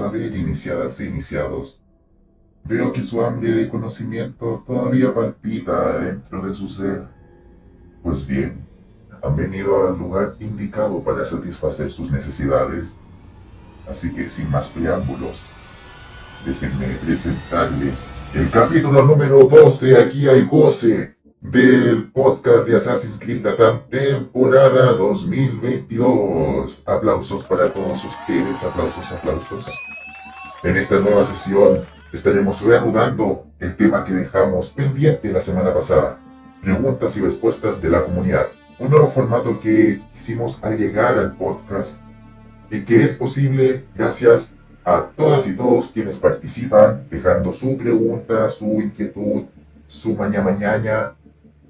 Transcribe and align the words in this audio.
A 0.00 0.08
ver 0.08 0.34
iniciadas 0.36 1.00
e 1.00 1.06
iniciados. 1.06 1.80
Veo 2.64 2.92
que 2.92 3.00
su 3.00 3.24
hambre 3.24 3.52
de 3.52 3.68
conocimiento 3.68 4.62
todavía 4.66 5.14
palpita 5.14 6.00
dentro 6.00 6.42
de 6.42 6.52
su 6.52 6.68
ser. 6.68 7.06
Pues 8.02 8.26
bien, 8.26 8.66
han 9.22 9.36
venido 9.36 9.88
al 9.88 9.98
lugar 9.98 10.36
indicado 10.38 11.02
para 11.02 11.24
satisfacer 11.24 11.90
sus 11.90 12.10
necesidades. 12.10 12.96
Así 13.88 14.12
que 14.12 14.28
sin 14.28 14.50
más 14.50 14.68
preámbulos, 14.68 15.46
déjenme 16.44 16.88
presentarles 16.96 18.08
el 18.34 18.50
capítulo 18.50 19.02
número 19.02 19.44
12. 19.44 19.96
Aquí 19.96 20.28
hay 20.28 20.44
goce 20.44 21.15
del 21.40 22.10
podcast 22.12 22.66
de 22.66 22.76
Assassin's 22.76 23.20
Creed 23.20 23.44
Latam 23.44 23.80
temporada 23.90 24.92
2022. 24.92 26.82
Aplausos 26.86 27.44
para 27.44 27.72
todos 27.72 28.04
ustedes, 28.04 28.64
aplausos, 28.64 29.12
aplausos. 29.12 29.66
En 30.64 30.76
esta 30.76 30.98
nueva 31.00 31.24
sesión 31.24 31.84
estaremos 32.12 32.62
reanudando 32.62 33.46
el 33.60 33.76
tema 33.76 34.04
que 34.04 34.14
dejamos 34.14 34.70
pendiente 34.72 35.32
la 35.32 35.40
semana 35.40 35.72
pasada. 35.72 36.18
Preguntas 36.62 37.16
y 37.16 37.20
respuestas 37.20 37.80
de 37.82 37.90
la 37.90 38.02
comunidad. 38.02 38.46
Un 38.78 38.90
nuevo 38.90 39.08
formato 39.08 39.60
que 39.60 40.02
hicimos 40.16 40.64
al 40.64 40.76
llegar 40.78 41.18
al 41.18 41.36
podcast 41.36 42.02
y 42.70 42.80
que 42.80 43.02
es 43.04 43.12
posible 43.12 43.84
gracias 43.94 44.56
a 44.84 45.10
todas 45.16 45.46
y 45.48 45.56
todos 45.56 45.90
quienes 45.92 46.16
participan, 46.18 47.06
dejando 47.10 47.52
su 47.52 47.76
pregunta, 47.76 48.48
su 48.50 48.80
inquietud, 48.80 49.44
su 49.86 50.14
maña 50.14 50.42
mañana 50.42 51.14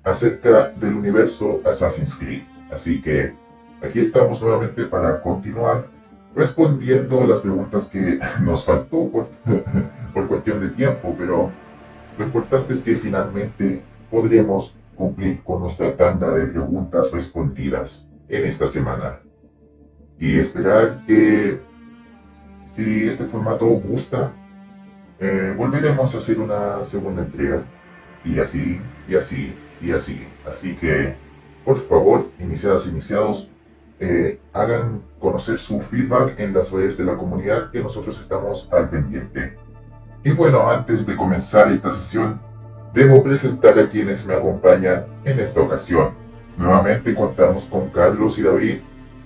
acerca 0.06 0.70
del 0.70 0.94
universo 0.94 1.60
Assassin's 1.66 2.16
Creed. 2.16 2.42
Así 2.70 3.02
que 3.02 3.34
aquí 3.82 3.98
estamos 3.98 4.40
nuevamente 4.40 4.84
para 4.84 5.20
continuar 5.20 5.88
respondiendo 6.34 7.26
las 7.26 7.40
preguntas 7.40 7.86
que 7.86 8.18
nos 8.42 8.64
faltó 8.64 9.10
por, 9.10 9.26
por 10.14 10.28
cuestión 10.28 10.60
de 10.60 10.68
tiempo, 10.70 11.14
pero 11.18 11.50
lo 12.16 12.24
importante 12.24 12.72
es 12.72 12.82
que 12.82 12.94
finalmente 12.94 13.82
podremos 14.10 14.78
cumplir 14.94 15.42
con 15.42 15.60
nuestra 15.60 15.94
tanda 15.96 16.30
de 16.30 16.46
preguntas 16.46 17.10
respondidas 17.10 18.08
en 18.28 18.44
esta 18.46 18.68
semana. 18.68 19.20
Y 20.18 20.38
esperar 20.38 21.04
que 21.06 21.60
si 22.64 23.06
este 23.06 23.24
formato 23.24 23.66
gusta, 23.66 24.32
eh, 25.18 25.52
volveremos 25.56 26.14
a 26.14 26.18
hacer 26.18 26.38
una 26.38 26.82
segunda 26.84 27.22
entrega. 27.22 27.62
Y 28.24 28.38
así, 28.38 28.80
y 29.08 29.14
así, 29.14 29.54
y 29.80 29.92
así. 29.92 30.26
Así 30.48 30.74
que, 30.76 31.16
por 31.64 31.78
favor, 31.78 32.30
iniciados, 32.38 32.86
iniciados, 32.86 33.50
eh, 33.98 34.40
hagan 34.52 35.02
conocer 35.18 35.58
su 35.58 35.80
feedback 35.80 36.38
en 36.38 36.52
las 36.52 36.70
redes 36.70 36.98
de 36.98 37.04
la 37.04 37.16
comunidad 37.16 37.70
que 37.70 37.82
nosotros 37.82 38.20
estamos 38.20 38.68
al 38.72 38.90
pendiente. 38.90 39.58
Y 40.22 40.30
bueno, 40.32 40.68
antes 40.68 41.06
de 41.06 41.16
comenzar 41.16 41.70
esta 41.70 41.90
sesión, 41.90 42.40
debo 42.92 43.22
presentar 43.22 43.78
a 43.78 43.88
quienes 43.88 44.26
me 44.26 44.34
acompañan 44.34 45.06
en 45.24 45.40
esta 45.40 45.60
ocasión. 45.60 46.14
Nuevamente 46.56 47.14
contamos 47.14 47.64
con 47.66 47.90
Carlos 47.90 48.38
y 48.38 48.42
David, 48.42 48.78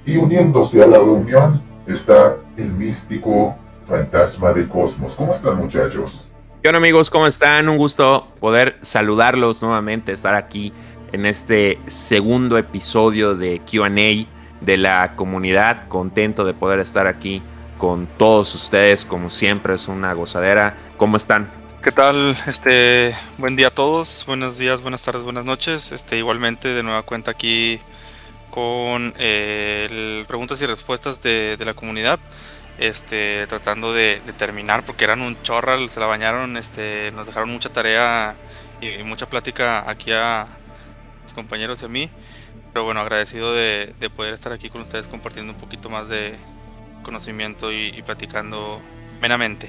y 0.05 0.17
uniéndose 0.17 0.83
a 0.83 0.87
la 0.87 0.99
reunión 0.99 1.63
está 1.87 2.37
el 2.57 2.73
místico 2.73 3.57
fantasma 3.85 4.53
de 4.53 4.69
Cosmos. 4.69 5.15
¿Cómo 5.15 5.33
están 5.33 5.57
muchachos? 5.57 6.30
¿Qué 6.63 6.69
onda 6.69 6.77
amigos? 6.77 7.09
¿Cómo 7.09 7.27
están? 7.27 7.71
Un 7.71 7.79
gusto 7.79 8.29
poder 8.39 8.77
saludarlos 8.83 9.63
nuevamente, 9.63 10.13
estar 10.13 10.35
aquí 10.35 10.75
en 11.11 11.25
este 11.25 11.79
segundo 11.87 12.59
episodio 12.59 13.35
de 13.35 13.63
QA 13.65 13.89
de 14.61 14.77
la 14.77 15.17
comunidad. 15.17 15.89
Contento 15.89 16.45
de 16.45 16.53
poder 16.53 16.81
estar 16.81 17.07
aquí 17.07 17.43
con 17.79 18.07
todos 18.19 18.55
ustedes, 18.55 19.07
como 19.07 19.31
siempre, 19.31 19.73
es 19.73 19.89
una 19.89 20.13
gozadera. 20.13 20.77
¿Cómo 20.99 21.17
están? 21.17 21.51
¿Qué 21.83 21.93
tal? 21.93 22.37
Este, 22.47 23.17
buen 23.39 23.57
día 23.57 23.69
a 23.69 23.75
todos, 23.75 24.25
buenos 24.27 24.59
días, 24.59 24.83
buenas 24.83 25.03
tardes, 25.03 25.23
buenas 25.23 25.47
noches. 25.47 25.93
Este, 25.93 26.19
igualmente 26.19 26.69
de 26.69 26.83
nueva 26.83 27.05
cuenta 27.05 27.31
aquí 27.31 27.79
con 28.51 29.15
eh, 29.19 30.27
preguntas 30.29 30.61
y 30.61 30.67
respuestas 30.67 31.23
de, 31.23 31.57
de 31.57 31.65
la 31.65 31.73
comunidad 31.73 32.21
este, 32.81 33.47
tratando 33.47 33.93
de, 33.93 34.21
terminar 34.39 34.85
porque 34.85 35.05
eran 35.05 35.21
un 35.21 35.41
chorral, 35.43 35.91
se 35.91 36.01
la 36.01 36.07
bañaron, 36.07 36.57
este, 36.57 37.13
nos 37.13 37.27
dejaron 37.27 37.51
mucha 37.51 37.71
tarea 37.71 38.37
y, 38.81 39.03
mucha 39.05 39.29
plática 39.29 39.89
aquí 39.89 40.11
a 40.13 40.47
los 41.23 41.35
compañeros 41.35 41.83
y 41.83 41.85
a 41.85 41.89
mí. 41.89 42.11
Pero 42.73 42.85
bueno, 42.85 43.01
agradecido 43.01 43.53
de, 43.53 43.95
poder 44.17 44.33
estar 44.33 44.53
aquí 44.53 44.71
con 44.71 44.81
ustedes 44.81 45.07
compartiendo 45.07 45.53
un 45.53 45.59
poquito 45.59 45.91
más 45.91 46.09
de 46.09 46.33
conocimiento 47.03 47.71
y, 47.71 48.03
platicando 48.03 48.81
menamente. 49.21 49.69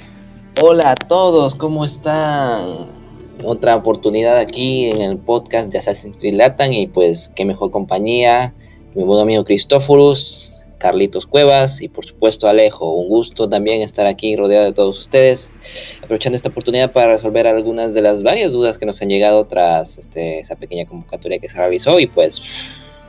Hola 0.61 0.91
a 0.91 0.95
todos, 0.95 1.53
¿cómo 1.55 1.83
están? 1.83 3.01
Otra 3.43 3.75
oportunidad 3.75 4.37
aquí 4.37 4.89
en 4.89 5.01
el 5.01 5.17
podcast 5.17 5.71
de 5.71 5.79
Assassin's 5.79 6.15
Creed 6.17 6.35
Latam 6.35 6.71
y 6.71 6.87
pues 6.87 7.29
qué 7.35 7.43
mejor 7.43 7.71
compañía, 7.71 8.53
mi 8.93 9.03
buen 9.03 9.21
amigo 9.21 9.43
Cristóforos, 9.43 10.50
Carlitos 10.81 11.27
Cuevas 11.27 11.79
y 11.79 11.89
por 11.89 12.05
supuesto 12.05 12.49
Alejo. 12.49 12.91
Un 12.91 13.07
gusto 13.07 13.47
también 13.47 13.83
estar 13.83 14.07
aquí 14.07 14.35
rodeado 14.35 14.65
de 14.65 14.73
todos 14.73 14.99
ustedes, 14.99 15.53
aprovechando 16.01 16.35
esta 16.35 16.49
oportunidad 16.49 16.91
para 16.91 17.11
resolver 17.11 17.45
algunas 17.45 17.93
de 17.93 18.01
las 18.01 18.23
varias 18.23 18.51
dudas 18.51 18.79
que 18.79 18.87
nos 18.87 18.99
han 19.01 19.09
llegado 19.09 19.45
tras 19.45 19.99
este, 19.99 20.39
esa 20.39 20.55
pequeña 20.55 20.87
convocatoria 20.87 21.37
que 21.37 21.47
se 21.47 21.59
realizó 21.59 21.99
y 21.99 22.07
pues, 22.07 22.41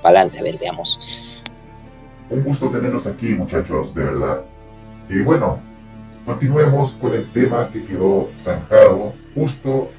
para 0.03 0.21
adelante, 0.21 0.41
a 0.41 0.43
ver, 0.43 0.59
veamos. 0.59 1.43
Un 2.29 2.45
gusto 2.45 2.69
tenerlos 2.69 3.07
aquí 3.07 3.29
muchachos, 3.29 3.95
de 3.95 4.05
verdad. 4.05 4.43
Y 5.09 5.21
bueno, 5.21 5.59
continuemos 6.27 6.93
con 6.93 7.15
el 7.15 7.31
tema 7.33 7.71
que 7.73 7.87
quedó 7.87 8.29
zanjado 8.37 9.15
justo 9.35 9.91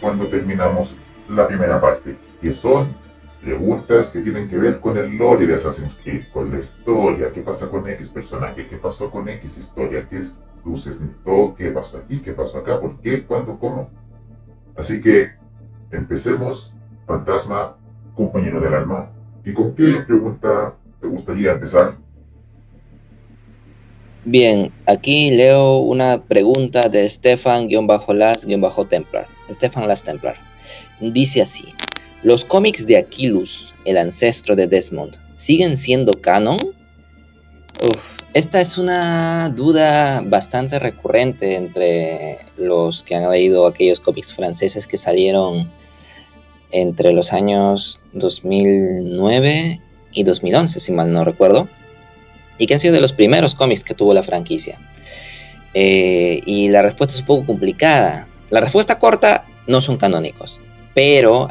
cuando 0.00 0.26
terminamos 0.28 0.94
la 1.28 1.46
primera 1.46 1.78
parte, 1.78 2.16
que 2.40 2.52
son 2.52 3.01
preguntas 3.42 4.10
que 4.10 4.20
tienen 4.20 4.48
que 4.48 4.56
ver 4.56 4.80
con 4.80 4.96
el 4.96 5.16
lore 5.16 5.46
de 5.46 5.54
Assassin's 5.54 5.98
Creed, 6.02 6.26
con 6.32 6.50
la 6.50 6.60
historia, 6.60 7.32
qué 7.34 7.42
pasa 7.42 7.68
con 7.68 7.86
X 7.88 8.08
personaje, 8.08 8.66
qué 8.68 8.76
pasó 8.76 9.10
con 9.10 9.28
X 9.28 9.58
historia, 9.58 10.06
qué 10.08 10.18
es 10.18 10.44
luces, 10.64 11.00
qué 11.58 11.72
pasó 11.72 11.98
aquí, 11.98 12.20
qué 12.20 12.32
pasó 12.32 12.58
acá, 12.58 12.80
por 12.80 13.00
qué, 13.00 13.24
cuándo, 13.24 13.58
cómo. 13.58 13.90
Así 14.76 15.02
que 15.02 15.32
empecemos, 15.90 16.74
fantasma, 17.06 17.76
compañero 18.14 18.60
del 18.60 18.74
alma. 18.74 19.10
¿Y 19.44 19.52
con 19.52 19.74
qué 19.74 20.04
pregunta 20.06 20.76
te 21.00 21.08
gustaría 21.08 21.50
empezar? 21.52 21.94
Bien, 24.24 24.72
aquí 24.86 25.32
leo 25.32 25.78
una 25.78 26.22
pregunta 26.22 26.88
de 26.88 27.08
Stefan-Las-Templar. 27.08 29.26
Stefan 29.50 29.88
Las 29.88 30.04
Templar. 30.04 30.36
Dice 31.00 31.42
así. 31.42 31.64
¿Los 32.22 32.44
cómics 32.44 32.86
de 32.86 32.98
Aquilus, 32.98 33.74
el 33.84 33.98
ancestro 33.98 34.54
de 34.54 34.68
Desmond, 34.68 35.16
siguen 35.34 35.76
siendo 35.76 36.12
canon? 36.12 36.56
esta 38.32 38.60
es 38.60 38.78
una 38.78 39.50
duda 39.50 40.22
bastante 40.24 40.78
recurrente 40.78 41.56
entre 41.56 42.38
los 42.56 43.02
que 43.02 43.16
han 43.16 43.28
leído 43.28 43.66
aquellos 43.66 43.98
cómics 43.98 44.32
franceses 44.32 44.86
que 44.86 44.98
salieron 44.98 45.70
entre 46.70 47.12
los 47.12 47.32
años 47.32 48.00
2009 48.12 49.80
y 50.12 50.22
2011, 50.22 50.80
si 50.80 50.92
mal 50.92 51.12
no 51.12 51.24
recuerdo, 51.24 51.68
y 52.56 52.66
que 52.66 52.74
han 52.74 52.80
sido 52.80 52.94
de 52.94 53.00
los 53.00 53.12
primeros 53.12 53.56
cómics 53.56 53.82
que 53.82 53.94
tuvo 53.94 54.14
la 54.14 54.22
franquicia. 54.22 54.78
Eh, 55.74 56.40
y 56.46 56.70
la 56.70 56.82
respuesta 56.82 57.14
es 57.14 57.20
un 57.20 57.26
poco 57.26 57.46
complicada. 57.46 58.28
La 58.48 58.60
respuesta 58.60 58.98
corta, 58.98 59.44
no 59.66 59.80
son 59.80 59.96
canónicos, 59.96 60.60
pero 60.94 61.48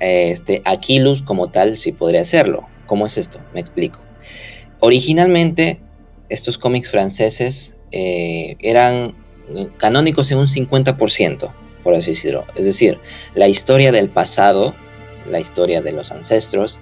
este, 0.00 0.62
Aquilus 0.64 1.22
como 1.22 1.48
tal 1.48 1.76
sí 1.76 1.92
podría 1.92 2.22
hacerlo. 2.22 2.66
¿Cómo 2.86 3.06
es 3.06 3.18
esto? 3.18 3.40
Me 3.54 3.60
explico. 3.60 4.00
Originalmente, 4.80 5.80
estos 6.28 6.58
cómics 6.58 6.90
franceses 6.90 7.76
eh, 7.92 8.56
eran 8.60 9.14
canónicos 9.76 10.30
en 10.30 10.38
un 10.38 10.46
50%, 10.46 11.52
por 11.82 11.94
así 11.94 12.10
decirlo. 12.10 12.46
Es 12.56 12.64
decir, 12.64 12.98
la 13.34 13.48
historia 13.48 13.92
del 13.92 14.10
pasado, 14.10 14.74
la 15.26 15.40
historia 15.40 15.82
de 15.82 15.92
los 15.92 16.12
ancestros, 16.12 16.78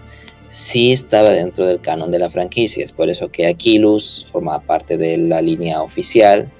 sí 0.47 0.93
estaba 0.93 1.31
dentro 1.31 1.67
del 1.67 1.81
canon 1.81 2.11
de 2.11 2.19
la 2.19 2.31
franquicia. 2.31 2.85
Es 2.85 2.93
por 2.93 3.11
eso 3.11 3.31
que 3.31 3.47
Aquilus 3.47 4.27
formaba 4.31 4.61
parte 4.61 4.97
de 4.97 5.19
la 5.19 5.43
línea 5.43 5.83
oficial, 5.83 6.51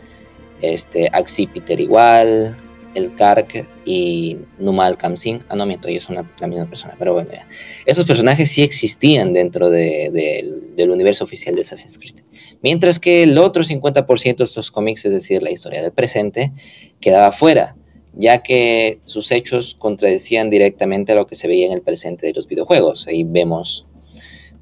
este, 0.61 1.09
Axipiter 1.13 1.81
igual, 1.81 2.57
el 2.95 3.15
Kark 3.15 3.69
y 3.85 4.39
Numal 4.59 4.97
Kamsin. 4.97 5.45
Ah, 5.49 5.57
no 5.57 5.67
miento, 5.67 5.89
ellos 5.89 6.05
son 6.05 6.17
la, 6.17 6.47
misma 6.47 6.69
persona, 6.69 6.95
pero 6.99 7.15
bueno, 7.15 7.31
ya. 7.33 7.49
Esos 7.87 8.05
personajes 8.05 8.51
sí 8.51 8.63
existían 8.63 9.33
dentro 9.33 9.71
del 9.71 10.91
universo 10.91 11.25
oficial 11.25 11.55
de 11.55 11.61
Assassin's 11.61 11.99
Creed. 11.99 12.21
Mientras 12.63 12.99
que 12.99 13.23
el 13.23 13.39
otro 13.39 13.63
50% 13.63 14.37
de 14.37 14.45
estos 14.45 14.71
cómics, 14.71 15.05
es 15.05 15.13
decir, 15.13 15.43
la 15.43 15.51
historia 15.51 15.83
del 15.83 15.93
presente, 15.93 16.53
quedaba 17.01 17.33
fuera, 17.33 17.77
ya 18.15 18.43
que 18.43 19.01
sus 19.05 19.31
hechos 19.31 19.75
contradecían 19.75 20.51
directamente 20.51 21.13
a 21.13 21.15
lo 21.15 21.27
que 21.27 21.35
se 21.35 21.47
veía 21.49 21.67
en 21.67 21.73
el 21.73 21.83
presente 21.83 22.27
de 22.27 22.33
los 22.33 22.49
videojuegos. 22.49 23.07
Ahí 23.07 23.25
vemos 23.25 23.89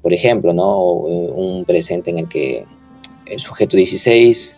por 0.01 0.13
ejemplo, 0.13 0.53
¿no? 0.53 0.79
un 0.81 1.65
presente 1.65 2.11
en 2.11 2.19
el 2.19 2.29
que 2.29 2.65
el 3.25 3.39
sujeto 3.39 3.75
16 3.75 4.57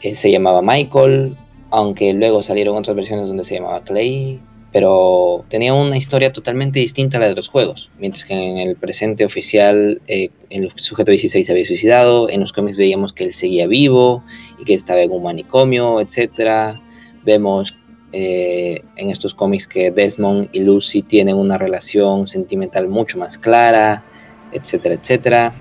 eh, 0.00 0.14
se 0.14 0.30
llamaba 0.30 0.62
Michael, 0.62 1.36
aunque 1.70 2.12
luego 2.12 2.42
salieron 2.42 2.76
otras 2.76 2.96
versiones 2.96 3.28
donde 3.28 3.44
se 3.44 3.56
llamaba 3.56 3.84
Clay, 3.84 4.40
pero 4.72 5.44
tenía 5.48 5.74
una 5.74 5.96
historia 5.96 6.32
totalmente 6.32 6.78
distinta 6.78 7.16
a 7.16 7.20
la 7.20 7.28
de 7.28 7.34
los 7.34 7.48
juegos, 7.48 7.90
mientras 7.98 8.24
que 8.24 8.34
en 8.34 8.58
el 8.58 8.76
presente 8.76 9.24
oficial 9.24 10.00
eh, 10.06 10.30
el 10.48 10.70
sujeto 10.76 11.10
16 11.10 11.44
se 11.44 11.52
había 11.52 11.64
suicidado, 11.64 12.28
en 12.28 12.40
los 12.40 12.52
cómics 12.52 12.76
veíamos 12.78 13.12
que 13.12 13.24
él 13.24 13.32
seguía 13.32 13.66
vivo 13.66 14.22
y 14.58 14.64
que 14.64 14.74
estaba 14.74 15.00
en 15.00 15.10
un 15.10 15.24
manicomio, 15.24 16.00
etc. 16.00 16.78
Vemos 17.24 17.76
eh, 18.12 18.82
en 18.96 19.10
estos 19.10 19.34
cómics 19.34 19.66
que 19.66 19.90
Desmond 19.90 20.48
y 20.52 20.60
Lucy 20.60 21.02
tienen 21.02 21.36
una 21.36 21.58
relación 21.58 22.26
sentimental 22.26 22.88
mucho 22.88 23.18
más 23.18 23.38
clara, 23.38 24.04
etcétera, 24.52 24.94
etcétera. 24.94 25.54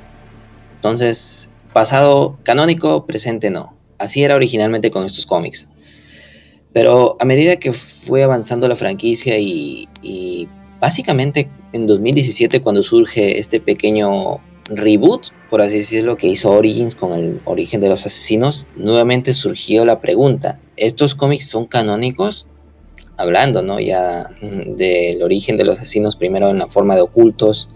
Entonces, 0.76 1.50
pasado 1.74 2.38
canónico, 2.44 3.06
presente 3.06 3.50
no. 3.50 3.76
Así 3.98 4.24
era 4.24 4.36
originalmente 4.36 4.92
con 4.92 5.06
estos 5.06 5.26
cómics. 5.26 5.68
Pero 6.74 7.18
a 7.20 7.26
medida 7.26 7.58
que 7.58 7.74
fue 7.74 8.24
avanzando 8.24 8.68
la 8.68 8.76
franquicia 8.76 9.38
y, 9.40 9.88
básicamente 10.80 11.52
en 11.74 11.88
2017 11.88 12.62
cuando 12.62 12.84
surge 12.84 13.38
este 13.38 13.60
pequeño 13.60 14.40
reboot, 14.70 15.28
por 15.50 15.62
así 15.62 15.80
decirlo, 15.80 16.16
que 16.16 16.28
hizo 16.28 16.52
Origins 16.52 16.96
con 16.96 17.14
el 17.14 17.42
origen 17.46 17.82
de 17.82 17.90
los 17.90 18.06
asesinos, 18.06 18.68
nuevamente 18.76 19.34
surgió 19.34 19.84
la 19.84 20.00
pregunta, 20.00 20.60
¿estos 20.78 21.16
cómics 21.16 21.50
son 21.50 21.66
canónicos? 21.66 22.48
Hablando, 23.18 23.62
¿no? 23.62 23.80
Ya 23.80 24.30
del 24.42 25.22
origen 25.22 25.58
de 25.58 25.66
los 25.66 25.80
asesinos, 25.80 26.16
primero 26.16 26.50
en 26.50 26.60
la 26.60 26.68
forma 26.68 26.96
de 26.96 27.02
ocultos, 27.02 27.70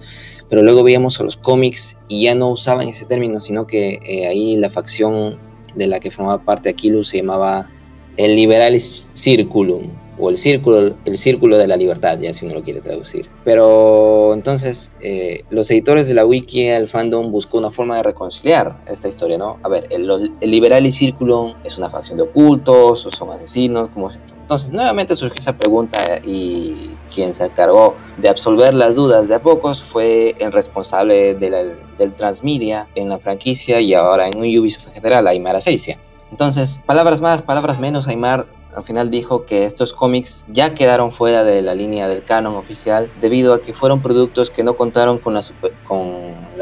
pero 0.50 0.62
luego 0.62 0.84
veíamos 0.84 1.20
a 1.20 1.24
los 1.24 1.36
cómics 1.36 1.98
y 2.08 2.24
ya 2.24 2.36
no 2.36 2.48
usaban 2.50 2.88
ese 2.88 3.06
término, 3.06 3.42
sino 3.42 3.68
que 3.68 4.00
eh, 4.06 4.28
ahí 4.28 4.56
la 4.56 4.70
facción 4.70 5.38
de 5.76 5.88
la 5.88 6.00
que 6.00 6.12
formaba 6.12 6.46
parte 6.46 6.70
Aquilus 6.70 7.10
se 7.10 7.18
llamaba 7.18 7.70
el 8.18 8.36
Liberalis 8.36 9.10
Circulum, 9.14 9.90
o 10.20 10.30
el 10.30 10.38
círculo, 10.38 10.96
el 11.06 11.18
círculo 11.18 11.58
de 11.58 11.68
la 11.68 11.76
libertad, 11.76 12.20
ya 12.20 12.34
si 12.34 12.46
uno 12.46 12.56
lo 12.56 12.64
quiere 12.64 12.82
traducir. 12.82 13.28
Pero 13.44 14.34
entonces, 14.34 14.94
eh, 15.02 15.44
los 15.50 15.70
editores 15.72 16.08
de 16.08 16.14
la 16.14 16.26
wiki, 16.26 16.68
el 16.68 16.88
fandom, 16.88 17.32
buscó 17.32 17.58
una 17.58 17.72
forma 17.72 17.98
de 17.98 18.04
reconciliar 18.04 18.78
esta 18.88 19.08
historia, 19.08 19.38
¿no? 19.38 19.58
A 19.64 19.70
ver, 19.70 19.88
el, 19.90 20.36
el 20.40 20.52
Liberalis 20.52 20.98
Circulum 20.98 21.56
es 21.64 21.78
una 21.78 21.90
facción 21.90 22.18
de 22.18 22.24
ocultos, 22.24 23.06
o 23.06 23.12
son 23.12 23.32
asesinos, 23.32 23.90
¿cómo 23.94 24.10
es 24.10 24.18
esto? 24.18 24.34
Entonces, 24.42 24.72
nuevamente 24.72 25.16
surgió 25.16 25.40
esa 25.40 25.58
pregunta 25.58 26.20
y 26.24 26.92
quien 27.14 27.34
se 27.34 27.46
encargó 27.46 27.96
de 28.18 28.30
absolver 28.30 28.74
las 28.74 28.96
dudas 28.96 29.28
de 29.28 29.36
a 29.36 29.42
pocos 29.42 29.82
fue 29.82 30.36
el 30.38 30.52
responsable 30.52 31.34
del 31.34 32.14
transmedia 32.18 32.88
en 32.94 33.10
la 33.10 33.20
franquicia 33.20 33.80
y 33.80 33.94
ahora 33.94 34.28
en 34.28 34.40
Ubisoft 34.40 34.88
en 34.88 34.94
general, 34.94 35.28
Aymar 35.28 35.56
Aceicia. 35.56 35.98
Entonces, 36.34 36.82
palabras 36.88 37.22
más, 37.22 37.44
palabras 37.44 37.80
menos, 37.80 38.08
Aymar 38.08 38.48
al 38.76 38.84
final 38.84 39.12
dijo 39.12 39.46
que 39.46 39.66
estos 39.66 39.94
cómics 39.94 40.48
ya 40.52 40.74
quedaron 40.74 41.12
fuera 41.12 41.44
de 41.44 41.62
la 41.62 41.76
línea 41.76 42.08
del 42.08 42.24
canon 42.26 42.56
oficial 42.56 43.12
debido 43.22 43.54
a 43.54 43.62
que 43.62 43.72
fueron 43.72 44.02
productos 44.02 44.50
que 44.50 44.64
no 44.64 44.76
contaron 44.76 45.20
con 45.20 45.36
la, 45.36 45.44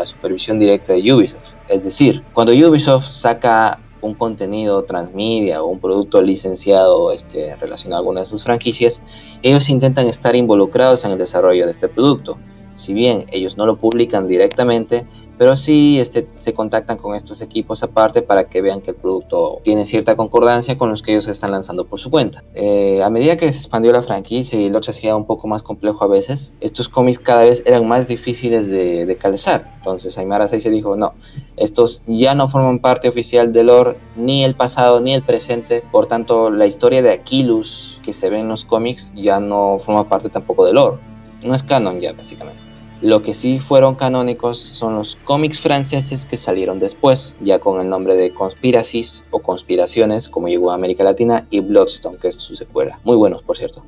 supervisión 0.06 0.60
directa 0.60 0.92
de 0.92 1.14
Ubisoft. 1.14 1.54
Es 1.70 1.86
decir, 1.86 2.22
cuando 2.34 2.52
Ubisoft 2.52 3.14
saca 3.14 3.80
un 4.02 4.14
contenido 4.14 4.84
transmedia 4.84 5.64
o 5.64 5.68
un 5.68 5.80
producto 5.80 6.22
licenciado 6.22 7.14
este, 7.14 7.56
relacionado 7.56 7.96
a 7.96 8.02
alguna 8.02 8.20
de 8.20 8.26
sus 8.26 8.44
franquicias, 8.44 9.04
ellos 9.42 9.70
intentan 9.70 10.08
estar 10.08 10.36
involucrados 10.36 11.06
en 11.06 11.12
el 11.12 11.18
desarrollo 11.18 11.64
de 11.64 11.72
este 11.72 11.88
producto. 11.88 12.38
Si 12.76 12.94
bien 12.94 13.26
ellos 13.32 13.56
no 13.56 13.66
lo 13.66 13.78
publican 13.78 14.28
directamente, 14.28 15.08
pero 15.42 15.58
sí 15.58 16.00
este, 16.00 16.28
se 16.38 16.54
contactan 16.54 16.98
con 16.98 17.16
estos 17.16 17.42
equipos 17.42 17.82
aparte 17.82 18.22
para 18.22 18.48
que 18.48 18.62
vean 18.62 18.80
que 18.80 18.92
el 18.92 18.96
producto 18.96 19.60
tiene 19.64 19.86
cierta 19.86 20.16
concordancia 20.16 20.78
con 20.78 20.92
los 20.92 21.02
que 21.02 21.14
ellos 21.14 21.28
están 21.28 21.50
lanzando 21.50 21.88
por 21.88 22.00
su 22.00 22.12
cuenta. 22.12 22.44
Eh, 22.54 23.02
a 23.04 23.10
medida 23.10 23.38
que 23.38 23.52
se 23.52 23.58
expandió 23.58 23.92
la 23.92 24.04
franquicia 24.04 24.60
y 24.60 24.70
lo 24.70 24.84
se 24.84 24.92
hacía 24.92 25.16
un 25.16 25.26
poco 25.26 25.48
más 25.48 25.64
complejo 25.64 26.04
a 26.04 26.08
veces, 26.08 26.56
estos 26.62 26.90
cómics 26.90 27.18
cada 27.18 27.42
vez 27.42 27.64
eran 27.66 27.88
más 27.88 28.08
difíciles 28.08 28.68
de, 28.70 29.08
de 29.08 29.16
calzar. 29.16 29.74
Entonces 29.78 30.16
Aymara 30.20 30.48
6 30.48 30.62
se 30.62 30.70
dijo, 30.70 30.96
no, 30.96 31.16
estos 31.58 32.04
ya 32.06 32.36
no 32.36 32.48
forman 32.48 32.78
parte 32.78 33.10
oficial 33.10 33.52
del 33.52 33.66
lore, 33.66 33.98
ni 34.16 34.44
el 34.44 34.54
pasado 34.54 35.02
ni 35.02 35.16
el 35.16 35.24
presente, 35.24 35.84
por 35.92 36.06
tanto 36.06 36.52
la 36.52 36.68
historia 36.68 37.02
de 37.02 37.14
Aquilus 37.14 38.00
que 38.04 38.14
se 38.14 38.30
ve 38.30 38.42
en 38.42 38.48
los 38.48 38.64
cómics 38.64 39.12
ya 39.16 39.40
no 39.40 39.80
forma 39.80 40.08
parte 40.08 40.30
tampoco 40.30 40.68
del 40.68 40.76
lore. 40.76 40.98
No 41.44 41.56
es 41.56 41.64
canon 41.64 42.00
ya, 42.00 42.14
básicamente. 42.14 42.71
Lo 43.02 43.24
que 43.24 43.34
sí 43.34 43.58
fueron 43.58 43.96
canónicos 43.96 44.60
son 44.60 44.96
los 44.96 45.16
cómics 45.16 45.60
franceses 45.60 46.28
que 46.28 46.38
salieron 46.38 46.80
después, 46.80 47.36
ya 47.42 47.58
con 47.58 47.82
el 47.82 47.90
nombre 47.90 48.16
de 48.16 48.32
Conspiracies 48.32 49.26
o 49.32 49.40
Conspiraciones, 49.40 50.30
como 50.30 50.50
llegó 50.50 50.70
a 50.70 50.76
América 50.76 51.04
Latina, 51.04 51.48
y 51.50 51.62
Bloodstone, 51.62 52.20
que 52.20 52.28
es 52.28 52.36
su 52.36 52.56
secuela. 52.56 53.00
Muy 53.04 53.16
buenos, 53.18 53.42
por 53.42 53.58
cierto. 53.58 53.84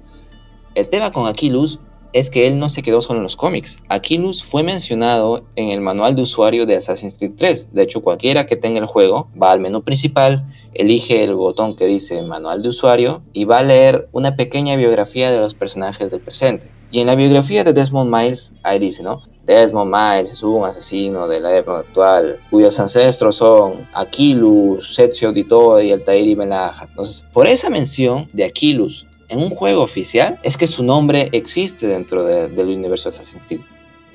El 0.74 0.90
tema 0.90 1.12
con 1.12 1.28
Aquilus 1.28 1.78
es 2.12 2.32
que 2.32 2.48
él 2.48 2.58
no 2.58 2.70
se 2.70 2.82
quedó 2.82 3.04
solo 3.04 3.20
en 3.20 3.24
los 3.24 3.36
cómics. 3.36 3.84
Aquilus 3.88 4.44
fue 4.44 4.64
mencionado 4.64 5.44
en 5.56 5.70
el 5.70 5.82
manual 5.82 6.16
de 6.16 6.24
usuario 6.24 6.66
de 6.66 6.76
Assassin's 6.76 7.14
Creed 7.14 7.34
3. 7.38 7.72
De 7.72 7.84
hecho, 7.84 8.02
cualquiera 8.02 8.48
que 8.48 8.56
tenga 8.56 8.80
el 8.80 8.88
juego 8.88 9.30
va 9.40 9.52
al 9.52 9.60
menú 9.60 9.84
principal, 9.84 10.44
elige 10.74 11.24
el 11.24 11.36
botón 11.36 11.76
que 11.76 11.86
dice 11.86 12.20
manual 12.24 12.64
de 12.64 12.70
usuario 12.70 13.22
y 13.32 13.46
va 13.46 13.58
a 13.58 13.64
leer 13.64 14.10
una 14.12 14.36
pequeña 14.36 14.76
biografía 14.76 15.32
de 15.32 15.40
los 15.40 15.54
personajes 15.54 16.10
del 16.10 16.22
presente. 16.22 16.72
Y 16.94 17.00
en 17.00 17.08
la 17.08 17.16
biografía 17.16 17.64
de 17.64 17.74
Desmond 17.74 18.16
Miles, 18.16 18.54
ahí 18.62 18.78
dice, 18.78 19.02
¿no? 19.02 19.24
Desmond 19.48 19.92
Miles 19.92 20.32
es 20.32 20.44
un 20.44 20.64
asesino 20.64 21.28
de 21.28 21.40
la 21.40 21.58
época 21.58 21.80
actual, 21.80 22.40
cuyos 22.52 22.80
ancestros 22.80 23.38
son 23.38 23.88
Aquilus, 23.96 25.00
Ezio 25.00 25.30
Auditore 25.30 25.86
y 25.86 25.92
Altair 25.92 26.28
y 26.28 26.36
Melaja. 26.36 26.86
Entonces, 26.86 27.28
por 27.34 27.48
esa 27.48 27.72
mención 27.72 28.28
de 28.32 28.44
Aquilus 28.44 29.08
en 29.28 29.40
un 29.40 29.50
juego 29.50 29.82
oficial, 29.82 30.38
es 30.44 30.56
que 30.56 30.68
su 30.68 30.84
nombre 30.84 31.30
existe 31.32 31.88
dentro 31.88 32.24
del 32.26 32.68
universo 32.68 33.10
de 33.10 33.16
Assassin's 33.16 33.48
Creed. 33.48 33.62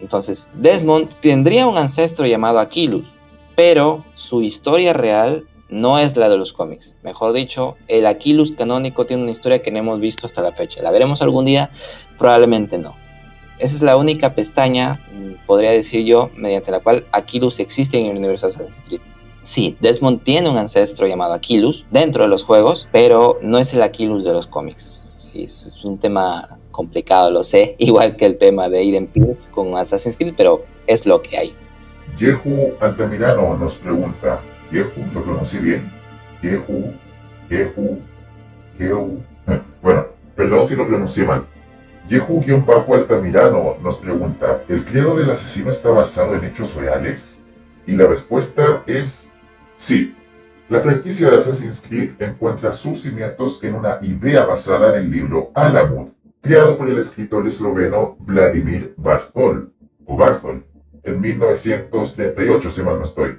Entonces, 0.00 0.48
Desmond 0.54 1.12
tendría 1.20 1.66
un 1.66 1.78
ancestro 1.78 2.26
llamado 2.26 2.60
Aquilus, 2.60 3.08
pero 3.56 4.04
su 4.14 4.40
historia 4.40 4.92
real 4.92 5.48
no 5.68 5.98
es 5.98 6.16
la 6.16 6.28
de 6.28 6.36
los 6.36 6.52
cómics. 6.52 6.96
Mejor 7.02 7.32
dicho, 7.32 7.76
el 7.88 8.06
Aquilus 8.06 8.52
canónico 8.52 9.06
tiene 9.06 9.22
una 9.22 9.32
historia 9.32 9.62
que 9.62 9.70
no 9.70 9.78
hemos 9.78 10.00
visto 10.00 10.26
hasta 10.26 10.42
la 10.42 10.52
fecha. 10.52 10.82
¿La 10.82 10.90
veremos 10.90 11.22
algún 11.22 11.44
día? 11.44 11.70
Probablemente 12.18 12.78
no. 12.78 12.96
Esa 13.58 13.74
es 13.74 13.82
la 13.82 13.96
única 13.96 14.34
pestaña, 14.34 15.00
mm, 15.12 15.46
podría 15.46 15.72
decir 15.72 16.04
yo, 16.04 16.30
mediante 16.36 16.70
la 16.70 16.80
cual 16.80 17.06
Aquilus 17.12 17.58
existe 17.60 17.98
en 17.98 18.06
el 18.06 18.16
universo 18.16 18.46
de 18.46 18.52
Assassin's 18.52 18.86
Creed. 18.86 19.00
Sí, 19.42 19.76
Desmond 19.80 20.22
tiene 20.22 20.48
un 20.48 20.56
ancestro 20.56 21.06
llamado 21.06 21.32
Aquilus 21.32 21.86
dentro 21.90 22.22
de 22.22 22.28
los 22.28 22.44
juegos, 22.44 22.88
pero 22.92 23.38
no 23.42 23.58
es 23.58 23.72
el 23.74 23.82
Aquilus 23.82 24.24
de 24.24 24.32
los 24.32 24.46
cómics. 24.46 25.02
Sí, 25.16 25.44
es 25.44 25.84
un 25.84 25.98
tema 25.98 26.58
complicado, 26.70 27.30
lo 27.30 27.42
sé, 27.42 27.74
igual 27.78 28.16
que 28.16 28.26
el 28.26 28.38
tema 28.38 28.68
de 28.68 28.82
Eden 28.82 29.10
con 29.50 29.76
Assassin's 29.76 30.16
Creed, 30.16 30.34
pero 30.36 30.64
es 30.86 31.06
lo 31.06 31.22
que 31.22 31.36
hay. 31.36 31.54
Yehu 32.16 32.74
Altamirano 32.80 33.56
nos 33.56 33.76
pregunta, 33.76 34.40
Yehu, 34.70 35.12
lo 35.12 35.22
pronuncié 35.22 35.60
bien. 35.60 35.92
Yehu, 36.42 36.94
Yehu, 37.48 38.02
Yehu. 38.78 39.22
Bueno, 39.82 40.06
perdón 40.36 40.64
si 40.64 40.76
lo 40.76 40.86
pronuncié 40.86 41.24
mal. 41.24 41.46
Yehu-Altamirano 42.08 43.78
nos 43.82 43.98
pregunta, 43.98 44.64
¿el 44.68 44.84
credo 44.84 45.14
del 45.14 45.30
asesino 45.30 45.70
está 45.70 45.90
basado 45.90 46.34
en 46.34 46.44
hechos 46.44 46.74
reales? 46.74 47.44
Y 47.86 47.92
la 47.92 48.06
respuesta 48.06 48.82
es 48.86 49.30
sí. 49.76 50.16
La 50.68 50.80
franquicia 50.80 51.30
de 51.30 51.36
Assassin's 51.36 51.84
Creed 51.86 52.10
encuentra 52.20 52.72
sus 52.72 53.02
cimientos 53.02 53.62
en 53.62 53.74
una 53.74 53.98
idea 54.02 54.44
basada 54.44 54.96
en 54.96 55.04
el 55.04 55.10
libro 55.10 55.50
Alamut, 55.54 56.12
creado 56.42 56.76
por 56.76 56.88
el 56.88 56.98
escritor 56.98 57.46
esloveno 57.46 58.16
Vladimir 58.20 58.94
Barthol, 58.96 59.72
o 60.04 60.16
Barthol, 60.16 60.64
en 61.02 61.20
1938, 61.20 62.70
si 62.70 62.82
mal 62.82 62.98
no 62.98 63.04
estoy. 63.04 63.38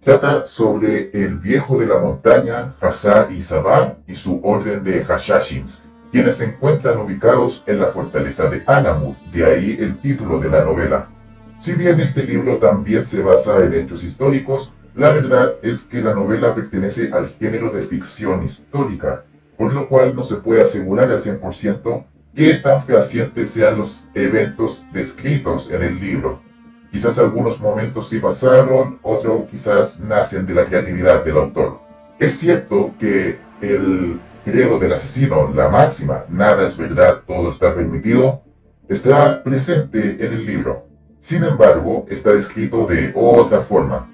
Trata 0.00 0.46
sobre 0.46 1.10
el 1.12 1.38
viejo 1.38 1.76
de 1.78 1.86
la 1.86 1.98
montaña, 1.98 2.74
Hassar 2.80 3.32
y 3.32 3.40
Sabah, 3.40 3.96
y 4.06 4.14
su 4.14 4.40
orden 4.44 4.84
de 4.84 5.04
Hashashins, 5.04 5.88
quienes 6.12 6.36
se 6.36 6.44
encuentran 6.46 6.98
ubicados 6.98 7.64
en 7.66 7.80
la 7.80 7.86
fortaleza 7.86 8.48
de 8.48 8.62
Anamut, 8.66 9.18
de 9.32 9.44
ahí 9.44 9.76
el 9.80 10.00
título 10.00 10.38
de 10.38 10.50
la 10.50 10.64
novela. 10.64 11.10
Si 11.58 11.72
bien 11.74 11.98
este 11.98 12.22
libro 12.22 12.58
también 12.58 13.04
se 13.04 13.22
basa 13.22 13.58
en 13.58 13.74
hechos 13.74 14.04
históricos, 14.04 14.74
la 14.94 15.10
verdad 15.10 15.54
es 15.62 15.82
que 15.82 16.00
la 16.00 16.14
novela 16.14 16.54
pertenece 16.54 17.10
al 17.12 17.28
género 17.28 17.70
de 17.70 17.82
ficción 17.82 18.44
histórica, 18.44 19.24
por 19.56 19.72
lo 19.72 19.88
cual 19.88 20.14
no 20.14 20.22
se 20.22 20.36
puede 20.36 20.62
asegurar 20.62 21.10
al 21.10 21.20
100% 21.20 22.04
qué 22.36 22.54
tan 22.54 22.84
fehacientes 22.84 23.50
sean 23.50 23.78
los 23.78 24.08
eventos 24.14 24.84
descritos 24.92 25.72
en 25.72 25.82
el 25.82 26.00
libro. 26.00 26.47
Quizás 26.90 27.18
algunos 27.18 27.60
momentos 27.60 28.08
sí 28.08 28.18
pasaron, 28.18 28.98
otros 29.02 29.42
quizás 29.50 30.00
nacen 30.00 30.46
de 30.46 30.54
la 30.54 30.64
creatividad 30.64 31.24
del 31.24 31.36
autor. 31.36 31.80
Es 32.18 32.38
cierto 32.38 32.94
que 32.98 33.38
el 33.60 34.20
credo 34.44 34.78
del 34.78 34.92
asesino, 34.92 35.52
la 35.54 35.68
máxima, 35.68 36.24
nada 36.28 36.66
es 36.66 36.78
verdad, 36.78 37.22
todo 37.26 37.50
está 37.50 37.74
permitido, 37.74 38.42
está 38.88 39.42
presente 39.44 40.24
en 40.24 40.32
el 40.32 40.46
libro. 40.46 40.86
Sin 41.18 41.44
embargo, 41.44 42.06
está 42.08 42.30
descrito 42.30 42.86
de 42.86 43.12
otra 43.14 43.60
forma. 43.60 44.10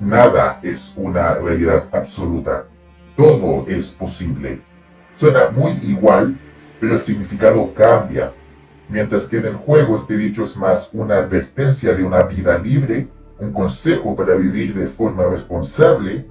Nada 0.00 0.60
es 0.62 0.94
una 0.96 1.34
realidad 1.34 1.84
absoluta. 1.92 2.66
Todo 3.16 3.66
es 3.68 3.92
posible. 3.92 4.62
Suena 5.14 5.50
muy 5.50 5.72
igual, 5.82 6.38
pero 6.80 6.94
el 6.94 7.00
significado 7.00 7.74
cambia. 7.74 8.32
Mientras 8.92 9.26
que 9.26 9.38
en 9.38 9.46
el 9.46 9.54
juego 9.54 9.96
este 9.96 10.18
dicho 10.18 10.44
es 10.44 10.58
más 10.58 10.90
una 10.92 11.16
advertencia 11.16 11.94
de 11.94 12.04
una 12.04 12.24
vida 12.24 12.58
libre, 12.58 13.08
un 13.38 13.50
consejo 13.50 14.14
para 14.14 14.34
vivir 14.34 14.74
de 14.74 14.86
forma 14.86 15.24
responsable, 15.24 16.26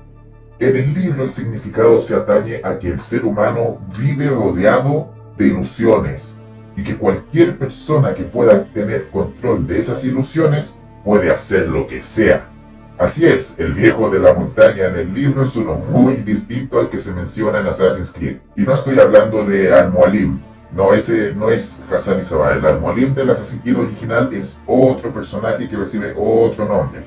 en 0.60 0.76
el 0.76 0.94
libro 0.94 1.24
el 1.24 1.32
significado 1.32 2.00
se 2.00 2.16
atañe 2.16 2.62
a 2.64 2.78
que 2.78 2.90
el 2.90 3.00
ser 3.00 3.26
humano 3.26 3.82
vive 3.98 4.30
rodeado 4.30 5.12
de 5.40 5.48
ilusiones 5.48 6.44
y 6.78 6.84
que 6.84 6.96
cualquier 6.96 7.58
persona 7.58 8.14
que 8.14 8.26
pueda 8.26 8.64
tener 8.72 9.10
control 9.10 9.66
de 9.66 9.80
esas 9.80 10.06
ilusiones 10.06 10.78
puede 11.04 11.32
hacer 11.32 11.68
lo 11.68 11.88
que 11.88 12.04
sea. 12.04 12.48
Así 13.00 13.26
es, 13.26 13.60
el 13.60 13.74
viejo 13.74 14.12
de 14.12 14.20
la 14.20 14.36
montaña 14.36 14.86
en 14.86 14.98
el 14.98 15.12
libro 15.16 15.42
es 15.42 15.56
uno 15.56 15.78
muy 15.78 16.18
distinto 16.18 16.80
al 16.80 16.92
que 16.92 17.00
se 17.00 17.12
menciona 17.14 17.60
en 17.60 17.66
Assassin's 17.66 18.14
Creed. 18.14 18.38
Y 18.56 18.62
no 18.62 18.76
estoy 18.76 19.00
hablando 19.00 19.44
de 19.44 19.74
Al-Mualim. 19.74 20.51
No, 20.72 20.94
ese 20.94 21.34
no 21.36 21.50
es 21.50 21.84
Hassan 21.92 22.22
Isaba. 22.22 22.54
El 22.54 22.66
Al-Mualim 22.66 23.14
del 23.14 23.30
Assassin's 23.30 23.76
original 23.76 24.34
es 24.34 24.64
otro 24.66 25.14
personaje 25.14 25.68
que 25.68 25.76
recibe 25.76 26.14
otro 26.18 26.66
nombre. 26.66 27.06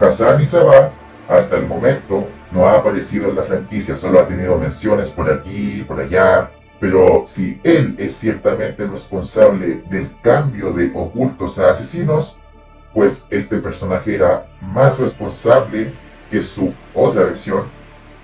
Hassan 0.00 0.40
Isaba, 0.40 0.92
hasta 1.28 1.56
el 1.56 1.66
momento, 1.66 2.26
no 2.50 2.66
ha 2.66 2.78
aparecido 2.78 3.28
en 3.28 3.36
la 3.36 3.42
franquicia, 3.42 3.94
solo 3.94 4.20
ha 4.20 4.26
tenido 4.26 4.58
menciones 4.58 5.10
por 5.10 5.30
aquí, 5.30 5.84
por 5.86 6.00
allá, 6.00 6.50
pero 6.80 7.24
si 7.26 7.60
él 7.64 7.96
es 7.98 8.14
ciertamente 8.14 8.86
responsable 8.86 9.82
del 9.90 10.08
cambio 10.22 10.72
de 10.72 10.90
ocultos 10.94 11.58
a 11.58 11.70
asesinos, 11.70 12.40
pues 12.94 13.26
este 13.30 13.58
personaje 13.58 14.14
era 14.14 14.48
más 14.60 14.98
responsable 14.98 15.92
que 16.30 16.40
su 16.40 16.72
otra 16.94 17.24
versión, 17.24 17.64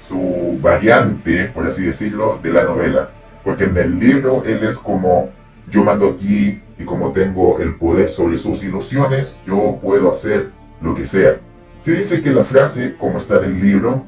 su 0.00 0.58
variante, 0.60 1.50
por 1.54 1.66
así 1.66 1.84
decirlo, 1.84 2.38
de 2.42 2.52
la 2.52 2.64
novela. 2.64 3.10
Porque 3.44 3.64
en 3.64 3.76
el 3.76 3.98
libro 3.98 4.42
él 4.44 4.64
es 4.64 4.78
como, 4.78 5.30
yo 5.70 5.84
mando 5.84 6.08
aquí 6.08 6.62
y 6.78 6.84
como 6.84 7.12
tengo 7.12 7.60
el 7.60 7.76
poder 7.76 8.08
sobre 8.08 8.38
sus 8.38 8.64
ilusiones, 8.64 9.42
yo 9.46 9.78
puedo 9.82 10.10
hacer 10.10 10.50
lo 10.80 10.94
que 10.94 11.04
sea. 11.04 11.40
Se 11.80 11.92
dice 11.92 12.22
que 12.22 12.30
la 12.30 12.42
frase, 12.42 12.96
como 12.96 13.18
está 13.18 13.38
en 13.38 13.44
el 13.44 13.60
libro, 13.60 14.04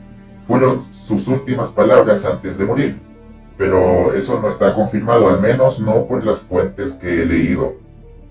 fueron 0.47 0.83
sus 0.93 1.29
últimas 1.29 1.71
palabras 1.71 2.25
antes 2.25 2.59
de 2.59 2.65
morir 2.65 3.07
pero 3.57 4.15
eso 4.15 4.41
no 4.41 4.49
está 4.49 4.75
confirmado, 4.75 5.29
al 5.29 5.41
menos 5.41 5.81
no 5.81 6.07
por 6.07 6.25
las 6.25 6.41
fuentes 6.41 6.95
que 6.95 7.23
he 7.23 7.27
leído. 7.27 7.77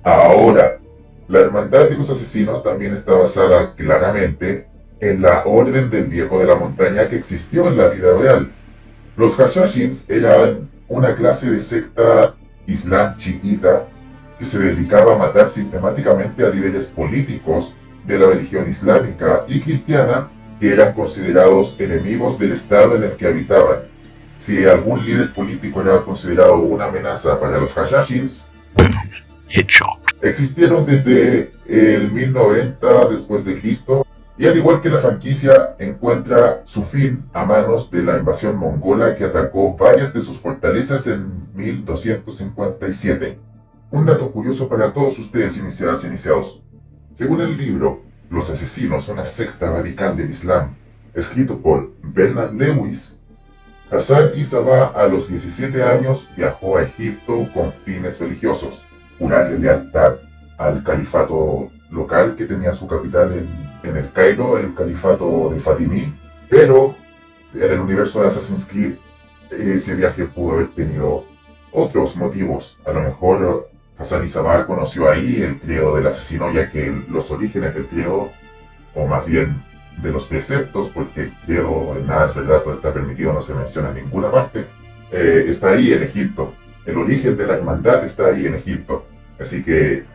Ahora, 0.04 0.80
la 1.28 1.40
Hermandad 1.40 1.90
de 1.90 1.98
los 1.98 2.10
Asesinos 2.10 2.64
también 2.64 2.94
está 2.94 3.14
basada 3.14 3.74
claramente 3.76 4.68
en 5.00 5.22
la 5.22 5.44
Orden 5.46 5.90
del 5.90 6.06
Viejo 6.06 6.40
de 6.40 6.46
la 6.46 6.56
Montaña 6.56 7.10
que 7.10 7.16
existió 7.16 7.68
en 7.68 7.78
la 7.78 7.88
vida 7.88 8.16
real. 8.16 8.52
Los 9.18 9.36
Hashashins 9.36 10.10
eran 10.10 10.70
una 10.88 11.16
clase 11.16 11.52
de 11.52 11.60
secta 11.60 12.36
islam 12.68 13.18
chiita 13.18 13.88
que 14.38 14.46
se 14.46 14.60
dedicaba 14.60 15.16
a 15.16 15.18
matar 15.18 15.50
sistemáticamente 15.50 16.46
a 16.46 16.50
líderes 16.50 16.88
políticos 16.88 17.78
de 18.06 18.20
la 18.20 18.28
religión 18.28 18.70
islámica 18.70 19.46
y 19.48 19.60
cristiana 19.60 20.30
que 20.60 20.74
eran 20.74 20.94
considerados 20.94 21.76
enemigos 21.80 22.38
del 22.40 22.54
estado 22.54 22.96
en 22.96 23.04
el 23.04 23.12
que 23.12 23.28
habitaban. 23.28 23.80
Si 24.38 24.66
algún 24.66 25.06
líder 25.06 25.34
político 25.34 25.82
era 25.82 26.02
considerado 26.02 26.58
una 26.60 26.86
amenaza 26.86 27.40
para 27.40 27.58
los 27.58 27.72
Hashashins, 27.74 28.50
existieron 30.22 30.86
desde 30.86 31.52
el 31.68 32.12
1090 32.12 33.08
después 33.10 33.46
de 33.46 33.60
Cristo 33.60 34.05
y 34.38 34.46
al 34.48 34.58
igual 34.58 34.82
que 34.82 34.90
la 34.90 34.98
franquicia 34.98 35.76
encuentra 35.80 36.62
su 36.66 36.84
fin 36.84 37.26
a 37.34 37.46
manos 37.46 37.90
de 37.90 38.04
la 38.04 38.18
invasión 38.18 38.58
mongola 38.58 39.16
que 39.16 39.24
atacó 39.24 39.78
varias 39.78 40.14
de 40.14 40.22
sus 40.22 40.40
fortalezas 40.40 41.08
en 41.08 41.54
1257. 41.54 43.40
Un 43.92 44.06
dato 44.06 44.32
curioso 44.32 44.68
para 44.68 44.92
todos 44.94 45.18
ustedes 45.20 45.58
iniciadas 45.58 46.04
e 46.04 46.08
iniciados. 46.08 46.64
Según 47.14 47.42
el 47.42 47.58
libro 47.58 48.04
Los 48.30 48.50
asesinos, 48.50 49.08
una 49.08 49.26
secta 49.26 49.72
radical 49.72 50.18
del 50.18 50.30
Islam, 50.32 50.76
escrito 51.14 51.60
por 51.60 51.94
Bernard 52.02 52.54
Lewis, 52.54 53.22
Hassan 53.90 54.32
Isaba 54.36 54.88
a 54.88 55.08
los 55.08 55.30
17 55.30 55.82
años 55.84 56.30
viajó 56.36 56.78
a 56.78 56.82
Egipto 56.82 57.48
con 57.54 57.72
fines 57.72 58.20
religiosos, 58.20 58.86
jurarle 59.20 59.60
lealtad 59.60 60.16
al 60.58 60.84
califato 60.84 61.72
local 61.92 62.36
que 62.36 62.46
tenía 62.46 62.74
su 62.74 62.88
capital 62.88 63.32
en, 63.34 63.65
el 63.96 64.12
Cairo, 64.12 64.58
el 64.58 64.74
califato 64.74 65.50
de 65.54 65.60
Fatimí, 65.60 66.14
pero 66.50 66.96
en 67.54 67.72
el 67.72 67.80
universo 67.80 68.22
de 68.22 68.28
Assassin's 68.28 68.68
Creed 68.68 68.96
ese 69.52 69.96
viaje 69.96 70.26
pudo 70.26 70.56
haber 70.56 70.70
tenido 70.70 71.26
otros 71.72 72.16
motivos. 72.16 72.80
A 72.86 72.92
lo 72.92 73.02
mejor 73.02 73.70
Hassan 73.98 74.26
Isaba 74.26 74.66
conoció 74.66 75.10
ahí 75.10 75.42
el 75.42 75.60
credo 75.60 75.96
del 75.96 76.08
asesino, 76.08 76.52
ya 76.52 76.70
que 76.70 77.04
los 77.10 77.32
orígenes 77.32 77.74
del 77.74 77.88
credo, 77.88 78.32
o 78.94 79.08
más 79.08 79.26
bien 79.26 79.64
de 80.02 80.12
los 80.12 80.26
preceptos, 80.26 80.90
porque 80.90 81.32
creo 81.46 81.96
nada 82.06 82.26
es 82.26 82.36
verdad, 82.36 82.62
todo 82.62 82.74
está 82.74 82.94
permitido, 82.94 83.34
no 83.34 83.42
se 83.42 83.54
menciona 83.54 83.90
en 83.90 83.96
ninguna 83.96 84.32
parte, 84.32 84.66
eh, 85.12 85.46
está 85.48 85.72
ahí 85.72 85.94
en 85.94 86.04
Egipto. 86.04 86.54
El 86.86 86.98
origen 86.98 87.38
de 87.38 87.48
la 87.48 87.56
hermandad 87.56 88.04
está 88.06 88.28
ahí 88.28 88.46
en 88.46 88.56
Egipto. 88.56 89.06
Así 89.40 89.64
que, 89.64 90.06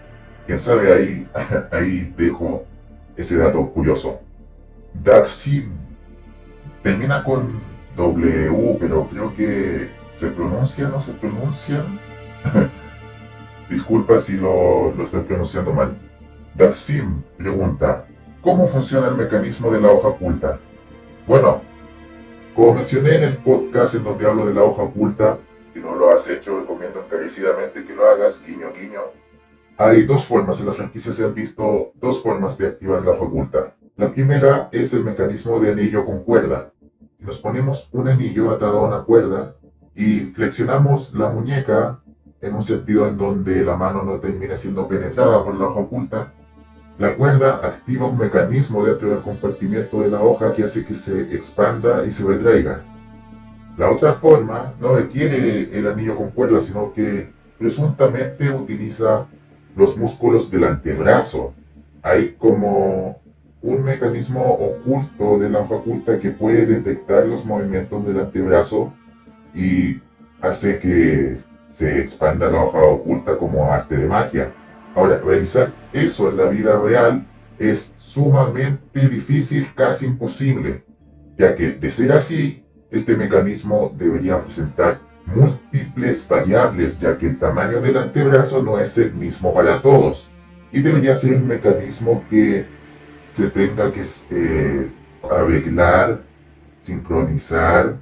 quién 0.47 0.59
sabe, 0.59 0.93
ahí, 0.93 1.29
ahí 1.73 2.15
dejo 2.17 2.65
ese 3.17 3.37
dato 3.37 3.71
curioso. 3.71 4.21
Daxim 4.95 5.71
termina 6.83 7.23
con 7.23 7.61
W, 7.97 8.77
pero 8.81 9.09
creo 9.09 9.35
que 9.35 9.91
se 10.07 10.31
pronuncia, 10.31 10.89
no 10.89 11.01
se 11.01 11.15
pronuncia. 11.15 11.85
Disculpa 13.71 14.19
si 14.19 14.37
lo, 14.37 14.93
lo 14.93 15.05
estoy 15.05 15.23
pronunciando 15.23 15.73
mal. 15.73 15.97
Daxim 16.55 17.23
pregunta, 17.37 18.07
¿Cómo 18.43 18.67
funciona 18.67 19.09
el 19.09 19.17
mecanismo 19.17 19.71
de 19.71 19.83
la 19.83 19.91
hoja 19.91 20.09
oculta? 20.09 20.59
Bueno, 21.27 21.61
como 22.55 22.75
mencioné 22.75 23.17
en 23.17 23.25
el 23.25 23.37
podcast 23.37 23.97
en 23.97 24.05
donde 24.05 24.27
hablo 24.27 24.47
de 24.47 24.55
la 24.55 24.63
hoja 24.63 24.85
oculta, 24.85 25.39
si 25.75 25.81
no 25.81 25.95
lo 25.95 26.11
has 26.11 26.27
hecho, 26.27 26.59
recomiendo 26.59 27.05
encarecidamente 27.05 27.85
que 27.85 27.95
lo 27.95 28.09
hagas, 28.09 28.43
guiño, 28.43 28.73
guiño. 28.73 29.01
Hay 29.83 30.03
dos 30.03 30.27
formas, 30.27 30.61
en 30.61 30.67
la 30.67 30.73
franquicia 30.73 31.11
se 31.15 31.25
han 31.25 31.35
visto 31.35 31.93
dos 31.95 32.23
formas 32.23 32.59
de 32.59 32.67
activar 32.67 33.01
la 33.01 33.13
hoja 33.13 33.25
oculta. 33.25 33.75
La 33.97 34.13
primera 34.13 34.69
es 34.73 34.93
el 34.93 35.05
mecanismo 35.05 35.59
de 35.59 35.73
anillo 35.73 36.05
con 36.05 36.23
cuerda. 36.23 36.75
Nos 37.19 37.39
ponemos 37.39 37.89
un 37.93 38.09
anillo 38.09 38.51
atado 38.51 38.81
a 38.81 38.89
una 38.89 39.05
cuerda 39.05 39.57
y 39.95 40.21
flexionamos 40.21 41.15
la 41.15 41.31
muñeca 41.31 42.03
en 42.43 42.55
un 42.57 42.63
sentido 42.63 43.09
en 43.09 43.17
donde 43.17 43.65
la 43.65 43.75
mano 43.75 44.03
no 44.03 44.21
termine 44.21 44.55
siendo 44.59 44.87
penetrada 44.87 45.43
por 45.43 45.55
la 45.55 45.69
hoja 45.69 45.81
oculta 45.81 46.35
la 46.99 47.17
cuerda 47.17 47.67
activa 47.67 48.07
un 48.07 48.19
mecanismo 48.19 48.85
dentro 48.85 49.09
del 49.09 49.23
compartimiento 49.23 50.03
de 50.03 50.11
la 50.11 50.21
hoja 50.21 50.53
que 50.53 50.65
hace 50.65 50.85
que 50.85 50.95
se 50.95 51.35
expanda 51.35 52.05
y 52.05 52.13
se 52.13 52.29
retraiga. 52.29 52.85
La 53.79 53.91
otra 53.91 54.13
forma 54.13 54.75
no 54.79 54.95
requiere 54.95 55.71
el 55.73 55.89
anillo 55.89 56.19
con 56.19 56.33
cuerda, 56.33 56.61
sino 56.61 56.93
que 56.93 57.33
presuntamente 57.59 58.51
utiliza 58.51 59.27
los 59.81 59.97
músculos 59.97 60.51
del 60.51 60.65
antebrazo. 60.65 61.55
Hay 62.03 62.37
como 62.39 63.19
un 63.63 63.83
mecanismo 63.83 64.43
oculto 64.43 65.39
de 65.39 65.49
la 65.49 65.61
hoja 65.61 65.77
oculta 65.77 66.21
que 66.21 66.31
puede 66.31 66.67
detectar 66.67 67.27
los 67.27 67.47
movimientos 67.47 68.07
del 68.07 68.21
antebrazo 68.21 68.93
y 69.55 70.01
hace 70.43 70.79
que 70.79 71.39
se 71.67 71.99
expanda 71.99 72.51
la 72.51 72.63
hoja 72.63 72.83
oculta 72.83 73.39
como 73.39 73.73
arte 73.73 73.97
de 73.97 74.07
magia. 74.07 74.53
Ahora, 74.95 75.19
realizar 75.19 75.73
eso 75.95 76.29
en 76.29 76.37
la 76.37 76.45
vida 76.45 76.79
real 76.79 77.27
es 77.59 77.95
sumamente 77.97 79.09
difícil, 79.09 79.67
casi 79.75 80.07
imposible, 80.07 80.85
ya 81.39 81.55
que 81.55 81.71
de 81.73 81.91
ser 81.91 82.13
así, 82.13 82.67
este 82.91 83.17
mecanismo 83.17 83.95
debería 83.97 84.43
presentar 84.43 84.99
múltiples 85.35 86.29
variables, 86.29 87.01
ya 87.01 87.17
que 87.19 87.27
el 87.27 87.39
tamaño 87.39 87.81
del 87.81 87.97
antebrazo 87.97 88.63
no 88.63 88.79
es 88.79 88.97
el 88.99 89.15
mismo 89.15 89.53
para 89.55 89.81
todos, 89.81 90.31
y 90.73 90.81
debería 90.81 91.15
ser 91.15 91.35
un 91.35 91.47
mecanismo 91.47 92.25
que 92.29 92.67
se 93.29 93.49
tenga 93.51 93.93
que 93.93 94.03
eh, 94.31 94.91
arreglar, 95.31 96.23
sincronizar, 96.81 97.97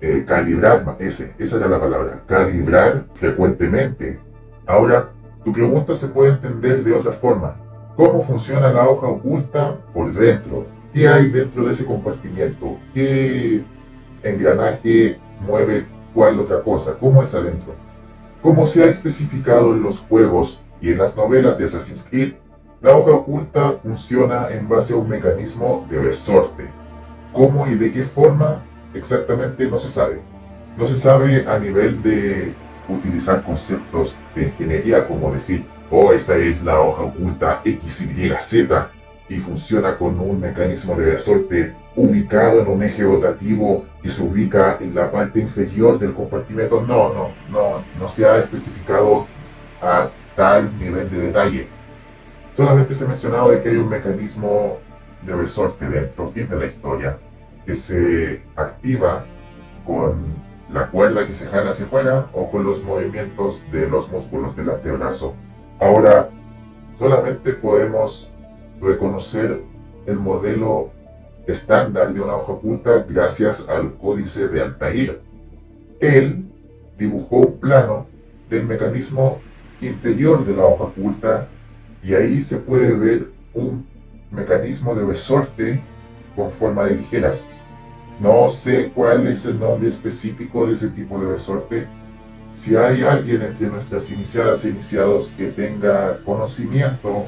eh, 0.00 0.24
calibrar, 0.26 0.96
ese, 0.98 1.34
esa 1.38 1.56
era 1.58 1.68
la 1.68 1.80
palabra, 1.80 2.22
calibrar 2.26 3.06
frecuentemente. 3.14 4.20
Ahora, 4.66 5.10
tu 5.44 5.52
pregunta 5.52 5.94
se 5.94 6.08
puede 6.08 6.32
entender 6.32 6.82
de 6.82 6.92
otra 6.92 7.12
forma. 7.12 7.56
¿Cómo 7.96 8.20
funciona 8.22 8.72
la 8.72 8.88
hoja 8.88 9.06
oculta 9.06 9.78
por 9.92 10.12
dentro? 10.12 10.66
¿Qué 10.92 11.06
hay 11.06 11.30
dentro 11.30 11.64
de 11.64 11.72
ese 11.72 11.84
compartimiento? 11.84 12.78
¿Qué 12.92 13.62
engranaje 14.22 15.20
mueve 15.40 15.86
cuál 16.14 16.38
otra 16.40 16.62
cosa? 16.62 16.96
¿Cómo 16.98 17.22
es 17.22 17.34
adentro? 17.34 17.74
Como 18.42 18.66
se 18.66 18.84
ha 18.84 18.86
especificado 18.86 19.74
en 19.74 19.82
los 19.82 20.00
juegos 20.00 20.62
y 20.80 20.92
en 20.92 20.98
las 20.98 21.16
novelas 21.16 21.58
de 21.58 21.64
Assassin's 21.64 22.08
Creed, 22.08 22.34
La 22.80 22.94
hoja 22.94 23.12
oculta 23.12 23.72
funciona 23.82 24.48
en 24.50 24.68
base 24.68 24.92
a 24.92 24.98
un 24.98 25.08
mecanismo 25.08 25.86
de 25.88 26.02
resorte. 26.02 26.70
¿Cómo 27.32 27.66
y 27.66 27.76
de 27.76 27.90
qué 27.90 28.02
forma? 28.02 28.62
Exactamente 28.92 29.66
no 29.70 29.78
se 29.78 29.88
sabe. 29.88 30.20
No 30.76 30.86
se 30.86 30.94
sabe 30.94 31.46
a 31.48 31.58
nivel 31.58 32.02
de 32.02 32.54
utilizar 32.90 33.42
conceptos 33.42 34.16
de 34.34 34.44
ingeniería 34.44 35.08
como 35.08 35.32
decir, 35.32 35.64
oh, 35.90 36.12
esta 36.12 36.36
es 36.36 36.62
la 36.62 36.78
hoja 36.78 37.04
oculta 37.04 37.62
XYZ 37.64 38.68
y 39.28 39.36
funciona 39.36 39.96
con 39.96 40.18
un 40.20 40.40
mecanismo 40.40 40.96
de 40.96 41.12
resorte 41.12 41.76
ubicado 41.96 42.60
en 42.60 42.68
un 42.68 42.82
eje 42.82 43.04
rotativo 43.04 43.84
que 44.02 44.10
se 44.10 44.22
ubica 44.22 44.78
en 44.80 44.94
la 44.94 45.10
parte 45.10 45.40
inferior 45.40 45.98
del 45.98 46.12
compartimento. 46.12 46.82
No, 46.82 47.12
no, 47.14 47.32
no, 47.48 47.84
no 47.98 48.08
se 48.08 48.26
ha 48.26 48.36
especificado 48.36 49.26
a 49.80 50.10
tal 50.36 50.78
nivel 50.78 51.10
de 51.10 51.18
detalle. 51.18 51.68
Solamente 52.52 52.94
se 52.94 53.04
ha 53.04 53.08
mencionado 53.08 53.50
de 53.50 53.62
que 53.62 53.70
hay 53.70 53.76
un 53.76 53.88
mecanismo 53.88 54.78
de 55.22 55.34
resorte 55.34 55.88
dentro, 55.88 56.28
fin 56.28 56.48
de 56.48 56.56
la 56.56 56.66
historia, 56.66 57.18
que 57.64 57.74
se 57.74 58.42
activa 58.56 59.24
con 59.86 60.44
la 60.70 60.90
cuerda 60.90 61.26
que 61.26 61.32
se 61.32 61.48
jala 61.48 61.70
hacia 61.70 61.86
afuera 61.86 62.28
o 62.32 62.50
con 62.50 62.64
los 62.64 62.82
movimientos 62.82 63.62
de 63.70 63.88
los 63.88 64.10
músculos 64.10 64.56
del 64.56 64.70
antebrazo. 64.70 65.34
Ahora, 65.80 66.28
solamente 66.98 67.52
podemos 67.54 68.33
reconocer 68.80 69.62
el 70.06 70.18
modelo 70.18 70.90
estándar 71.46 72.12
de 72.12 72.20
una 72.20 72.36
hoja 72.36 72.52
oculta 72.52 73.04
gracias 73.08 73.68
al 73.68 73.94
códice 73.94 74.48
de 74.48 74.62
Altair. 74.62 75.20
Él 76.00 76.46
dibujó 76.98 77.36
un 77.36 77.58
plano 77.58 78.06
del 78.48 78.64
mecanismo 78.64 79.40
interior 79.80 80.44
de 80.44 80.56
la 80.56 80.64
hoja 80.64 80.84
oculta 80.84 81.48
y 82.02 82.14
ahí 82.14 82.40
se 82.40 82.58
puede 82.58 82.94
ver 82.94 83.30
un 83.52 83.86
mecanismo 84.30 84.94
de 84.94 85.06
resorte 85.06 85.82
con 86.36 86.50
forma 86.50 86.84
de 86.84 86.96
tijeras. 86.96 87.46
No 88.20 88.48
sé 88.48 88.92
cuál 88.94 89.26
es 89.26 89.46
el 89.46 89.58
nombre 89.58 89.88
específico 89.88 90.66
de 90.66 90.74
ese 90.74 90.90
tipo 90.90 91.18
de 91.20 91.30
resorte. 91.32 91.88
Si 92.52 92.76
hay 92.76 93.02
alguien 93.02 93.42
entre 93.42 93.68
nuestras 93.68 94.10
iniciadas 94.10 94.64
e 94.64 94.70
iniciados 94.70 95.30
que 95.36 95.48
tenga 95.48 96.22
conocimiento 96.24 97.26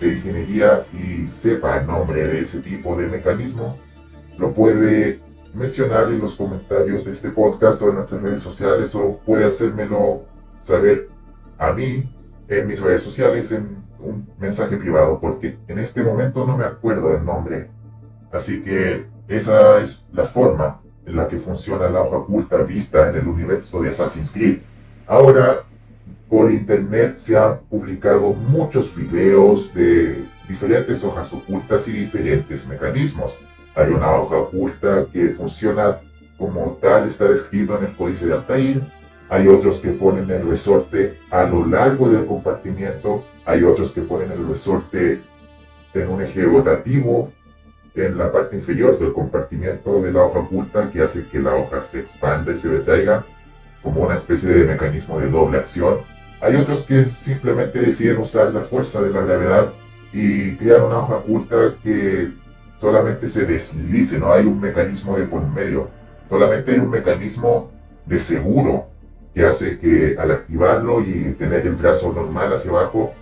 de 0.00 0.12
ingeniería 0.12 0.86
y 0.92 1.26
sepa 1.28 1.78
el 1.78 1.86
nombre 1.86 2.26
de 2.26 2.40
ese 2.40 2.60
tipo 2.60 2.96
de 2.96 3.08
mecanismo, 3.08 3.78
lo 4.38 4.52
puede 4.52 5.20
mencionar 5.52 6.08
en 6.08 6.20
los 6.20 6.34
comentarios 6.34 7.04
de 7.04 7.12
este 7.12 7.30
podcast 7.30 7.82
o 7.82 7.90
en 7.90 7.96
nuestras 7.96 8.22
redes 8.22 8.42
sociales 8.42 8.94
o 8.94 9.18
puede 9.24 9.44
hacérmelo 9.44 10.24
saber 10.58 11.08
a 11.58 11.72
mí 11.72 12.10
en 12.48 12.66
mis 12.66 12.80
redes 12.80 13.02
sociales 13.02 13.52
en 13.52 13.84
un 14.00 14.28
mensaje 14.38 14.76
privado 14.76 15.20
porque 15.20 15.58
en 15.68 15.78
este 15.78 16.02
momento 16.02 16.44
no 16.46 16.56
me 16.56 16.64
acuerdo 16.64 17.12
del 17.12 17.24
nombre. 17.24 17.70
Así 18.32 18.62
que 18.62 19.06
esa 19.28 19.80
es 19.80 20.08
la 20.12 20.24
forma 20.24 20.80
en 21.06 21.16
la 21.16 21.28
que 21.28 21.38
funciona 21.38 21.88
la 21.88 22.02
hoja 22.02 22.18
oculta 22.18 22.58
vista 22.62 23.08
en 23.08 23.16
el 23.16 23.28
universo 23.28 23.80
de 23.80 23.90
Assassin's 23.90 24.32
Creed. 24.32 24.58
Ahora 25.06 25.64
por 26.34 26.50
internet 26.50 27.14
se 27.14 27.38
han 27.38 27.60
publicado 27.70 28.32
muchos 28.32 28.96
videos 28.96 29.72
de 29.72 30.24
diferentes 30.48 31.04
hojas 31.04 31.32
ocultas 31.32 31.86
y 31.86 31.92
diferentes 31.92 32.66
mecanismos. 32.66 33.38
Hay 33.76 33.92
una 33.92 34.10
hoja 34.10 34.38
oculta 34.38 35.06
que 35.12 35.28
funciona 35.28 36.00
como 36.36 36.76
tal, 36.82 37.06
está 37.06 37.26
descrito 37.26 37.78
en 37.78 37.84
el 37.84 37.96
códice 37.96 38.26
de 38.26 38.32
Altair. 38.32 38.82
Hay 39.28 39.46
otros 39.46 39.78
que 39.78 39.90
ponen 39.90 40.28
el 40.28 40.44
resorte 40.44 41.20
a 41.30 41.44
lo 41.44 41.64
largo 41.64 42.08
del 42.08 42.26
compartimiento. 42.26 43.24
Hay 43.44 43.62
otros 43.62 43.92
que 43.92 44.00
ponen 44.00 44.32
el 44.32 44.44
resorte 44.48 45.22
en 45.94 46.08
un 46.08 46.20
eje 46.20 46.42
rotativo 46.42 47.32
en 47.94 48.18
la 48.18 48.32
parte 48.32 48.56
inferior 48.56 48.98
del 48.98 49.12
compartimiento 49.12 50.02
de 50.02 50.10
la 50.10 50.24
hoja 50.24 50.40
oculta 50.40 50.90
que 50.90 51.00
hace 51.00 51.28
que 51.28 51.38
la 51.38 51.54
hoja 51.54 51.80
se 51.80 52.00
expanda 52.00 52.50
y 52.50 52.56
se 52.56 52.70
retraiga 52.70 53.24
como 53.84 54.00
una 54.00 54.16
especie 54.16 54.48
de 54.48 54.64
mecanismo 54.64 55.20
de 55.20 55.28
doble 55.28 55.58
acción 55.58 56.12
hay 56.40 56.56
otros 56.56 56.84
que 56.84 57.06
simplemente 57.06 57.78
deciden 57.78 58.18
usar 58.18 58.52
la 58.52 58.60
fuerza 58.60 59.02
de 59.02 59.10
la 59.10 59.22
gravedad 59.22 59.72
y 60.12 60.56
crear 60.56 60.82
una 60.82 60.98
hoja 60.98 61.16
oculta 61.16 61.76
que 61.82 62.32
solamente 62.78 63.26
se 63.28 63.46
deslice, 63.46 64.18
no 64.18 64.32
hay 64.32 64.46
un 64.46 64.60
mecanismo 64.60 65.16
de 65.16 65.26
por 65.26 65.46
medio, 65.46 65.88
solamente 66.28 66.72
hay 66.72 66.78
un 66.78 66.90
mecanismo 66.90 67.70
de 68.04 68.18
seguro 68.18 68.88
que 69.34 69.44
hace 69.44 69.78
que 69.78 70.16
al 70.18 70.30
activarlo 70.30 71.00
y 71.00 71.34
tener 71.38 71.66
el 71.66 71.74
brazo 71.74 72.12
normal 72.12 72.52
hacia 72.52 72.70
abajo, 72.70 73.12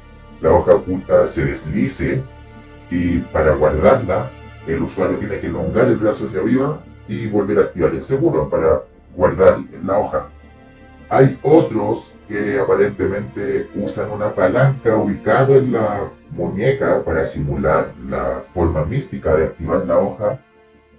la 0.41 0.51
hoja 0.51 0.75
oculta 0.75 1.27
se 1.27 1.45
deslice 1.45 2.23
y 2.91 3.19
para 3.19 3.55
guardarla 3.55 4.31
el 4.67 4.83
usuario 4.83 5.19
tiene 5.19 5.41
que 5.41 5.47
elongar 5.47 5.87
el 5.87 5.97
brazo 5.97 6.27
hacia 6.27 6.41
arriba 6.41 6.83
y 7.09 7.29
volver 7.29 7.59
a 7.59 7.63
activar 7.63 7.93
el 7.93 8.03
seguro 8.03 8.51
para 8.51 8.83
guardar 9.15 9.57
la 9.85 9.99
hoja. 9.99 10.32
Hay 11.13 11.39
otros 11.43 12.15
que 12.27 12.59
aparentemente 12.59 13.69
usan 13.75 14.11
una 14.13 14.35
palanca 14.35 14.97
ubicada 14.97 15.57
en 15.57 15.71
la 15.71 16.11
muñeca 16.31 17.05
para 17.05 17.27
simular 17.27 17.93
la 18.09 18.43
forma 18.55 18.87
mística 18.87 19.37
de 19.37 19.45
activar 19.45 19.85
la 19.85 19.99
hoja. 19.99 20.41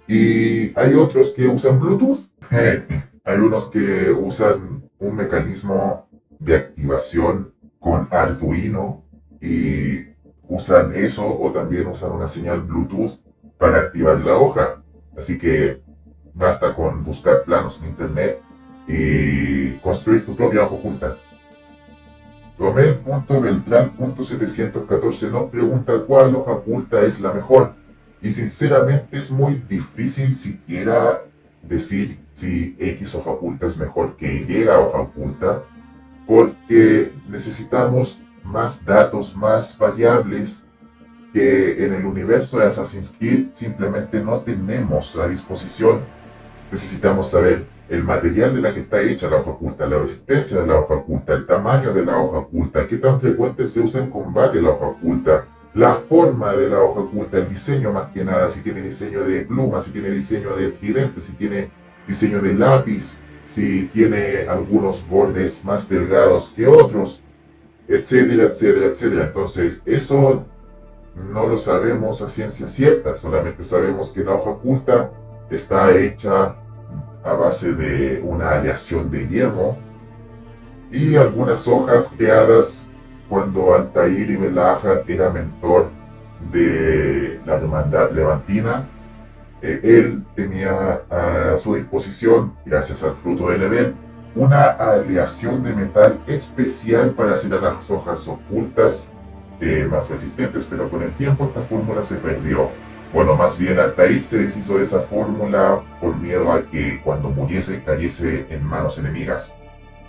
Y 0.06 0.70
hay 0.78 0.94
otros 0.94 1.30
que 1.30 1.48
usan 1.48 1.80
Bluetooth. 1.80 2.30
hay 3.24 3.38
unos 3.38 3.70
que 3.70 4.12
usan 4.12 4.88
un 5.00 5.16
mecanismo 5.16 6.08
de 6.38 6.58
activación 6.58 7.52
con 7.80 8.06
Arduino 8.12 9.04
y 9.40 10.14
usan 10.48 10.94
eso 10.94 11.26
o 11.26 11.50
también 11.50 11.88
usan 11.88 12.12
una 12.12 12.28
señal 12.28 12.60
Bluetooth 12.60 13.18
para 13.58 13.78
activar 13.78 14.20
la 14.20 14.36
hoja. 14.36 14.80
Así 15.18 15.40
que 15.40 15.82
basta 16.32 16.72
con 16.72 17.02
buscar 17.02 17.42
planos 17.42 17.80
en 17.82 17.88
internet 17.88 18.40
y 18.86 19.63
construir 19.84 20.24
tu 20.24 20.34
propia 20.34 20.64
hoja 20.64 20.74
oculta. 20.74 21.18
Romel.beltrán.714 22.58 25.30
nos 25.30 25.50
pregunta 25.50 25.92
cuál 26.06 26.34
hoja 26.34 26.52
oculta 26.52 27.02
es 27.02 27.20
la 27.20 27.34
mejor. 27.34 27.74
Y 28.22 28.32
sinceramente 28.32 29.18
es 29.18 29.30
muy 29.30 29.62
difícil 29.68 30.34
siquiera 30.36 31.20
decir 31.62 32.18
si 32.32 32.74
X 32.80 33.16
hoja 33.16 33.32
oculta 33.32 33.66
es 33.66 33.76
mejor 33.78 34.16
que 34.16 34.34
Y 34.34 34.66
hoja 34.66 35.00
oculta, 35.00 35.62
porque 36.26 37.12
necesitamos 37.28 38.24
más 38.42 38.82
datos, 38.84 39.36
más 39.36 39.78
variables 39.78 40.64
que 41.34 41.84
en 41.84 41.92
el 41.92 42.06
universo 42.06 42.58
de 42.58 42.66
Assassin's 42.66 43.14
Creed 43.18 43.48
simplemente 43.52 44.22
no 44.22 44.40
tenemos 44.40 45.18
a 45.18 45.28
disposición. 45.28 46.00
Necesitamos 46.72 47.30
saber 47.30 47.73
el 47.88 48.02
material 48.02 48.54
de 48.54 48.62
la 48.62 48.72
que 48.72 48.80
está 48.80 49.00
hecha 49.00 49.28
la 49.28 49.36
hoja 49.36 49.50
oculta, 49.50 49.86
la 49.86 49.98
resistencia 49.98 50.60
de 50.60 50.66
la 50.66 50.78
hoja 50.78 50.94
oculta, 50.94 51.34
el 51.34 51.46
tamaño 51.46 51.92
de 51.92 52.04
la 52.04 52.18
hoja 52.18 52.38
oculta, 52.38 52.86
qué 52.86 52.96
tan 52.96 53.20
frecuente 53.20 53.66
se 53.66 53.80
usa 53.80 54.02
en 54.02 54.10
combate 54.10 54.60
la 54.62 54.70
hoja 54.70 54.86
oculta, 54.86 55.46
la 55.74 55.92
forma 55.92 56.52
de 56.52 56.68
la 56.68 56.80
hoja 56.80 57.00
oculta, 57.00 57.38
el 57.38 57.48
diseño 57.48 57.92
más 57.92 58.10
que 58.10 58.24
nada, 58.24 58.48
si 58.48 58.62
tiene 58.62 58.80
diseño 58.80 59.24
de 59.24 59.40
pluma, 59.40 59.80
si 59.80 59.90
tiene 59.90 60.10
diseño 60.10 60.56
de 60.56 60.70
tridente, 60.70 61.20
si 61.20 61.32
tiene 61.34 61.70
diseño 62.06 62.40
de 62.40 62.54
lápiz, 62.54 63.20
si 63.46 63.86
tiene 63.92 64.46
algunos 64.48 65.06
bordes 65.08 65.64
más 65.64 65.88
delgados 65.88 66.52
que 66.56 66.66
otros, 66.66 67.22
etcétera, 67.88 68.44
etcétera, 68.44 68.86
etcétera. 68.86 69.24
Entonces, 69.26 69.82
eso 69.84 70.44
no 71.16 71.46
lo 71.46 71.56
sabemos 71.56 72.22
a 72.22 72.30
ciencia 72.30 72.68
cierta, 72.68 73.14
solamente 73.14 73.62
sabemos 73.62 74.10
que 74.12 74.24
la 74.24 74.34
hoja 74.34 74.50
oculta 74.50 75.12
está 75.50 75.96
hecha 75.96 76.56
a 77.24 77.32
base 77.34 77.72
de 77.72 78.20
una 78.22 78.50
aleación 78.50 79.10
de 79.10 79.26
hierro 79.26 79.76
y 80.90 81.16
algunas 81.16 81.66
hojas 81.66 82.14
creadas 82.16 82.92
cuando 83.28 83.74
Altair 83.74 84.30
y 84.30 84.36
Belahad 84.36 85.08
era 85.08 85.30
mentor 85.30 85.90
de 86.52 87.40
la 87.46 87.56
hermandad 87.56 88.10
levantina. 88.12 88.88
Eh, 89.62 89.80
él 89.82 90.24
tenía 90.36 91.00
a 91.10 91.56
su 91.56 91.74
disposición, 91.74 92.54
gracias 92.66 93.02
al 93.02 93.14
fruto 93.14 93.48
del 93.48 93.62
Edén, 93.62 93.94
una 94.36 94.64
aleación 94.64 95.62
de 95.62 95.74
metal 95.74 96.22
especial 96.26 97.10
para 97.10 97.32
hacer 97.32 97.60
las 97.62 97.90
hojas 97.90 98.28
ocultas 98.28 99.14
eh, 99.60 99.88
más 99.90 100.10
resistentes, 100.10 100.66
pero 100.68 100.90
con 100.90 101.02
el 101.02 101.12
tiempo 101.16 101.44
esta 101.44 101.62
fórmula 101.62 102.02
se 102.02 102.16
perdió. 102.16 102.70
Bueno, 103.14 103.36
más 103.36 103.56
bien 103.56 103.78
Altair 103.78 104.24
se 104.24 104.38
deshizo 104.38 104.76
de 104.76 104.82
esa 104.82 104.98
fórmula 104.98 105.84
por 106.00 106.16
miedo 106.16 106.50
a 106.50 106.68
que 106.68 107.00
cuando 107.00 107.30
muriese 107.30 107.80
cayese 107.84 108.48
en 108.50 108.64
manos 108.64 108.98
enemigas. 108.98 109.54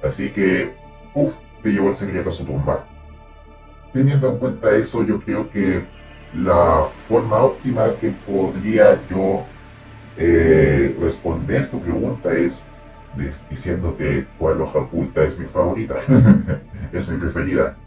Así 0.03 0.31
que, 0.31 0.73
uff, 1.13 1.35
te 1.61 1.71
llevó 1.71 1.89
el 1.89 1.93
secreto 1.93 2.29
a 2.29 2.31
su 2.31 2.45
tumba. 2.45 2.83
Teniendo 3.93 4.31
en 4.31 4.37
cuenta 4.39 4.75
eso, 4.75 5.05
yo 5.05 5.19
creo 5.19 5.51
que 5.51 5.85
la 6.33 6.83
forma 7.07 7.37
óptima 7.37 7.93
que 8.01 8.09
podría 8.09 8.99
yo 9.07 9.45
eh, 10.17 10.97
responder 10.99 11.69
tu 11.69 11.79
pregunta 11.79 12.33
es 12.33 12.69
diciéndote 13.47 14.25
cuál 14.39 14.59
hoja 14.61 14.79
oculta 14.79 15.23
es 15.23 15.39
mi 15.39 15.45
favorita, 15.45 15.93
es 16.91 17.07
mi 17.07 17.17
preferida. 17.19 17.77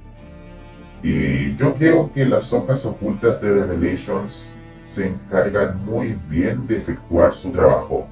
Y 1.03 1.57
yo 1.57 1.75
creo 1.75 2.13
que 2.13 2.25
las 2.25 2.53
hojas 2.53 2.87
ocultas 2.87 3.41
de 3.41 3.53
Revelations 3.53 4.58
se 4.89 5.07
encargan 5.07 5.85
muy 5.85 6.17
bien 6.31 6.67
de 6.67 6.79
efectuar 6.79 7.35
su 7.35 7.53
trabajo. 7.53 8.09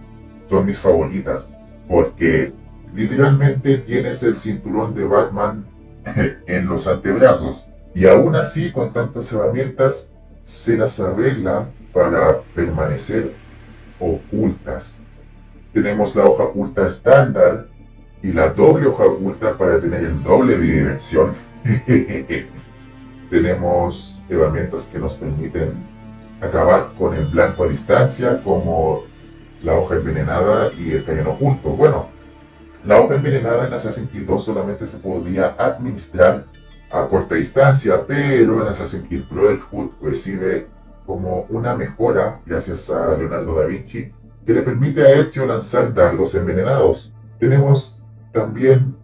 Son 0.47 0.67
mis 0.67 0.79
favoritas, 0.79 1.57
porque 1.89 2.53
literalmente 2.95 3.79
tienes 3.79 4.23
el 4.23 4.35
cinturón 4.35 4.95
de 4.95 5.05
Batman 5.05 5.65
en 6.47 6.67
los 6.67 6.87
antebrazos. 6.87 7.69
Y 7.95 8.07
aún 8.07 8.37
así, 8.37 8.73
con 8.73 8.93
tantas 8.93 9.33
herramientas, 9.33 10.13
se 10.43 10.77
las 10.77 11.01
arregla 11.01 11.67
para 11.95 12.43
permanecer 12.55 13.35
ocultas. 13.99 15.01
Tenemos 15.73 16.15
la 16.15 16.27
hoja 16.27 16.45
oculta 16.45 16.87
estándar 16.87 17.69
y 18.23 18.33
la 18.33 18.51
doble 18.51 18.89
hoja 18.89 19.05
oculta 19.05 19.57
para 19.57 19.81
tener 19.81 20.05
el 20.05 20.23
doble 20.23 20.59
de 20.59 20.67
dirección. 20.67 21.33
Tenemos 23.31 24.23
herramientas 24.29 24.91
que 24.93 24.99
nos 24.99 25.15
permiten 25.15 25.96
acabar 26.41 26.93
con 26.99 27.15
el 27.15 27.27
blanco 27.27 27.65
a 27.65 27.69
distancia, 27.69 28.43
como 28.43 29.05
la 29.63 29.75
hoja 29.75 29.97
envenenada 29.97 30.71
y 30.79 30.93
el 30.93 31.05
cañón 31.05 31.29
oculto. 31.29 31.71
Bueno, 31.71 32.09
la 32.85 33.01
hoja 33.01 33.17
envenenada 33.17 33.67
en 33.67 33.73
Assassin's 33.73 34.11
Creed 34.11 34.27
2 34.27 34.45
solamente 34.45 34.87
se 34.87 34.99
podía 34.99 35.57
administrar 35.59 36.47
a 36.91 37.09
corta 37.09 37.35
distancia, 37.35 38.07
pero 38.07 38.63
en 38.63 38.69
Assassin's 38.69 39.07
Creed 39.09 39.25
Brotherhood 39.29 39.91
recibe 40.01 40.69
como 41.05 41.47
una 41.49 41.77
mejora, 41.77 42.41
gracias 42.45 42.91
a 42.91 43.17
Leonardo 43.17 43.59
da 43.59 43.67
Vinci, 43.67 44.13
que 44.45 44.53
le 44.53 44.63
permite 44.63 45.03
a 45.03 45.13
Ezio 45.13 45.47
lanzar 45.47 45.93
dardos 45.95 46.35
envenenados. 46.35 47.13
Tenemos 47.39 48.03
también 48.33 48.97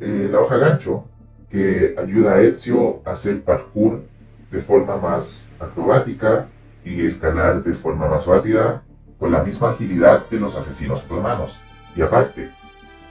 eh, 0.00 0.28
la 0.30 0.40
hoja 0.40 0.58
gancho, 0.58 1.06
que 1.50 1.94
ayuda 1.98 2.34
a 2.34 2.40
Ezio 2.42 3.02
a 3.04 3.12
hacer 3.12 3.42
parkour 3.42 4.04
de 4.50 4.60
forma 4.60 4.96
más 4.96 5.52
acrobática 5.58 6.48
y 6.86 7.04
escalar 7.04 7.64
de 7.64 7.74
forma 7.74 8.08
más 8.08 8.26
rápida 8.26 8.84
con 9.18 9.32
la 9.32 9.42
misma 9.42 9.70
agilidad 9.70 10.28
de 10.30 10.38
los 10.38 10.54
asesinos 10.56 11.08
romanos. 11.08 11.62
Y 11.96 12.02
aparte, 12.02 12.50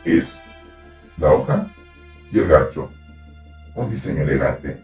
es 0.05 0.41
la 1.17 1.33
hoja 1.33 1.71
y 2.31 2.39
el 2.39 2.47
gancho. 2.47 2.89
Un 3.75 3.89
diseño 3.89 4.21
elegante. 4.21 4.81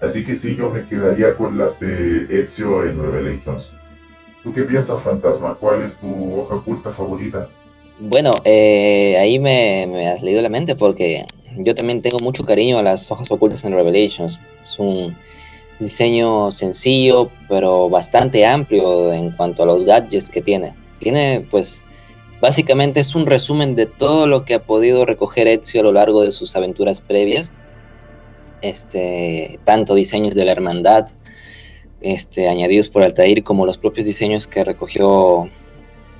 Así 0.00 0.24
que 0.24 0.36
sí, 0.36 0.54
yo 0.54 0.70
me 0.70 0.86
quedaría 0.86 1.34
con 1.36 1.58
las 1.58 1.80
de 1.80 2.28
Ezio 2.40 2.84
en 2.84 3.02
Revelations. 3.02 3.74
¿Tú 4.44 4.52
qué 4.52 4.62
piensas, 4.62 5.02
Fantasma? 5.02 5.54
¿Cuál 5.54 5.82
es 5.82 5.98
tu 5.98 6.40
hoja 6.40 6.54
oculta 6.54 6.92
favorita? 6.92 7.48
Bueno, 7.98 8.30
eh, 8.44 9.16
ahí 9.18 9.40
me, 9.40 9.88
me, 9.88 10.08
has 10.08 10.22
leído 10.22 10.40
la 10.40 10.48
mente 10.48 10.76
porque 10.76 11.26
yo 11.56 11.74
también 11.74 12.00
tengo 12.00 12.18
mucho 12.22 12.44
cariño 12.44 12.78
a 12.78 12.84
las 12.84 13.10
hojas 13.10 13.28
ocultas 13.32 13.64
en 13.64 13.72
Revelations. 13.72 14.38
Es 14.62 14.78
un 14.78 15.16
diseño 15.80 16.50
sencillo, 16.50 17.30
pero 17.48 17.88
bastante 17.88 18.46
amplio 18.46 19.12
en 19.12 19.30
cuanto 19.30 19.62
a 19.62 19.66
los 19.66 19.84
gadgets 19.84 20.30
que 20.30 20.42
tiene. 20.42 20.74
Tiene, 20.98 21.46
pues, 21.50 21.84
básicamente 22.40 23.00
es 23.00 23.14
un 23.14 23.26
resumen 23.26 23.74
de 23.74 23.86
todo 23.86 24.26
lo 24.26 24.44
que 24.44 24.54
ha 24.54 24.62
podido 24.62 25.04
recoger 25.04 25.46
Ezio 25.46 25.80
a 25.80 25.84
lo 25.84 25.92
largo 25.92 26.22
de 26.22 26.32
sus 26.32 26.56
aventuras 26.56 27.00
previas 27.00 27.52
este, 28.62 29.60
tanto 29.64 29.94
diseños 29.94 30.34
de 30.34 30.44
la 30.44 30.52
hermandad 30.52 31.08
este, 32.00 32.48
añadidos 32.48 32.88
por 32.88 33.02
Altair 33.02 33.42
como 33.44 33.66
los 33.66 33.78
propios 33.78 34.06
diseños 34.06 34.46
que 34.46 34.64
recogió, 34.64 35.48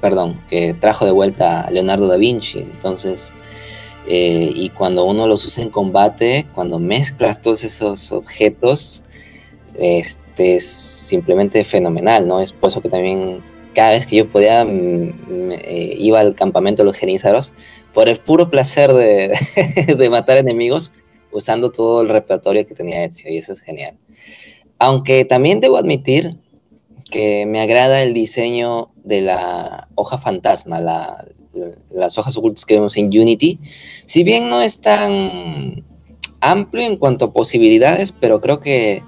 perdón, 0.00 0.40
que 0.48 0.74
trajo 0.74 1.04
de 1.04 1.12
vuelta 1.12 1.70
Leonardo 1.70 2.08
da 2.08 2.16
Vinci. 2.16 2.60
Entonces, 2.60 3.34
eh, 4.06 4.50
y 4.54 4.70
cuando 4.70 5.04
uno 5.04 5.26
los 5.26 5.44
usa 5.44 5.62
en 5.62 5.70
combate, 5.70 6.46
cuando 6.54 6.78
mezclas 6.78 7.42
todos 7.42 7.64
esos 7.64 8.10
objetos, 8.12 9.04
este 9.78 10.56
es 10.56 10.66
simplemente 10.66 11.62
fenomenal, 11.64 12.26
¿no? 12.26 12.40
Es 12.40 12.52
por 12.52 12.70
eso 12.70 12.80
que 12.80 12.88
también 12.88 13.42
cada 13.74 13.92
vez 13.92 14.06
que 14.06 14.16
yo 14.16 14.28
podía 14.28 14.64
mm, 14.64 15.52
eh, 15.52 15.94
iba 15.98 16.20
al 16.20 16.34
campamento 16.34 16.82
de 16.82 16.86
los 16.86 16.96
genízaros 16.96 17.52
por 17.94 18.08
el 18.08 18.18
puro 18.18 18.50
placer 18.50 18.92
de, 18.92 19.32
de 19.96 20.10
matar 20.10 20.36
enemigos 20.36 20.92
usando 21.30 21.70
todo 21.70 22.02
el 22.02 22.08
repertorio 22.08 22.66
que 22.66 22.74
tenía 22.74 23.04
Ezio 23.04 23.30
y 23.30 23.38
eso 23.38 23.52
es 23.52 23.60
genial. 23.60 23.98
Aunque 24.78 25.24
también 25.24 25.60
debo 25.60 25.76
admitir 25.76 26.38
que 27.10 27.46
me 27.46 27.60
agrada 27.60 28.02
el 28.02 28.14
diseño 28.14 28.90
de 28.96 29.22
la 29.22 29.88
hoja 29.94 30.18
fantasma, 30.18 30.80
las 31.90 32.18
hojas 32.18 32.36
ocultas 32.36 32.66
que 32.66 32.74
vemos 32.74 32.96
en 32.96 33.06
Unity. 33.06 33.58
Si 34.06 34.24
bien 34.24 34.48
no 34.48 34.62
es 34.62 34.80
tan 34.80 35.84
amplio 36.40 36.86
en 36.86 36.96
cuanto 36.96 37.26
a 37.26 37.32
posibilidades, 37.32 38.12
pero 38.12 38.40
creo 38.40 38.60
que 38.60 39.02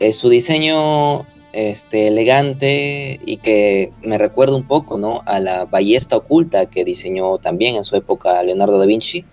es 0.00 0.16
su 0.18 0.28
diseño 0.28 1.26
este, 1.52 2.08
elegante 2.08 3.20
y 3.24 3.38
que 3.38 3.92
me 4.02 4.18
recuerda 4.18 4.56
un 4.56 4.66
poco 4.66 4.98
¿no? 4.98 5.22
a 5.26 5.40
la 5.40 5.64
ballesta 5.64 6.16
oculta 6.16 6.66
que 6.66 6.84
diseñó 6.84 7.38
también 7.38 7.76
en 7.76 7.84
su 7.84 7.96
época 7.96 8.42
Leonardo 8.42 8.78
da 8.78 8.86
Vinci 8.86 9.24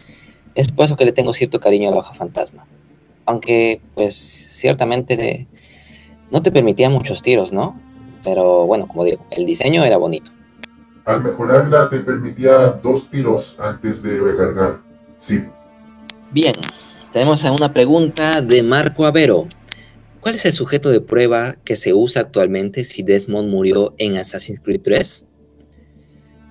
es 0.56 0.71
por 0.71 0.86
eso 0.86 0.95
que 0.95 1.06
le 1.06 1.12
tengo 1.12 1.34
cierto 1.34 1.60
cariño 1.60 1.89
a 1.89 1.91
la 1.91 1.99
hoja 1.99 2.13
fantasma. 2.13 2.65
Aunque, 3.25 3.82
pues, 3.93 4.15
ciertamente 4.15 5.47
no 6.32 6.41
te 6.41 6.51
permitía 6.51 6.89
muchos 6.89 7.21
tiros, 7.21 7.51
¿no? 7.51 7.80
Pero 8.23 8.65
bueno, 8.65 8.88
como 8.88 9.04
digo, 9.04 9.25
el 9.32 9.45
diseño 9.45 9.84
era 9.84 9.97
bonito. 9.97 10.32
Al 11.04 11.23
mejorarla 11.23 11.89
te 11.89 11.99
permitía 11.99 12.80
dos 12.82 13.10
tiros 13.10 13.60
antes 13.60 14.01
de 14.01 14.19
recargar. 14.19 14.80
Sí. 15.19 15.45
Bien, 16.32 16.54
tenemos 17.12 17.43
una 17.43 17.71
pregunta 17.71 18.41
de 18.41 18.63
Marco 18.63 19.06
Avero. 19.06 19.47
¿Cuál 20.26 20.34
es 20.34 20.46
el 20.48 20.54
sujeto 20.54 20.90
de 20.90 21.02
prueba 21.02 21.56
que 21.64 21.76
se 21.76 21.94
usa 21.94 22.24
actualmente 22.24 22.84
si 22.84 23.04
Desmond 23.04 23.48
murió 23.48 23.94
en 24.00 24.18
Assassin's 24.18 24.60
Creed 24.60 24.82
3? 24.82 25.28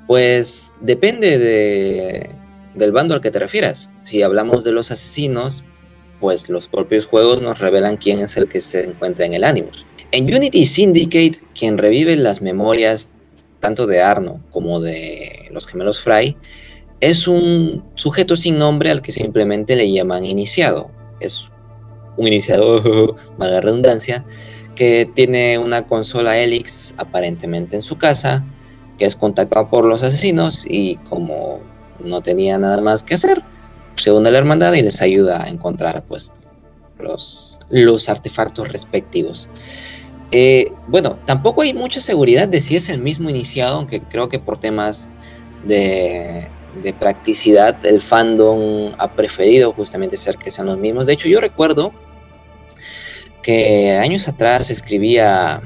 Pues 0.07 0.75
depende 0.81 1.41
de 1.41 2.31
del 2.77 2.93
bando 2.93 3.17
al 3.17 3.21
que 3.21 3.33
te 3.33 3.41
refieras. 3.41 3.91
Si 4.05 4.23
hablamos 4.23 4.63
de 4.63 4.71
los 4.71 4.93
asesinos, 4.93 5.65
pues 6.21 6.49
los 6.49 6.69
propios 6.69 7.07
juegos 7.07 7.43
nos 7.43 7.59
revelan 7.59 7.97
quién 7.97 8.21
es 8.21 8.37
el 8.37 8.49
que 8.49 8.61
se 8.61 8.85
encuentra 8.85 9.27
en 9.27 9.35
el 9.35 9.43
Animus. 9.43 9.85
En 10.13 10.33
Unity 10.33 10.67
Syndicate, 10.67 11.41
quien 11.59 11.77
revive 11.77 12.15
las 12.15 12.43
memorias 12.43 13.11
tanto 13.59 13.89
de 13.89 14.01
Arno 14.01 14.41
como 14.51 14.79
de 14.79 15.49
los 15.51 15.67
gemelos 15.67 15.99
Fry, 16.01 16.37
es 17.01 17.27
un 17.27 17.83
sujeto 17.97 18.37
sin 18.37 18.57
nombre 18.57 18.93
al 18.93 19.03
que 19.03 19.11
simplemente 19.11 19.75
le 19.75 19.93
llaman 19.93 20.25
iniciado. 20.25 20.93
Es 21.19 21.51
un 22.17 22.27
iniciado, 22.27 23.17
mala 23.39 23.61
redundancia, 23.63 24.25
que 24.75 25.09
tiene 25.15 25.59
una 25.59 25.87
consola 25.87 26.39
Helix 26.39 26.95
aparentemente 26.99 27.77
en 27.77 27.83
su 27.83 27.97
casa, 27.97 28.45
que 28.99 29.05
es 29.05 29.17
contactado 29.17 29.69
por 29.71 29.85
los 29.85 30.03
asesinos 30.03 30.67
y 30.69 30.97
como 30.97 31.61
no 32.05 32.21
tenía 32.21 32.59
nada 32.59 32.81
más 32.81 33.03
que 33.03 33.15
hacer, 33.15 33.43
se 33.97 34.13
une 34.13 34.29
a 34.29 34.33
la 34.33 34.39
hermandad 34.39 34.73
y 34.75 34.83
les 34.83 35.01
ayuda 35.03 35.45
a 35.45 35.49
encontrar 35.49 36.05
pues 36.07 36.33
los, 36.99 37.59
los 37.71 38.09
artefactos 38.09 38.71
respectivos. 38.71 39.49
Eh, 40.31 40.73
bueno, 40.89 41.19
tampoco 41.25 41.63
hay 41.63 41.75
mucha 41.75 42.01
seguridad 42.01 42.49
de 42.49 42.61
si 42.61 42.77
es 42.77 42.89
el 42.89 42.99
mismo 42.99 43.31
iniciado, 43.31 43.77
aunque 43.77 44.03
creo 44.03 44.29
que 44.29 44.39
por 44.39 44.59
temas 44.59 45.13
de, 45.65 46.49
de 46.83 46.93
practicidad 46.93 47.85
el 47.87 48.03
fandom 48.03 48.95
ha 48.99 49.13
preferido 49.13 49.73
justamente 49.73 50.17
ser 50.17 50.37
que 50.37 50.51
sean 50.51 50.67
los 50.67 50.79
mismos. 50.79 51.07
De 51.07 51.15
hecho, 51.15 51.29
yo 51.29 51.41
recuerdo 51.41 51.93
que 53.43 53.93
años 53.93 54.27
atrás 54.29 54.71
escribía 54.71 55.63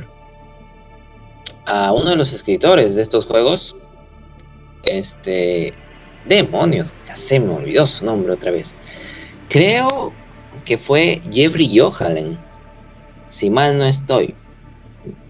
a 1.65 1.93
uno 1.93 2.11
de 2.11 2.17
los 2.17 2.33
escritores 2.33 2.95
de 2.95 3.03
estos 3.03 3.27
juegos, 3.27 3.77
este, 4.83 5.75
Demonios, 6.27 6.93
ya 7.07 7.17
se 7.17 7.41
me 7.41 7.55
olvidó 7.55 7.87
su 7.87 8.05
nombre 8.05 8.33
otra 8.33 8.51
vez. 8.51 8.77
Creo 9.49 10.13
que 10.65 10.77
fue 10.77 11.23
Jeffrey 11.31 11.79
Johalen, 11.79 12.39
si 13.29 13.49
mal 13.49 13.79
no 13.79 13.85
estoy. 13.85 14.35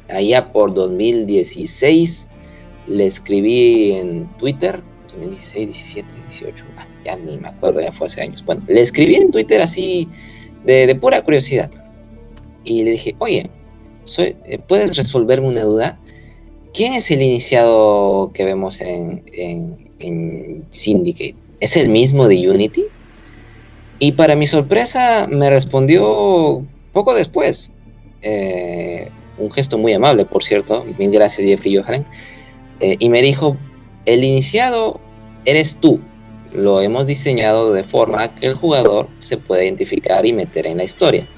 Allá 0.09 0.53
por 0.53 0.75
2016 0.75 2.29
le 2.87 3.07
escribí 3.07 3.93
en 3.93 4.27
Twitter, 4.38 4.83
2016, 5.18 5.66
17, 5.66 6.14
18, 6.28 6.64
ya 7.04 7.16
ni 7.16 7.37
me 7.38 7.48
acuerdo, 7.48 7.81
ya 7.81 7.92
fue 7.92 8.07
hace 8.07 8.22
años. 8.22 8.44
Bueno, 8.44 8.62
le 8.66 8.81
escribí 8.81 9.16
en 9.16 9.31
Twitter 9.31 9.61
así 9.61 10.09
de, 10.64 10.94
pura 10.94 11.22
curiosidad. 11.22 11.70
Y 12.64 12.85
le 12.85 12.92
dije, 12.92 13.14
oye, 13.18 13.50
soy, 14.04 14.37
¿puedes 14.66 14.96
resolverme 14.96 15.48
una 15.48 15.62
duda? 15.62 15.98
¿Quién 16.74 16.94
es 16.94 17.11
el 17.11 17.22
iniciado 17.22 18.31
que 18.35 18.44
vemos 18.44 18.81
en, 18.81 19.22
en 19.98 20.64
Syndicate 20.70 21.35
es 21.61 21.76
el 21.76 21.88
mismo 21.88 22.28
de 22.28 22.48
Unity. 22.48 22.85
Y 23.98 24.12
para 24.12 24.37
mi 24.37 24.46
sorpresa 24.46 25.26
me 25.28 25.50
respondió 25.50 26.64
poco 26.92 27.14
después. 27.14 27.72
Eh, 28.22 29.11
un 29.38 29.50
gesto 29.50 29.78
muy 29.78 29.92
amable, 29.92 30.24
por 30.24 30.44
cierto. 30.44 30.85
Mil 30.98 31.11
gracias, 31.11 31.46
Jeffrey 31.46 31.76
Johan. 31.76 32.04
Eh, 32.81 32.96
y 32.98 33.09
me 33.09 33.22
dijo, 33.22 33.57
el 34.04 34.22
iniciado 34.22 35.00
eres 35.44 35.77
tú. 35.81 36.01
Lo 36.53 36.81
hemos 36.81 37.07
diseñado 37.07 37.72
de 37.72 37.85
forma 37.85 38.35
que 38.35 38.46
el 38.46 38.55
jugador 38.55 39.09
se 39.18 39.37
pueda 39.37 39.64
identificar 39.64 40.24
y 40.24 40.33
meter 40.33 40.66
en 40.66 40.79
la 40.79 40.85
historia. 40.85 41.29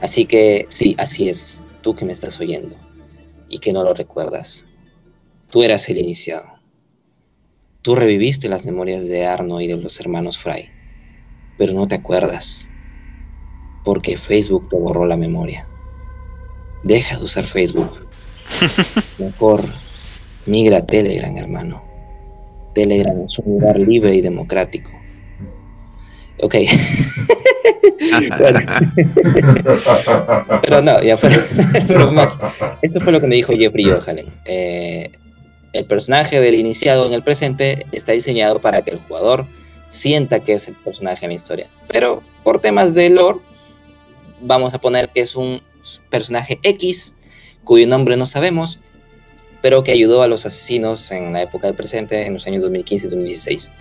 Así 0.00 0.26
que 0.26 0.66
sí, 0.68 0.94
así 0.98 1.28
es, 1.28 1.62
tú 1.82 1.94
que 1.94 2.04
me 2.04 2.12
estás 2.12 2.38
oyendo 2.40 2.76
y 3.48 3.58
que 3.58 3.72
no 3.72 3.84
lo 3.84 3.94
recuerdas. 3.94 4.66
Tú 5.50 5.62
eras 5.62 5.88
el 5.88 5.98
iniciado. 5.98 6.46
Tú 7.82 7.94
reviviste 7.94 8.48
las 8.48 8.66
memorias 8.66 9.04
de 9.04 9.26
Arno 9.26 9.60
y 9.60 9.66
de 9.66 9.76
los 9.76 9.98
hermanos 10.00 10.38
Fry, 10.38 10.68
pero 11.56 11.72
no 11.72 11.88
te 11.88 11.94
acuerdas, 11.94 12.68
porque 13.84 14.18
Facebook 14.18 14.68
te 14.68 14.76
borró 14.76 15.06
la 15.06 15.16
memoria. 15.16 15.66
Deja 16.82 17.16
de 17.16 17.24
usar 17.24 17.44
Facebook. 17.44 18.06
Mejor 19.18 19.64
migra 20.46 20.78
a 20.78 20.86
Telegram, 20.86 21.36
hermano. 21.36 21.87
Telegram 22.78 23.26
es 23.28 23.38
un 23.40 23.54
lugar 23.54 23.76
libre 23.76 24.14
y 24.14 24.20
democrático. 24.20 24.92
Ok. 26.40 26.54
Pero 30.62 30.80
no, 30.82 31.02
ya 31.02 31.16
fue. 31.16 31.30
Eso 32.82 33.00
fue 33.00 33.12
lo 33.12 33.20
que 33.20 33.26
me 33.26 33.34
dijo 33.34 33.52
Jeffrey 33.56 33.84
Johalen. 33.84 34.26
Eh, 34.44 35.10
el 35.72 35.86
personaje 35.86 36.40
del 36.40 36.54
iniciado 36.54 37.04
en 37.08 37.14
el 37.14 37.24
presente 37.24 37.84
está 37.90 38.12
diseñado 38.12 38.60
para 38.60 38.82
que 38.82 38.92
el 38.92 39.00
jugador 39.00 39.46
sienta 39.88 40.38
que 40.38 40.52
es 40.52 40.68
el 40.68 40.74
personaje 40.76 41.26
en 41.26 41.30
la 41.30 41.34
historia. 41.34 41.66
Pero 41.88 42.22
por 42.44 42.60
temas 42.60 42.94
de 42.94 43.10
lore, 43.10 43.40
vamos 44.40 44.72
a 44.72 44.80
poner 44.80 45.08
que 45.08 45.22
es 45.22 45.34
un 45.34 45.62
personaje 46.10 46.60
X, 46.62 47.16
cuyo 47.64 47.88
nombre 47.88 48.16
no 48.16 48.28
sabemos, 48.28 48.80
pero 49.62 49.82
que 49.84 49.92
ayudó 49.92 50.22
a 50.22 50.28
los 50.28 50.46
asesinos 50.46 51.10
en 51.10 51.32
la 51.32 51.42
época 51.42 51.66
del 51.66 51.76
presente, 51.76 52.26
en 52.26 52.34
los 52.34 52.46
años 52.46 52.62
2015 52.62 53.06
y 53.06 53.10
2016. 53.10 53.72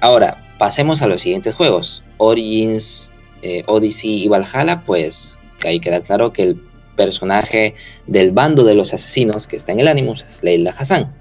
Ahora, 0.00 0.44
pasemos 0.58 1.02
a 1.02 1.06
los 1.06 1.22
siguientes 1.22 1.54
juegos. 1.54 2.02
Origins, 2.18 3.12
eh, 3.42 3.62
Odyssey 3.66 4.24
y 4.24 4.28
Valhalla, 4.28 4.82
pues 4.84 5.38
ahí 5.64 5.80
queda 5.80 6.00
claro 6.00 6.32
que 6.32 6.42
el 6.42 6.62
personaje 6.96 7.74
del 8.06 8.32
bando 8.32 8.64
de 8.64 8.74
los 8.74 8.92
asesinos 8.92 9.46
que 9.46 9.56
está 9.56 9.72
en 9.72 9.80
el 9.80 9.88
Animus 9.88 10.22
es 10.24 10.42
Leila 10.42 10.74
Hassan. 10.76 11.14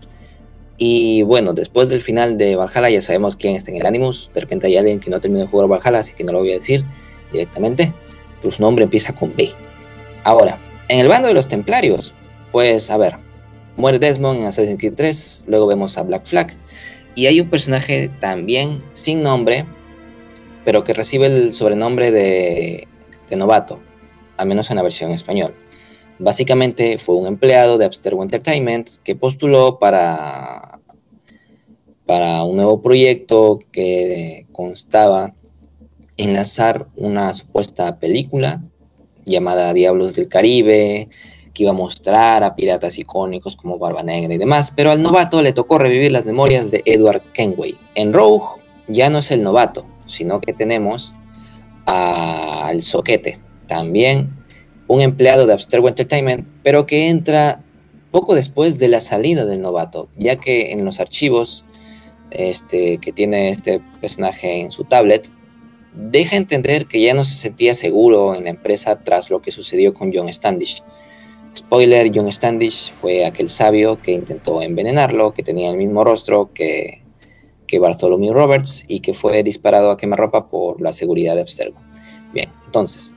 Y 0.77 1.23
bueno, 1.23 1.53
después 1.53 1.89
del 1.89 2.01
final 2.01 2.37
de 2.37 2.55
Valhalla 2.55 2.89
ya 2.89 3.01
sabemos 3.01 3.35
quién 3.35 3.55
está 3.55 3.71
en 3.71 3.77
el 3.77 3.85
Animus. 3.85 4.31
De 4.33 4.41
repente 4.41 4.67
hay 4.67 4.77
alguien 4.77 4.99
que 4.99 5.09
no 5.09 5.19
terminó 5.19 5.43
de 5.43 5.49
jugar 5.49 5.67
Valhalla, 5.67 5.99
así 5.99 6.13
que 6.13 6.23
no 6.23 6.31
lo 6.31 6.39
voy 6.39 6.51
a 6.51 6.57
decir 6.57 6.85
directamente. 7.31 7.93
Pero 8.41 8.53
su 8.53 8.61
nombre 8.61 8.85
empieza 8.85 9.13
con 9.13 9.35
B. 9.35 9.51
Ahora, 10.23 10.57
en 10.87 10.99
el 10.99 11.07
bando 11.07 11.27
de 11.27 11.33
los 11.33 11.47
templarios, 11.47 12.13
pues 12.51 12.89
a 12.89 12.97
ver, 12.97 13.17
muere 13.79 13.97
Desmond 13.97 14.41
en 14.41 14.45
Assassin's 14.45 14.77
Creed 14.77 14.93
3, 14.95 15.45
luego 15.47 15.65
vemos 15.65 15.97
a 15.97 16.03
Black 16.03 16.25
Flag, 16.25 16.53
y 17.15 17.27
hay 17.27 17.39
un 17.39 17.49
personaje 17.49 18.09
también 18.19 18.79
sin 18.91 19.23
nombre, 19.23 19.65
pero 20.65 20.83
que 20.83 20.93
recibe 20.93 21.27
el 21.27 21.53
sobrenombre 21.53 22.11
de, 22.11 22.87
novato, 23.35 23.81
al 24.37 24.47
menos 24.47 24.69
en 24.69 24.75
la 24.75 24.83
versión 24.83 25.11
español. 25.11 25.55
Básicamente 26.19 26.97
fue 26.97 27.15
un 27.15 27.27
empleado 27.27 27.77
de 27.77 27.85
Abstergo 27.85 28.21
Entertainment 28.21 28.89
que 29.03 29.15
postuló 29.15 29.79
para, 29.79 30.79
para 32.05 32.43
un 32.43 32.57
nuevo 32.57 32.81
proyecto 32.81 33.59
que 33.71 34.45
constaba 34.51 35.33
en 36.17 36.33
lanzar 36.33 36.87
una 36.97 37.33
supuesta 37.33 37.97
película 37.97 38.61
llamada 39.23 39.73
Diablos 39.73 40.15
del 40.15 40.27
Caribe, 40.27 41.07
iba 41.63 41.71
a 41.71 41.75
mostrar 41.75 42.43
a 42.43 42.55
piratas 42.55 42.97
icónicos 42.97 43.55
como 43.55 43.77
Barba 43.77 44.03
Negra 44.03 44.33
y 44.33 44.37
demás, 44.37 44.73
pero 44.75 44.91
al 44.91 45.01
novato 45.01 45.41
le 45.41 45.53
tocó 45.53 45.77
revivir 45.77 46.11
las 46.11 46.25
memorias 46.25 46.71
de 46.71 46.81
Edward 46.85 47.21
Kenway. 47.33 47.77
En 47.95 48.13
Rogue 48.13 48.61
ya 48.87 49.09
no 49.09 49.19
es 49.19 49.31
el 49.31 49.43
novato, 49.43 49.85
sino 50.05 50.41
que 50.41 50.53
tenemos 50.53 51.13
al 51.85 52.83
Soquete, 52.83 53.39
también 53.67 54.29
un 54.87 55.01
empleado 55.01 55.45
de 55.45 55.53
Abstergo 55.53 55.87
Entertainment, 55.87 56.47
pero 56.63 56.85
que 56.85 57.09
entra 57.09 57.63
poco 58.11 58.35
después 58.35 58.79
de 58.79 58.87
la 58.87 59.01
salida 59.01 59.45
del 59.45 59.61
novato, 59.61 60.09
ya 60.17 60.37
que 60.37 60.71
en 60.71 60.83
los 60.83 60.99
archivos 60.99 61.63
este, 62.31 62.97
que 62.97 63.11
tiene 63.11 63.49
este 63.49 63.81
personaje 64.01 64.61
en 64.61 64.71
su 64.71 64.83
tablet, 64.83 65.29
deja 65.93 66.37
entender 66.37 66.85
que 66.85 67.01
ya 67.01 67.13
no 67.13 67.25
se 67.25 67.35
sentía 67.35 67.73
seguro 67.73 68.35
en 68.35 68.45
la 68.45 68.49
empresa 68.51 69.03
tras 69.03 69.29
lo 69.29 69.41
que 69.41 69.51
sucedió 69.51 69.93
con 69.93 70.11
John 70.13 70.31
Standish. 70.31 70.83
Spoiler, 71.59 72.09
John 72.13 72.31
Standish 72.31 72.91
fue 72.91 73.25
aquel 73.25 73.49
sabio 73.49 74.01
que 74.01 74.13
intentó 74.13 74.61
envenenarlo, 74.61 75.33
que 75.33 75.43
tenía 75.43 75.69
el 75.69 75.77
mismo 75.77 76.03
rostro 76.03 76.51
que, 76.53 77.03
que 77.67 77.79
Bartholomew 77.79 78.33
Roberts 78.33 78.85
y 78.87 79.01
que 79.01 79.13
fue 79.13 79.43
disparado 79.43 79.91
a 79.91 79.97
quemarropa 79.97 80.47
por 80.47 80.81
la 80.81 80.93
seguridad 80.93 81.35
de 81.35 81.41
Abstergo. 81.41 81.79
Bien, 82.33 82.49
entonces, 82.65 83.13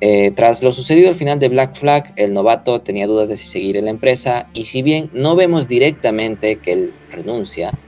eh, 0.00 0.32
tras 0.32 0.62
lo 0.62 0.72
sucedido 0.72 1.10
al 1.10 1.14
final 1.14 1.38
de 1.38 1.48
Black 1.48 1.76
Flag, 1.76 2.14
el 2.16 2.32
novato 2.32 2.80
tenía 2.80 3.06
dudas 3.06 3.28
de 3.28 3.36
si 3.36 3.46
seguir 3.46 3.76
en 3.76 3.84
la 3.84 3.90
empresa 3.90 4.48
y 4.54 4.64
si 4.64 4.82
bien 4.82 5.10
no 5.12 5.36
vemos 5.36 5.68
directamente 5.68 6.56
que 6.56 6.72
él 6.72 6.94
renuncia, 7.10 7.78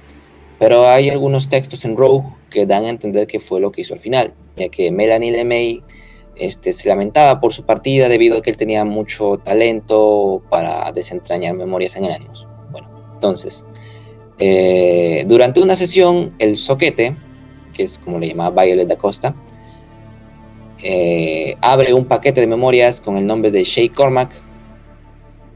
pero 0.58 0.86
hay 0.86 1.10
algunos 1.10 1.48
textos 1.48 1.84
en 1.84 1.96
Rogue 1.96 2.28
que 2.50 2.66
dan 2.66 2.84
a 2.84 2.90
entender 2.90 3.26
que 3.26 3.40
fue 3.40 3.60
lo 3.60 3.72
que 3.72 3.80
hizo 3.80 3.94
al 3.94 4.00
final, 4.00 4.34
ya 4.54 4.68
que 4.68 4.92
Melanie 4.92 5.32
LeMay 5.32 5.82
este, 6.36 6.72
se 6.72 6.88
lamentaba 6.88 7.40
por 7.40 7.52
su 7.52 7.64
partida 7.64 8.08
debido 8.08 8.38
a 8.38 8.42
que 8.42 8.50
él 8.50 8.56
tenía 8.56 8.84
mucho 8.84 9.38
talento 9.38 10.42
para 10.50 10.90
desentrañar 10.92 11.54
memorias 11.54 11.96
en 11.96 12.06
el 12.06 12.12
ánimos. 12.12 12.48
Bueno, 12.70 12.88
entonces, 13.12 13.64
eh, 14.38 15.24
durante 15.26 15.60
una 15.60 15.76
sesión, 15.76 16.34
el 16.38 16.56
soquete, 16.56 17.16
que 17.72 17.84
es 17.84 17.98
como 17.98 18.18
le 18.18 18.28
llamaba 18.28 18.64
Violet 18.64 18.88
da 18.88 18.96
Costa, 18.96 19.34
eh, 20.82 21.56
abre 21.60 21.94
un 21.94 22.04
paquete 22.04 22.40
de 22.40 22.46
memorias 22.46 23.00
con 23.00 23.16
el 23.16 23.26
nombre 23.26 23.50
de 23.50 23.64
Shay 23.64 23.88
Cormac 23.88 24.34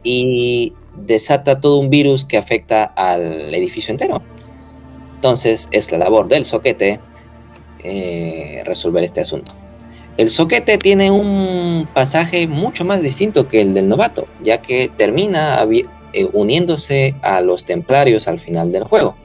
y 0.03 0.73
desata 0.97 1.61
todo 1.61 1.79
un 1.79 1.91
virus 1.91 2.25
que 2.25 2.39
afecta 2.39 2.85
al 2.85 3.55
edificio 3.55 3.93
entero. 3.93 4.23
Entonces, 5.17 5.69
es 5.73 5.91
la 5.91 5.99
labor 5.99 6.29
del 6.29 6.45
soquete 6.45 7.01
eh, 7.83 8.63
resolver 8.65 9.03
este 9.03 9.21
asunto. 9.21 9.53
El 10.19 10.31
soquete 10.31 10.79
tiene 10.79 11.13
un 11.13 11.89
pasaje 11.95 12.49
mucho 12.49 12.85
más 12.85 13.01
distinto 13.01 13.47
que 13.47 13.61
el 13.61 13.73
del 13.73 13.87
novato, 13.87 14.27
ya 14.43 14.61
que 14.61 14.91
termina 14.97 15.65
eh, 16.13 16.29
uniéndose 16.33 17.15
a 17.23 17.41
los 17.41 17.65
templarios 17.65 18.27
al 18.27 18.41
final 18.41 18.73
del 18.73 18.83
juego. 18.83 19.17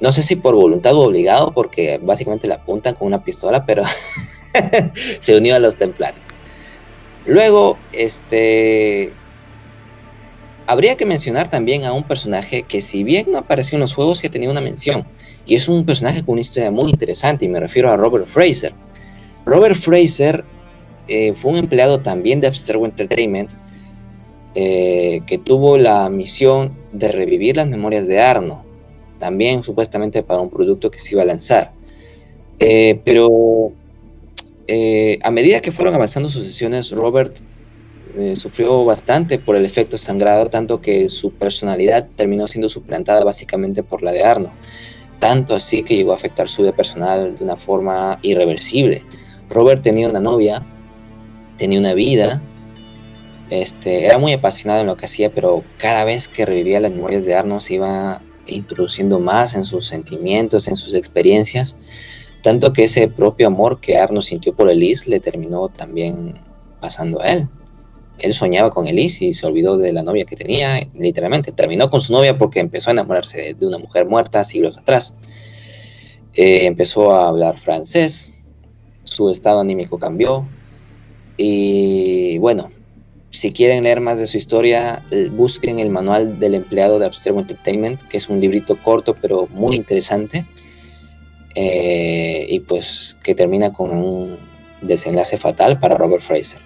No 0.00 0.12
sé 0.12 0.22
si 0.22 0.36
por 0.36 0.54
voluntad 0.54 0.94
o 0.94 1.00
obligado, 1.00 1.52
porque 1.52 2.00
básicamente 2.02 2.48
la 2.48 2.54
apuntan 2.54 2.94
con 2.94 3.06
una 3.06 3.22
pistola, 3.22 3.66
pero 3.66 3.84
se 5.20 5.36
unió 5.36 5.54
a 5.54 5.58
los 5.58 5.76
templarios. 5.76 6.24
Luego, 7.26 7.76
este. 7.92 9.12
Habría 10.66 10.96
que 10.96 11.04
mencionar 11.04 11.48
también 11.48 11.84
a 11.84 11.92
un 11.92 12.04
personaje 12.04 12.62
que, 12.62 12.80
si 12.80 13.04
bien 13.04 13.30
no 13.30 13.38
apareció 13.38 13.76
en 13.76 13.82
los 13.82 13.94
juegos, 13.94 14.20
sí 14.20 14.30
tenía 14.30 14.50
una 14.50 14.62
mención. 14.62 15.06
Y 15.44 15.54
es 15.54 15.68
un 15.68 15.84
personaje 15.84 16.24
con 16.24 16.32
una 16.32 16.40
historia 16.40 16.70
muy 16.70 16.90
interesante, 16.90 17.44
y 17.44 17.48
me 17.48 17.60
refiero 17.60 17.92
a 17.92 17.96
Robert 17.98 18.26
Fraser 18.26 18.72
Robert 19.46 19.76
Fraser 19.76 20.44
eh, 21.06 21.32
fue 21.34 21.52
un 21.52 21.58
empleado 21.58 22.00
también 22.00 22.40
de 22.40 22.48
Abstergo 22.48 22.84
Entertainment 22.84 23.52
eh, 24.56 25.20
que 25.24 25.38
tuvo 25.38 25.78
la 25.78 26.10
misión 26.10 26.76
de 26.92 27.12
revivir 27.12 27.56
las 27.56 27.68
memorias 27.68 28.08
de 28.08 28.20
Arno, 28.20 28.64
también 29.20 29.62
supuestamente 29.62 30.24
para 30.24 30.40
un 30.40 30.50
producto 30.50 30.90
que 30.90 30.98
se 30.98 31.14
iba 31.14 31.22
a 31.22 31.26
lanzar. 31.26 31.72
Eh, 32.58 33.00
pero 33.04 33.72
a 35.22 35.30
medida 35.30 35.60
que 35.60 35.70
fueron 35.70 35.94
avanzando 35.94 36.28
sus 36.28 36.44
sesiones, 36.44 36.90
Robert 36.90 37.36
sufrió 38.34 38.84
bastante 38.84 39.38
por 39.38 39.54
el 39.54 39.64
efecto 39.64 39.96
sangrado, 39.96 40.48
tanto 40.48 40.80
que 40.80 41.08
su 41.08 41.34
personalidad 41.34 42.08
terminó 42.16 42.48
siendo 42.48 42.68
suplantada 42.68 43.22
básicamente 43.22 43.84
por 43.84 44.02
la 44.02 44.10
de 44.10 44.24
Arno. 44.24 44.52
Tanto 45.20 45.54
así 45.54 45.84
que 45.84 45.94
llegó 45.94 46.12
a 46.12 46.16
afectar 46.16 46.48
su 46.48 46.62
vida 46.62 46.72
personal 46.72 47.36
de 47.36 47.44
una 47.44 47.56
forma 47.56 48.18
irreversible. 48.22 49.04
Robert 49.50 49.82
tenía 49.82 50.08
una 50.08 50.20
novia, 50.20 50.64
tenía 51.56 51.78
una 51.78 51.94
vida, 51.94 52.42
este, 53.50 54.06
era 54.06 54.18
muy 54.18 54.32
apasionado 54.32 54.80
en 54.80 54.86
lo 54.86 54.96
que 54.96 55.06
hacía, 55.06 55.30
pero 55.30 55.62
cada 55.78 56.04
vez 56.04 56.28
que 56.28 56.44
revivía 56.44 56.80
las 56.80 56.90
memorias 56.90 57.24
de 57.24 57.34
Arno 57.34 57.60
se 57.60 57.74
iba 57.74 58.20
introduciendo 58.46 59.20
más 59.20 59.54
en 59.54 59.64
sus 59.64 59.86
sentimientos, 59.86 60.68
en 60.68 60.76
sus 60.76 60.94
experiencias, 60.94 61.78
tanto 62.42 62.72
que 62.72 62.84
ese 62.84 63.08
propio 63.08 63.48
amor 63.48 63.80
que 63.80 63.98
Arno 63.98 64.22
sintió 64.22 64.54
por 64.54 64.70
Elise 64.70 65.10
le 65.10 65.20
terminó 65.20 65.68
también 65.68 66.34
pasando 66.80 67.20
a 67.20 67.28
él. 67.28 67.48
Él 68.18 68.32
soñaba 68.32 68.70
con 68.70 68.86
Elise 68.86 69.26
y 69.26 69.34
se 69.34 69.46
olvidó 69.46 69.76
de 69.76 69.92
la 69.92 70.02
novia 70.02 70.24
que 70.24 70.36
tenía, 70.36 70.80
literalmente. 70.94 71.52
Terminó 71.52 71.90
con 71.90 72.00
su 72.00 72.12
novia 72.12 72.38
porque 72.38 72.60
empezó 72.60 72.90
a 72.90 72.92
enamorarse 72.92 73.54
de 73.54 73.66
una 73.66 73.78
mujer 73.78 74.06
muerta 74.06 74.42
siglos 74.42 74.78
atrás. 74.78 75.16
Eh, 76.32 76.66
empezó 76.66 77.12
a 77.12 77.28
hablar 77.28 77.58
francés, 77.58 78.32
su 79.06 79.30
estado 79.30 79.60
anímico 79.60 79.98
cambió. 79.98 80.46
Y 81.36 82.38
bueno, 82.38 82.68
si 83.30 83.52
quieren 83.52 83.84
leer 83.84 84.00
más 84.00 84.18
de 84.18 84.26
su 84.26 84.36
historia, 84.36 85.02
eh, 85.10 85.28
busquen 85.30 85.78
el 85.78 85.90
manual 85.90 86.38
del 86.38 86.54
empleado 86.54 86.98
de 86.98 87.06
Abstergo 87.06 87.40
Entertainment, 87.40 88.02
que 88.02 88.16
es 88.16 88.28
un 88.28 88.40
librito 88.40 88.76
corto 88.76 89.14
pero 89.20 89.48
muy 89.52 89.76
interesante. 89.76 90.46
Eh, 91.54 92.46
y 92.50 92.60
pues 92.60 93.16
que 93.22 93.34
termina 93.34 93.72
con 93.72 93.90
un 93.90 94.38
desenlace 94.82 95.38
fatal 95.38 95.80
para 95.80 95.96
Robert 95.96 96.22
Fraser. 96.22 96.60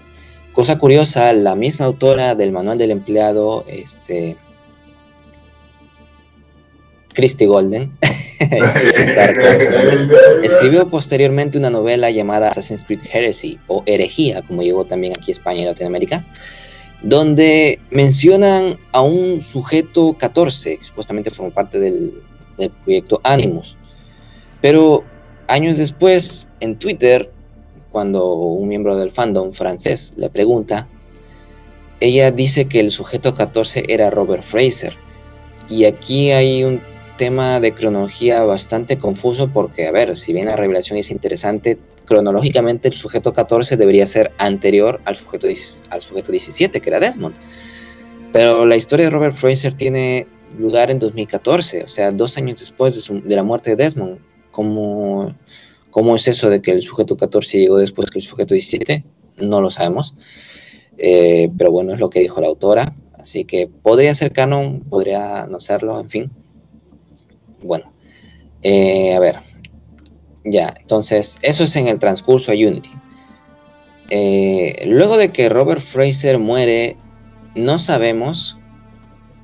Cosa 0.53 0.79
curiosa, 0.79 1.33
la 1.33 1.55
misma 1.55 1.87
autora 1.87 2.35
del 2.35 2.51
manual 2.51 2.77
del 2.77 2.91
empleado, 2.91 3.65
este, 3.69 4.37
Christy 7.21 7.45
Golden, 7.45 7.93
escribió 10.43 10.89
posteriormente 10.89 11.59
una 11.59 11.69
novela 11.69 12.11
llamada 12.11 12.49
Assassin's 12.49 12.83
Creed 12.83 13.03
Heresy 13.13 13.59
o 13.67 13.83
Herejía, 13.85 14.41
como 14.41 14.63
llegó 14.63 14.87
también 14.87 15.13
aquí 15.15 15.31
a 15.31 15.33
España 15.33 15.61
y 15.61 15.65
Latinoamérica, 15.67 16.25
donde 17.03 17.79
mencionan 17.91 18.79
a 18.93 19.03
un 19.03 19.43
sujeto 19.43 20.15
14, 20.15 20.79
que 20.79 20.85
supuestamente 20.87 21.31
formó 21.31 21.51
parte 21.51 21.79
del, 21.79 22.23
del 22.57 22.71
proyecto 22.71 23.21
Animus. 23.23 23.77
Pero 24.63 25.05
años 25.47 25.77
después, 25.77 26.49
en 26.61 26.79
Twitter, 26.79 27.31
cuando 27.91 28.33
un 28.33 28.67
miembro 28.67 28.97
del 28.97 29.11
fandom 29.11 29.53
francés 29.53 30.15
le 30.17 30.31
pregunta, 30.31 30.89
ella 32.01 32.31
dice 32.31 32.67
que 32.67 32.81
el 32.81 32.93
sujeto 32.93 33.35
14 33.35 33.85
era 33.89 34.09
Robert 34.09 34.43
Fraser. 34.43 34.97
Y 35.69 35.85
aquí 35.85 36.33
hay 36.33 36.65
un 36.65 36.81
tema 37.21 37.61
de 37.61 37.75
cronología 37.75 38.45
bastante 38.45 38.99
confuso 38.99 39.53
porque, 39.53 39.87
a 39.87 39.91
ver, 39.91 40.17
si 40.17 40.33
bien 40.33 40.47
la 40.47 40.57
revelación 40.57 40.99
es 40.99 41.11
interesante, 41.11 41.77
cronológicamente 42.07 42.89
el 42.89 42.95
sujeto 42.95 43.35
14 43.35 43.77
debería 43.77 44.07
ser 44.07 44.33
anterior 44.39 45.03
al 45.05 45.17
sujeto, 45.17 45.47
al 45.91 46.01
sujeto 46.01 46.33
17, 46.33 46.81
que 46.81 46.89
era 46.89 46.99
Desmond. 46.99 47.35
Pero 48.33 48.65
la 48.65 48.75
historia 48.75 49.05
de 49.05 49.11
Robert 49.11 49.35
Fraser 49.35 49.75
tiene 49.75 50.29
lugar 50.59 50.91
en 50.91 50.99
2014, 50.99 51.85
o 51.85 51.89
sea, 51.89 52.11
dos 52.11 52.39
años 52.39 52.59
después 52.59 52.95
de, 53.07 53.37
la 53.37 53.43
muerte 53.43 53.77
de 53.77 53.85
Desmond. 53.85 54.19
¿Cómo, 54.51 55.35
¿Cómo, 55.91 56.17
es 56.17 56.27
eso 56.27 56.49
de 56.49 56.63
que 56.63 56.71
el 56.71 56.81
sujeto 56.81 57.19
14 57.19 57.59
llegó 57.59 57.77
después 57.77 58.11
que 58.11 58.21
el 58.21 58.25
sujeto 58.25 58.55
17? 58.55 59.05
No 59.37 59.61
lo 59.61 59.71
sabemos. 59.71 60.15
Eh, 60.97 61.51
pero 61.59 61.71
bueno, 61.71 61.93
es 61.93 62.01
lo 62.01 62.09
que 62.09 62.21
dijo 62.21 62.41
la 62.41 62.47
autora. 62.47 62.95
Así 63.19 63.45
que 63.45 63.69
podría 63.69 64.15
ser 64.15 64.33
canon, 64.33 64.81
podría 64.89 65.47
no 65.49 65.61
serlo, 65.61 66.01
en 66.01 66.09
fin. 66.09 66.40
Bueno, 67.63 67.93
eh, 68.63 69.15
a 69.15 69.21
ver, 69.21 69.37
ya, 70.45 70.75
entonces 70.81 71.39
eso 71.43 71.65
es 71.65 71.77
en 71.77 71.89
el 71.89 71.99
transcurso 71.99 72.53
a 72.53 72.55
Unity. 72.55 72.91
Eh, 74.11 74.85
luego 74.87 75.19
de 75.19 75.31
que 75.31 75.49
Robert 75.49 75.81
Fraser 75.81 76.39
muere, 76.39 76.97
no 77.55 77.79
sabemos 77.79 78.59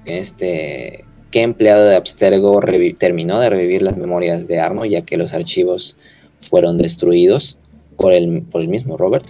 este, 0.06 1.04
qué 1.30 1.42
empleado 1.42 1.84
de 1.84 1.96
Abstergo 1.96 2.60
terminó 2.98 3.40
de 3.40 3.50
revivir 3.50 3.82
las 3.82 3.96
memorias 3.96 4.48
de 4.48 4.60
Arno, 4.60 4.84
ya 4.84 5.02
que 5.02 5.16
los 5.16 5.34
archivos 5.34 5.96
fueron 6.40 6.78
destruidos 6.78 7.58
por 7.96 8.12
el, 8.12 8.42
por 8.42 8.62
el 8.62 8.68
mismo 8.68 8.96
Robert. 8.96 9.26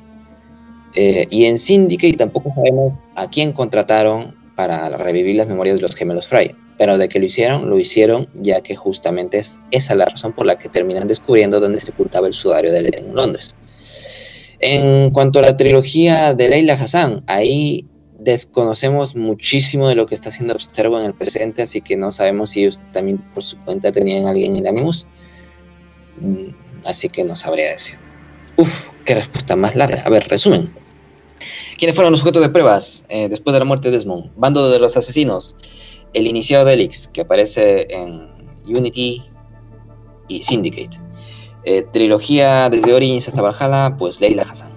Eh, 0.94 1.26
y 1.30 1.44
en 1.44 1.58
Syndicate 1.58 2.16
tampoco 2.16 2.52
sabemos 2.54 2.98
a 3.14 3.28
quién 3.28 3.52
contrataron 3.52 4.34
para 4.54 4.88
revivir 4.96 5.36
las 5.36 5.48
memorias 5.48 5.76
de 5.76 5.82
los 5.82 5.94
gemelos 5.94 6.28
Fry 6.28 6.52
pero 6.78 6.98
de 6.98 7.08
que 7.08 7.18
lo 7.18 7.24
hicieron, 7.24 7.68
lo 7.68 7.78
hicieron 7.78 8.28
ya 8.34 8.60
que 8.60 8.76
justamente 8.76 9.38
es 9.38 9.60
esa 9.70 9.94
la 9.94 10.06
razón 10.06 10.32
por 10.32 10.46
la 10.46 10.58
que 10.58 10.68
terminan 10.68 11.08
descubriendo 11.08 11.60
dónde 11.60 11.80
se 11.80 11.92
ocultaba 11.92 12.26
el 12.26 12.34
sudario 12.34 12.72
de 12.72 12.78
en 12.78 13.14
Londres. 13.14 13.56
En 14.58 15.10
cuanto 15.10 15.38
a 15.38 15.42
la 15.42 15.56
trilogía 15.56 16.34
de 16.34 16.48
Leila 16.48 16.74
Hassan, 16.74 17.22
ahí 17.26 17.86
desconocemos 18.18 19.14
muchísimo 19.14 19.88
de 19.88 19.94
lo 19.94 20.06
que 20.06 20.14
está 20.14 20.30
haciendo 20.30 20.54
Observo 20.54 20.98
en 20.98 21.06
el 21.06 21.14
presente, 21.14 21.62
así 21.62 21.80
que 21.80 21.96
no 21.96 22.10
sabemos 22.10 22.50
si 22.50 22.60
ellos 22.60 22.80
también 22.92 23.18
por 23.18 23.42
su 23.42 23.58
cuenta 23.58 23.92
tenían 23.92 24.26
alguien 24.26 24.56
en 24.56 24.66
Animus. 24.66 25.06
Mm, 26.20 26.48
así 26.84 27.08
que 27.08 27.24
no 27.24 27.36
sabría 27.36 27.70
decir. 27.70 27.96
Uf, 28.56 28.72
qué 29.04 29.14
respuesta 29.14 29.56
más 29.56 29.76
larga. 29.76 30.02
A 30.02 30.08
ver, 30.08 30.26
resumen. 30.28 30.72
¿Quiénes 31.78 31.94
fueron 31.94 32.10
los 32.10 32.20
sujetos 32.20 32.42
de 32.42 32.48
pruebas 32.48 33.04
eh, 33.10 33.28
después 33.28 33.52
de 33.52 33.58
la 33.58 33.66
muerte 33.66 33.90
de 33.90 33.96
Desmond? 33.96 34.32
Bando 34.36 34.70
de 34.70 34.78
los 34.78 34.96
asesinos 34.96 35.54
el 36.12 36.26
iniciado 36.26 36.64
de 36.64 36.74
Elix, 36.74 37.08
que 37.08 37.22
aparece 37.22 37.86
en 37.90 38.28
Unity 38.66 39.22
y 40.28 40.42
Syndicate. 40.42 40.98
Eh, 41.64 41.84
trilogía 41.92 42.70
desde 42.70 42.94
Origins 42.94 43.28
hasta 43.28 43.42
Valhalla, 43.42 43.96
pues 43.96 44.20
Leila 44.20 44.42
Hassan. 44.42 44.72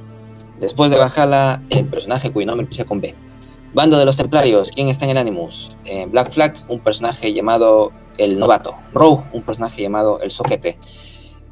Después 0.60 0.92
de 0.92 0.98
Valhalla, 0.98 1.62
el 1.70 1.86
personaje 1.86 2.32
cuyo 2.32 2.48
nombre 2.48 2.64
empieza 2.64 2.86
con 2.86 3.00
B. 3.00 3.14
Bando 3.74 3.98
de 3.98 4.06
los 4.06 4.18
Templarios, 4.18 4.72
¿quién 4.72 4.90
está 4.90 5.06
en 5.06 5.12
el 5.12 5.18
Animus? 5.18 5.78
Eh, 5.86 6.08
Black 6.08 6.32
Flag, 6.32 6.66
un 6.68 6.80
personaje 6.80 7.32
llamado 7.34 7.92
el 8.18 8.40
Novato. 8.40 8.76
Rogue, 8.94 9.24
un 9.32 9.44
personaje 9.44 9.84
llamado 9.84 10.20
el 10.22 10.32
Soquete. 10.32 10.78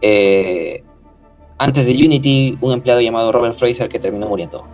Eh, 0.01 0.83
antes 1.59 1.85
de 1.85 1.93
Unity, 1.93 2.57
un 2.61 2.73
empleado 2.73 3.01
llamado 3.01 3.31
Robert 3.31 3.55
Fraser 3.55 3.89
que 3.89 3.99
terminó 3.99 4.27
muriendo. 4.27 4.65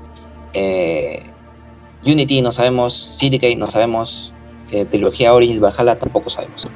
Unity 2.06 2.42
no 2.42 2.52
sabemos, 2.52 2.94
Syndicate 2.94 3.56
no 3.56 3.68
sabemos, 3.68 4.34
eh, 4.72 4.86
trilogía 4.86 5.34
Origins 5.34 5.60
Valhalla 5.60 5.98
tampoco 5.98 6.30
sabemos. 6.30 6.68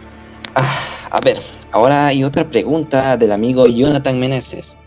Ah, 0.55 1.09
a 1.11 1.19
ver, 1.21 1.37
ahora 1.71 2.07
hay 2.07 2.23
otra 2.23 2.49
pregunta 2.49 3.17
del 3.17 3.31
amigo 3.31 3.67
Jonathan 3.67 4.19
Meneses. 4.19 4.77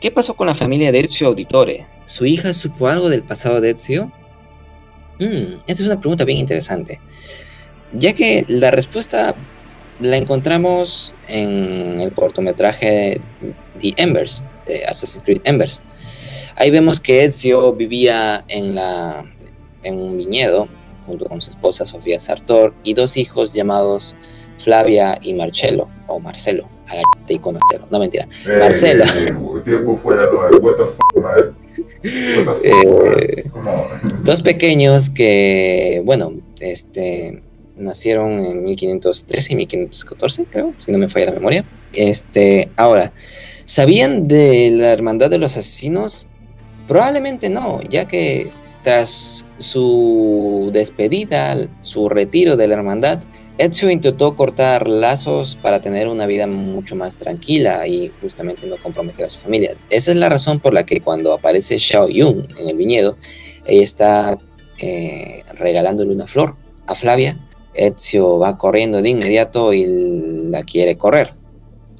¿Qué 0.00 0.10
pasó 0.10 0.34
con 0.34 0.46
la 0.46 0.54
familia 0.54 0.90
de 0.90 1.00
Ezio 1.00 1.28
Auditore? 1.28 1.86
¿Su 2.06 2.26
hija 2.26 2.52
supo 2.52 2.88
algo 2.88 3.08
del 3.08 3.22
pasado 3.22 3.60
de 3.60 3.70
Ezio? 3.70 4.10
Hmm, 5.20 5.58
esta 5.66 5.82
es 5.82 5.86
una 5.86 6.00
pregunta 6.00 6.24
bien 6.24 6.38
interesante, 6.38 7.00
ya 7.92 8.12
que 8.14 8.44
la 8.48 8.70
respuesta 8.70 9.36
la 10.00 10.16
encontramos 10.16 11.14
en 11.28 12.00
el 12.00 12.12
cortometraje 12.12 13.20
The 13.78 13.94
Embers, 13.96 14.44
de 14.66 14.84
Assassin's 14.84 15.22
Creed 15.22 15.42
Embers. 15.44 15.82
Ahí 16.56 16.70
vemos 16.70 17.00
que 17.00 17.24
Ezio 17.24 17.72
vivía 17.74 18.44
en, 18.48 18.74
la, 18.74 19.24
en 19.82 19.98
un 19.98 20.16
viñedo 20.16 20.68
junto 21.12 21.28
con 21.28 21.42
su 21.42 21.50
esposa 21.50 21.84
Sofía 21.84 22.18
Sartor 22.18 22.72
y 22.82 22.94
dos 22.94 23.18
hijos 23.18 23.52
llamados 23.52 24.14
Flavia 24.58 25.18
y 25.22 25.34
Marcelo, 25.34 25.88
o 26.06 26.18
Marcelo, 26.20 26.68
y 27.28 27.38
conocerlo, 27.38 27.86
no 27.90 27.98
mentira, 27.98 28.26
Marcelo. 28.58 29.04
dos 34.24 34.42
pequeños 34.42 35.10
que, 35.10 36.00
bueno, 36.04 36.32
este, 36.60 37.42
nacieron 37.76 38.44
en 38.44 38.64
1513 38.64 39.52
y 39.52 39.56
1514, 39.56 40.46
creo, 40.50 40.74
si 40.78 40.92
no 40.92 40.98
me 40.98 41.08
falla 41.08 41.26
la 41.26 41.32
memoria. 41.32 41.64
Este, 41.92 42.70
ahora, 42.76 43.12
¿sabían 43.64 44.28
de 44.28 44.70
la 44.70 44.92
hermandad 44.92 45.28
de 45.28 45.38
los 45.38 45.56
asesinos? 45.56 46.28
Probablemente 46.86 47.50
no, 47.50 47.80
ya 47.82 48.06
que 48.06 48.48
tras 48.82 49.46
su 49.58 50.70
despedida, 50.72 51.68
su 51.82 52.08
retiro 52.08 52.56
de 52.56 52.68
la 52.68 52.74
hermandad, 52.74 53.22
Ezio 53.58 53.90
intentó 53.90 54.34
cortar 54.34 54.88
lazos 54.88 55.56
para 55.56 55.80
tener 55.80 56.08
una 56.08 56.26
vida 56.26 56.46
mucho 56.46 56.96
más 56.96 57.18
tranquila 57.18 57.86
y 57.86 58.10
justamente 58.20 58.66
no 58.66 58.76
comprometer 58.76 59.26
a 59.26 59.30
su 59.30 59.42
familia. 59.42 59.76
Esa 59.90 60.10
es 60.10 60.16
la 60.16 60.28
razón 60.28 60.58
por 60.58 60.72
la 60.72 60.86
que 60.86 61.00
cuando 61.00 61.32
aparece 61.32 61.78
Xiao 61.78 62.08
Yun 62.08 62.48
en 62.58 62.68
el 62.68 62.76
viñedo, 62.76 63.16
ella 63.66 63.82
está 63.82 64.38
eh, 64.78 65.42
regalándole 65.54 66.14
una 66.14 66.26
flor 66.26 66.56
a 66.86 66.94
Flavia. 66.94 67.38
Ezio 67.74 68.38
va 68.38 68.56
corriendo 68.56 69.02
de 69.02 69.10
inmediato 69.10 69.72
y 69.74 69.86
la 70.50 70.62
quiere 70.64 70.96
correr. 70.96 71.34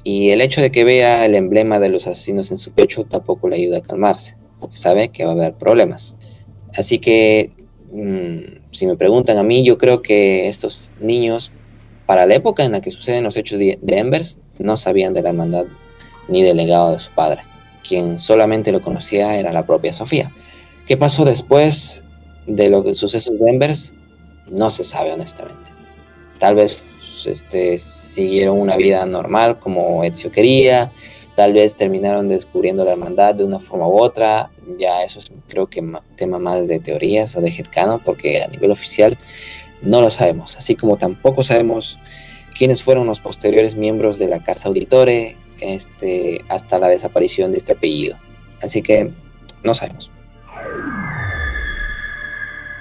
Y 0.03 0.31
el 0.31 0.41
hecho 0.41 0.59
de 0.59 0.71
que 0.71 0.83
vea 0.83 1.25
el 1.25 1.35
emblema 1.35 1.79
de 1.79 1.89
los 1.89 2.07
asesinos 2.07 2.51
en 2.51 2.57
su 2.57 2.73
pecho 2.73 3.05
tampoco 3.05 3.47
le 3.47 3.55
ayuda 3.55 3.77
a 3.77 3.81
calmarse, 3.81 4.37
porque 4.59 4.75
sabe 4.75 5.09
que 5.09 5.23
va 5.23 5.31
a 5.31 5.35
haber 5.35 5.53
problemas. 5.53 6.17
Así 6.75 6.99
que, 6.99 7.51
mm, 7.91 8.71
si 8.71 8.87
me 8.87 8.95
preguntan 8.95 9.37
a 9.37 9.43
mí, 9.43 9.63
yo 9.63 9.77
creo 9.77 10.01
que 10.01 10.47
estos 10.47 10.93
niños, 10.99 11.51
para 12.05 12.25
la 12.25 12.35
época 12.35 12.63
en 12.63 12.71
la 12.71 12.81
que 12.81 12.91
suceden 12.91 13.23
los 13.23 13.37
hechos 13.37 13.59
de, 13.59 13.79
Embers, 13.87 14.41
no 14.59 14.77
sabían 14.77 15.13
de 15.13 15.21
la 15.21 15.29
hermandad 15.29 15.65
ni 16.27 16.41
del 16.41 16.57
legado 16.57 16.91
de 16.91 16.99
su 16.99 17.11
padre. 17.11 17.41
Quien 17.87 18.17
solamente 18.17 18.71
lo 18.71 18.81
conocía 18.81 19.37
era 19.37 19.51
la 19.51 19.65
propia 19.65 19.93
Sofía. 19.93 20.31
¿Qué 20.87 20.97
pasó 20.97 21.25
después 21.25 22.05
de 22.47 22.69
los 22.69 22.97
sucesos 22.97 23.37
de 23.39 23.49
Embers? 23.49 23.95
No 24.49 24.69
se 24.69 24.83
sabe 24.83 25.13
honestamente. 25.13 25.71
Tal 26.39 26.55
vez 26.55 26.83
este, 27.25 27.77
siguieron 27.77 28.59
una 28.59 28.77
vida 28.77 29.05
normal 29.05 29.59
como 29.59 30.03
Ezio 30.03 30.31
quería, 30.31 30.91
tal 31.35 31.53
vez 31.53 31.75
terminaron 31.75 32.27
descubriendo 32.27 32.85
la 32.85 32.91
hermandad 32.91 33.35
de 33.35 33.43
una 33.43 33.59
forma 33.59 33.87
u 33.87 33.99
otra, 33.99 34.51
ya 34.77 35.03
eso 35.03 35.19
es 35.19 35.31
creo 35.47 35.67
que 35.67 35.83
tema 36.15 36.39
más 36.39 36.67
de 36.67 36.79
teorías 36.79 37.35
o 37.35 37.41
de 37.41 37.49
headcanon, 37.49 37.99
porque 37.99 38.41
a 38.41 38.47
nivel 38.47 38.71
oficial 38.71 39.17
no 39.81 40.01
lo 40.01 40.09
sabemos, 40.09 40.57
así 40.57 40.75
como 40.75 40.97
tampoco 40.97 41.43
sabemos 41.43 41.99
quiénes 42.57 42.83
fueron 42.83 43.07
los 43.07 43.19
posteriores 43.19 43.75
miembros 43.75 44.19
de 44.19 44.27
la 44.27 44.43
Casa 44.43 44.69
Auditore 44.69 45.37
este, 45.59 46.43
hasta 46.49 46.79
la 46.79 46.87
desaparición 46.87 47.51
de 47.51 47.57
este 47.57 47.73
apellido. 47.73 48.17
Así 48.61 48.81
que 48.81 49.11
no 49.63 49.73
sabemos. 49.73 50.11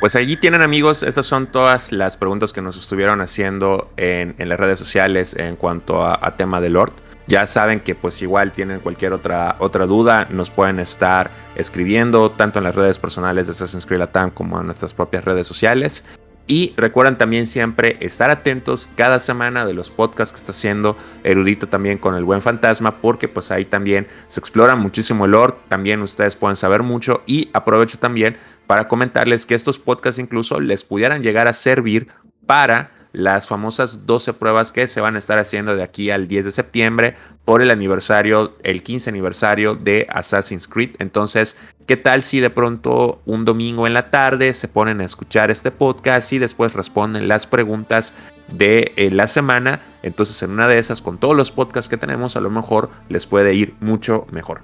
Pues 0.01 0.17
allí 0.17 0.37
tienen 0.37 0.63
amigos, 0.63 1.05
estas 1.05 1.27
son 1.27 1.47
todas 1.47 1.93
las 1.93 2.17
preguntas 2.17 2.53
que 2.53 2.61
nos 2.61 2.77
estuvieron 2.77 3.21
haciendo 3.21 3.89
en, 3.97 4.35
las 4.37 4.59
redes 4.59 4.81
sociales 4.81 5.35
en 5.39 5.55
cuanto 5.55 6.03
a, 6.03 6.19
a 6.21 6.37
tema 6.37 6.61
de 6.61 6.71
Lord. 6.71 6.93
Ya 7.27 7.47
saben 7.47 7.81
que 7.81 7.95
pues 7.95 8.21
igual 8.23 8.53
tienen 8.53 8.81
cualquier 8.81 9.13
otra, 9.13 9.57
otra 9.61 9.87
duda, 9.87 10.27
nos 10.31 10.51
pueden 10.51 10.81
estar 10.81 11.31
escribiendo 11.55 12.31
tanto 12.33 12.59
en 12.59 12.65
las 12.65 12.75
redes 12.75 12.99
personales 12.99 13.47
de 13.47 13.53
Assassin's 13.53 13.87
Creed 13.87 14.01
Latam 14.01 14.31
como 14.31 14.59
en 14.59 14.67
nuestras 14.67 14.93
propias 14.93 15.25
redes 15.25 15.47
sociales. 15.47 16.05
Y 16.49 16.75
recuerden 16.77 17.17
también 17.17 17.47
siempre 17.47 17.97
estar 18.01 18.31
atentos 18.31 18.89
cada 18.97 19.21
semana 19.21 19.65
de 19.65 19.75
los 19.75 19.91
podcasts 19.91 20.33
que 20.33 20.41
está 20.41 20.51
haciendo 20.51 20.97
Erudito 21.23 21.69
también 21.69 21.99
con 21.99 22.17
el 22.17 22.25
buen 22.25 22.43
fantasma, 22.43 23.01
porque 23.01 23.29
pues 23.29 23.53
ahí 23.53 23.65
también 23.65 24.09
se 24.27 24.41
explora 24.41 24.75
muchísimo 24.75 25.25
el 25.25 25.31
lore, 25.31 25.55
también 25.69 26.03
ustedes 26.03 26.35
pueden 26.35 26.57
saber 26.57 26.83
mucho 26.83 27.23
y 27.27 27.49
aprovecho 27.53 27.99
también 27.99 28.37
para 28.67 28.89
comentarles 28.89 29.47
que 29.47 29.55
estos 29.55 29.79
podcasts 29.79 30.19
incluso 30.19 30.61
les 30.61 30.83
pudieran 30.83 31.23
llegar 31.23 31.47
a 31.47 31.53
servir 31.53 32.09
para 32.45 32.91
las 33.13 33.47
famosas 33.49 34.07
12 34.07 34.33
pruebas 34.35 34.73
que 34.73 34.89
se 34.89 35.01
van 35.01 35.17
a 35.17 35.19
estar 35.19 35.39
haciendo 35.39 35.77
de 35.77 35.83
aquí 35.83 36.11
al 36.11 36.29
10 36.29 36.47
de 36.47 36.51
septiembre 36.51 37.17
por 37.45 37.61
el 37.61 37.71
aniversario, 37.71 38.57
el 38.63 38.83
15 38.83 39.11
aniversario 39.11 39.75
de 39.75 40.07
Assassin's 40.11 40.69
Creed. 40.69 40.97
Entonces, 40.99 41.57
¿qué 41.87 41.97
tal 41.97 42.23
si 42.23 42.41
de 42.41 42.51
pronto 42.51 43.21
un 43.27 43.45
domingo 43.45 43.87
en 43.87 43.95
la 43.95 44.11
tarde 44.11 44.55
se 44.55 44.69
ponen 44.69 45.01
a 45.01 45.05
escuchar 45.05 45.51
este 45.51 45.71
podcast 45.71 46.33
y 46.33 46.39
después 46.39 46.73
responden 46.73 47.29
las 47.29 47.47
preguntas 47.47 48.15
de 48.49 48.93
eh, 48.97 49.11
la 49.11 49.27
semana? 49.27 49.83
Entonces, 50.03 50.41
en 50.43 50.53
una 50.53 50.69
de 50.69 50.79
esas, 50.79 51.03
con 51.03 51.19
todos 51.19 51.37
los 51.37 51.51
podcasts 51.51 51.89
que 51.89 51.97
tenemos, 51.97 52.37
a 52.37 52.41
lo 52.41 52.51
mejor 52.51 52.91
les 53.09 53.27
puede 53.27 53.55
ir 53.55 53.75
mucho 53.81 54.27
mejor. 54.31 54.61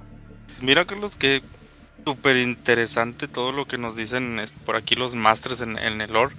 Mira, 0.61 0.85
Carlos, 0.85 1.15
que 1.15 1.41
súper 2.05 2.37
interesante 2.37 3.27
todo 3.27 3.51
lo 3.51 3.67
que 3.67 3.77
nos 3.77 3.95
dicen 3.95 4.39
por 4.65 4.77
aquí 4.77 4.95
los 4.95 5.15
masters 5.15 5.61
en, 5.61 5.77
en 5.77 6.01
el 6.01 6.11
lore. 6.11 6.33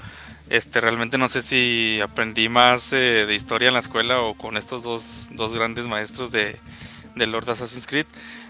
Este, 0.50 0.80
realmente 0.80 1.16
no 1.16 1.28
sé 1.28 1.42
si 1.42 2.00
aprendí 2.02 2.48
más 2.48 2.92
eh, 2.92 3.24
de 3.24 3.34
historia 3.36 3.68
en 3.68 3.74
la 3.74 3.80
escuela 3.80 4.20
o 4.20 4.34
con 4.34 4.56
estos 4.56 4.82
dos, 4.82 5.28
dos 5.30 5.54
grandes 5.54 5.86
maestros 5.86 6.32
de, 6.32 6.58
de 7.14 7.26
Lord 7.28 7.48
Assassin's 7.48 7.86
Creed. 7.86 8.06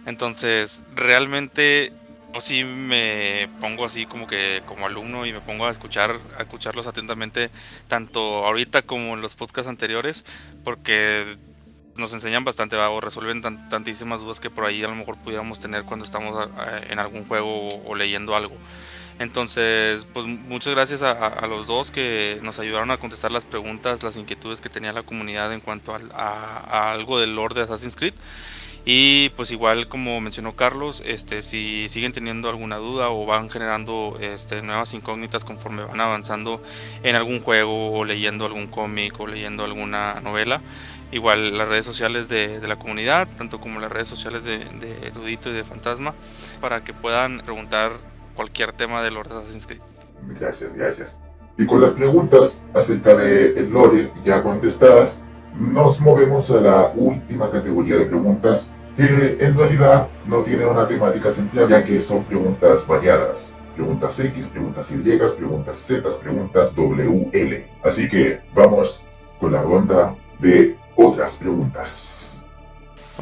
Entonces, 0.07 0.81
realmente, 0.97 1.93
o 2.35 2.41
sí 2.41 2.65
me 2.65 3.51
pongo 3.61 3.85
así 3.85 4.07
como 4.07 4.27
que 4.27 4.63
como 4.65 4.87
alumno 4.87 5.27
y 5.27 5.35
me 5.35 5.41
pongo 5.41 5.67
a 5.67 5.71
escuchar, 5.71 6.19
a 6.39 6.43
escucharlos 6.43 6.87
atentamente, 6.87 7.51
tanto 7.87 8.47
ahorita 8.47 8.81
como 8.81 9.13
en 9.13 9.21
los 9.21 9.35
podcasts 9.35 9.69
anteriores, 9.69 10.25
porque 10.65 11.37
nos 11.97 12.15
enseñan 12.15 12.45
bastante 12.45 12.77
o 12.77 13.01
resuelven 13.03 13.43
tantísimas 13.43 14.21
dudas 14.21 14.41
que 14.41 14.49
por 14.49 14.65
ahí 14.65 14.83
a 14.83 14.89
lo 14.89 14.95
mejor 14.95 15.19
pudiéramos 15.19 15.61
tener 15.61 15.83
cuando 15.85 16.07
estamos 16.07 16.49
en 16.89 16.99
algún 16.99 17.27
juego 17.27 17.69
o 17.69 17.95
leyendo 17.95 18.35
algo. 18.35 18.57
Entonces, 19.21 20.07
pues 20.15 20.25
muchas 20.25 20.75
gracias 20.75 21.03
a, 21.03 21.47
los 21.47 21.67
dos 21.67 21.91
que 21.91 22.41
nos 22.43 22.59
ayudaron 22.59 22.91
a 22.91 22.97
contestar 22.97 23.31
las 23.31 23.45
preguntas, 23.45 24.03
las 24.03 24.17
inquietudes 24.17 24.63
que 24.63 24.71
tenía 24.71 24.95
la 24.95 25.03
comunidad 25.03 25.53
en 25.53 25.61
cuanto 25.61 25.95
a, 25.95 26.93
algo 26.93 27.21
del 27.21 27.35
lore 27.37 27.55
de 27.55 27.61
Assassin's 27.61 27.97
Creed. 27.97 28.15
Y 28.87 29.29
pues 29.37 29.51
igual 29.51 29.89
como 29.89 30.19
mencionó 30.23 30.57
Carlos, 30.57 31.03
este, 31.05 31.43
si 31.43 31.91
siguen 31.91 32.13
teniendo 32.13 32.49
alguna 32.49 32.77
duda 32.77 33.11
o 33.11 33.27
van 33.27 33.51
generando 33.51 34.17
este, 34.23 34.63
nuevas 34.63 34.95
incógnitas 34.95 35.45
conforme 35.45 35.83
van 35.83 36.01
avanzando 36.01 36.63
en 37.03 37.15
algún 37.15 37.43
juego 37.43 37.93
o 37.93 38.07
leyendo 38.07 38.47
algún 38.47 38.69
cómic 38.69 39.21
o 39.21 39.27
leyendo 39.27 39.67
alguna 39.67 40.23
novela, 40.23 40.63
igual 41.13 41.59
las 41.59 41.69
redes 41.69 41.85
sociales 41.85 42.31
de, 42.31 42.67
la 42.67 42.77
comunidad, 42.77 43.29
tanto 43.37 43.61
como 43.61 43.81
las 43.81 43.93
redes 43.93 44.09
sociales 44.09 44.45
de, 44.45 44.65
de 44.65 45.09
Erudito 45.09 45.51
y 45.51 45.53
de 45.53 45.63
Fantasma, 45.63 46.15
para 46.63 46.83
que 46.83 46.95
puedan 46.95 47.41
preguntar 47.41 47.93
cualquier 48.41 48.73
tema 48.73 49.03
de 49.03 49.11
Lord 49.11 49.31
Assassin's 49.35 49.67
Creed. 49.67 49.83
Gracias, 50.41 50.73
gracias. 50.75 51.21
Y 51.59 51.67
con 51.67 51.79
las 51.79 51.91
preguntas 51.91 52.67
acerca 52.73 53.15
de 53.15 53.53
el 53.53 53.69
lore 53.69 54.11
ya 54.25 54.43
contestadas, 54.43 55.25
nos 55.55 56.01
movemos 56.01 56.51
a 56.51 56.63
la 56.63 56.93
última 56.97 57.51
categoría 57.51 57.97
de 57.97 58.07
preguntas 58.07 58.73
que 58.97 59.37
en 59.41 59.55
realidad 59.55 60.09
no 60.25 60.43
tiene 60.43 60.65
una 60.65 60.87
temática 60.87 61.31
central 61.31 61.69
ya 61.69 61.85
que 61.85 62.01
son 62.01 62.25
preguntas 62.25 62.87
variadas. 62.87 63.57
Preguntas 63.77 64.19
X, 64.19 64.47
preguntas 64.47 64.91
Y, 64.91 64.99
preguntas 65.37 65.79
Z, 65.79 66.09
preguntas 66.23 66.75
WL. 66.75 67.67
Así 67.85 68.09
que 68.09 68.41
vamos 68.55 69.05
con 69.39 69.53
la 69.53 69.61
ronda 69.61 70.17
de 70.39 70.79
otras 70.97 71.37
preguntas. 71.37 72.40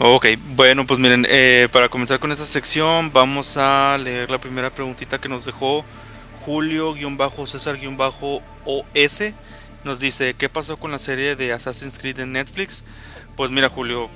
Ok, 0.00 0.26
bueno, 0.54 0.86
pues 0.86 1.00
miren, 1.00 1.26
eh, 1.28 1.66
para 1.72 1.88
comenzar 1.88 2.20
con 2.20 2.30
esta 2.30 2.46
sección 2.46 3.12
vamos 3.12 3.56
a 3.56 3.98
leer 3.98 4.30
la 4.30 4.38
primera 4.38 4.72
preguntita 4.72 5.20
que 5.20 5.28
nos 5.28 5.44
dejó 5.44 5.84
Julio-César-OS. 6.38 9.32
Nos 9.82 9.98
dice, 9.98 10.34
¿qué 10.34 10.48
pasó 10.48 10.76
con 10.76 10.92
la 10.92 11.00
serie 11.00 11.34
de 11.34 11.52
Assassin's 11.52 11.98
Creed 11.98 12.20
en 12.20 12.30
Netflix? 12.30 12.84
Pues 13.36 13.50
mira, 13.50 13.68
Julio, 13.68 14.08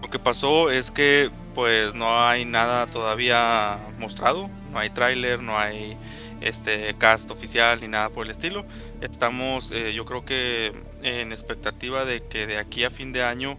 lo 0.00 0.08
que 0.08 0.18
pasó 0.18 0.70
es 0.70 0.90
que 0.90 1.30
pues 1.54 1.92
no 1.92 2.26
hay 2.26 2.46
nada 2.46 2.86
todavía 2.86 3.78
mostrado, 3.98 4.48
no 4.72 4.78
hay 4.78 4.88
tráiler, 4.88 5.42
no 5.42 5.58
hay 5.58 5.98
este 6.40 6.94
cast 6.96 7.30
oficial 7.30 7.78
ni 7.82 7.88
nada 7.88 8.08
por 8.08 8.24
el 8.24 8.32
estilo. 8.32 8.64
Estamos, 9.02 9.70
eh, 9.70 9.92
yo 9.92 10.06
creo 10.06 10.24
que 10.24 10.72
en 11.02 11.32
expectativa 11.32 12.06
de 12.06 12.22
que 12.22 12.46
de 12.46 12.56
aquí 12.56 12.84
a 12.84 12.90
fin 12.90 13.12
de 13.12 13.22
año 13.22 13.58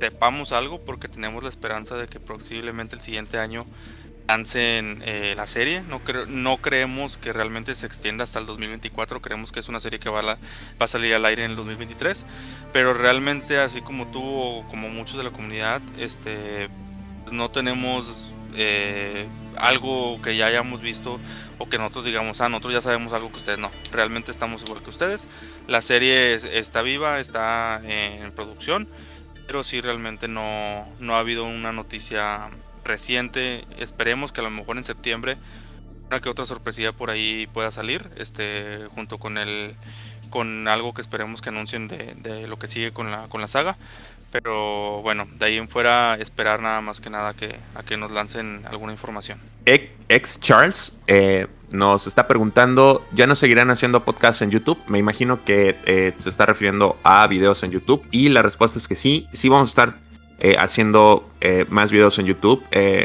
sepamos 0.00 0.52
algo 0.52 0.80
porque 0.80 1.08
tenemos 1.08 1.42
la 1.42 1.48
esperanza 1.50 1.96
de 1.96 2.08
que 2.08 2.20
posiblemente 2.20 2.94
el 2.94 3.00
siguiente 3.00 3.38
año 3.38 3.66
lancen 4.28 5.02
eh, 5.04 5.34
la 5.36 5.46
serie. 5.46 5.82
No, 5.82 6.00
no 6.28 6.58
creemos 6.58 7.16
que 7.16 7.32
realmente 7.32 7.74
se 7.74 7.86
extienda 7.86 8.24
hasta 8.24 8.38
el 8.38 8.46
2024, 8.46 9.22
creemos 9.22 9.52
que 9.52 9.60
es 9.60 9.68
una 9.68 9.80
serie 9.80 9.98
que 9.98 10.10
va 10.10 10.20
a, 10.20 10.24
va 10.24 10.38
a 10.78 10.86
salir 10.86 11.14
al 11.14 11.24
aire 11.24 11.44
en 11.44 11.52
el 11.52 11.56
2023, 11.56 12.26
pero 12.72 12.92
realmente 12.92 13.58
así 13.58 13.80
como 13.80 14.08
tú 14.08 14.22
o 14.22 14.68
como 14.68 14.88
muchos 14.90 15.16
de 15.16 15.24
la 15.24 15.30
comunidad, 15.30 15.80
este, 15.98 16.68
pues 17.24 17.32
no 17.32 17.50
tenemos 17.50 18.34
eh, 18.54 19.26
algo 19.56 20.20
que 20.22 20.36
ya 20.36 20.46
hayamos 20.46 20.80
visto 20.82 21.18
o 21.58 21.68
que 21.68 21.78
nosotros 21.78 22.04
digamos, 22.04 22.40
ah, 22.40 22.48
nosotros 22.48 22.74
ya 22.74 22.80
sabemos 22.82 23.12
algo 23.14 23.32
que 23.32 23.38
ustedes 23.38 23.58
no. 23.58 23.70
Realmente 23.92 24.30
estamos 24.30 24.62
igual 24.62 24.82
que 24.82 24.90
ustedes. 24.90 25.26
La 25.66 25.82
serie 25.82 26.34
está 26.34 26.82
viva, 26.82 27.18
está 27.18 27.80
en 27.84 28.30
producción 28.32 28.88
pero 29.48 29.64
sí 29.64 29.80
realmente 29.80 30.28
no, 30.28 30.86
no 31.00 31.16
ha 31.16 31.20
habido 31.20 31.44
una 31.44 31.72
noticia 31.72 32.50
reciente. 32.84 33.64
Esperemos 33.78 34.30
que 34.30 34.40
a 34.40 34.44
lo 34.44 34.50
mejor 34.50 34.76
en 34.76 34.84
septiembre 34.84 35.38
una 36.06 36.20
que 36.20 36.28
otra 36.28 36.44
sorpresilla 36.44 36.92
por 36.92 37.10
ahí 37.10 37.48
pueda 37.52 37.70
salir, 37.70 38.10
este, 38.16 38.86
junto 38.94 39.18
con 39.18 39.36
el 39.38 39.74
con 40.30 40.68
algo 40.68 40.92
que 40.92 41.00
esperemos 41.00 41.40
que 41.40 41.48
anuncien 41.48 41.88
de, 41.88 42.14
de, 42.16 42.46
lo 42.46 42.58
que 42.58 42.66
sigue 42.66 42.92
con 42.92 43.10
la, 43.10 43.28
con 43.28 43.40
la 43.40 43.48
saga. 43.48 43.78
Pero 44.30 45.00
bueno, 45.00 45.26
de 45.38 45.46
ahí 45.46 45.56
en 45.56 45.70
fuera 45.70 46.14
esperar 46.16 46.60
nada 46.60 46.82
más 46.82 47.00
que 47.00 47.08
nada 47.08 47.32
que, 47.32 47.56
a 47.74 47.82
que 47.82 47.96
nos 47.96 48.10
lancen 48.10 48.66
alguna 48.66 48.92
información. 48.92 49.40
Ex 49.64 50.38
Charles 50.40 50.98
eh, 51.06 51.46
nos 51.72 52.06
está 52.06 52.26
preguntando, 52.26 53.04
¿ya 53.12 53.26
no 53.26 53.34
seguirán 53.34 53.70
haciendo 53.70 54.04
podcasts 54.04 54.42
en 54.42 54.50
YouTube? 54.50 54.78
Me 54.86 54.98
imagino 54.98 55.44
que 55.44 55.76
eh, 55.84 56.12
se 56.18 56.30
está 56.30 56.46
refiriendo 56.46 56.96
a 57.02 57.26
videos 57.26 57.62
en 57.62 57.70
YouTube 57.70 58.06
y 58.10 58.28
la 58.28 58.42
respuesta 58.42 58.78
es 58.78 58.88
que 58.88 58.94
sí, 58.94 59.28
sí 59.32 59.48
vamos 59.48 59.70
a 59.70 59.72
estar 59.72 60.00
eh, 60.40 60.56
haciendo 60.58 61.28
más 61.68 61.90
videos 61.90 62.18
en 62.18 62.26
YouTube, 62.26 62.62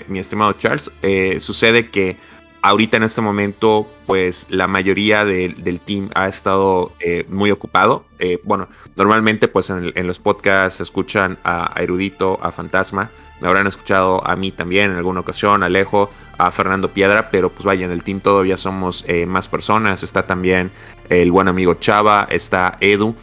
mi 0.08 0.20
estimado 0.20 0.54
Charles. 0.54 0.92
sucede 1.40 1.90
que 1.90 2.18
ahorita 2.62 2.98
en 2.98 3.04
este 3.04 3.22
momento, 3.22 3.88
pues 4.06 4.48
la 4.50 4.68
mayoría 4.68 5.24
del 5.24 5.80
team 5.86 6.10
ha 6.16 6.28
estado 6.28 6.94
muy 7.30 7.52
ocupado. 7.52 8.06
bueno, 8.44 8.70
normalmente 8.96 9.48
pues 9.48 9.70
en, 9.70 10.08
los 10.08 10.20
podcasts 10.20 10.82
escuchan 10.82 11.38
a 11.44 11.74
Erudito, 11.78 12.40
a 12.42 12.52
Fantasma, 12.52 13.12
me 13.44 13.50
habrán 13.50 13.68
escuchado 13.68 14.26
a 14.26 14.38
mí 14.38 14.52
también 14.52 14.92
en 14.92 14.98
alguna 14.98 15.20
ocasión, 15.20 15.64
Alejo, 15.64 16.10
a 16.38 16.52
Fernando 16.52 16.90
Piedra, 16.90 17.30
pero 17.30 17.50
pues 17.50 17.66
vaya, 17.66 17.86
en 17.86 17.92
el 17.92 18.04
team 18.04 18.20
todavía 18.20 18.58
somos 18.58 19.06
eh, 19.08 19.26
más 19.26 19.48
personas. 19.48 20.04
Está 20.04 20.26
también 20.26 20.72
el 21.10 21.32
buen 21.32 21.48
amigo 21.48 21.76
Chava, 21.76 22.28
está 22.30 22.78
Edu 22.82 23.16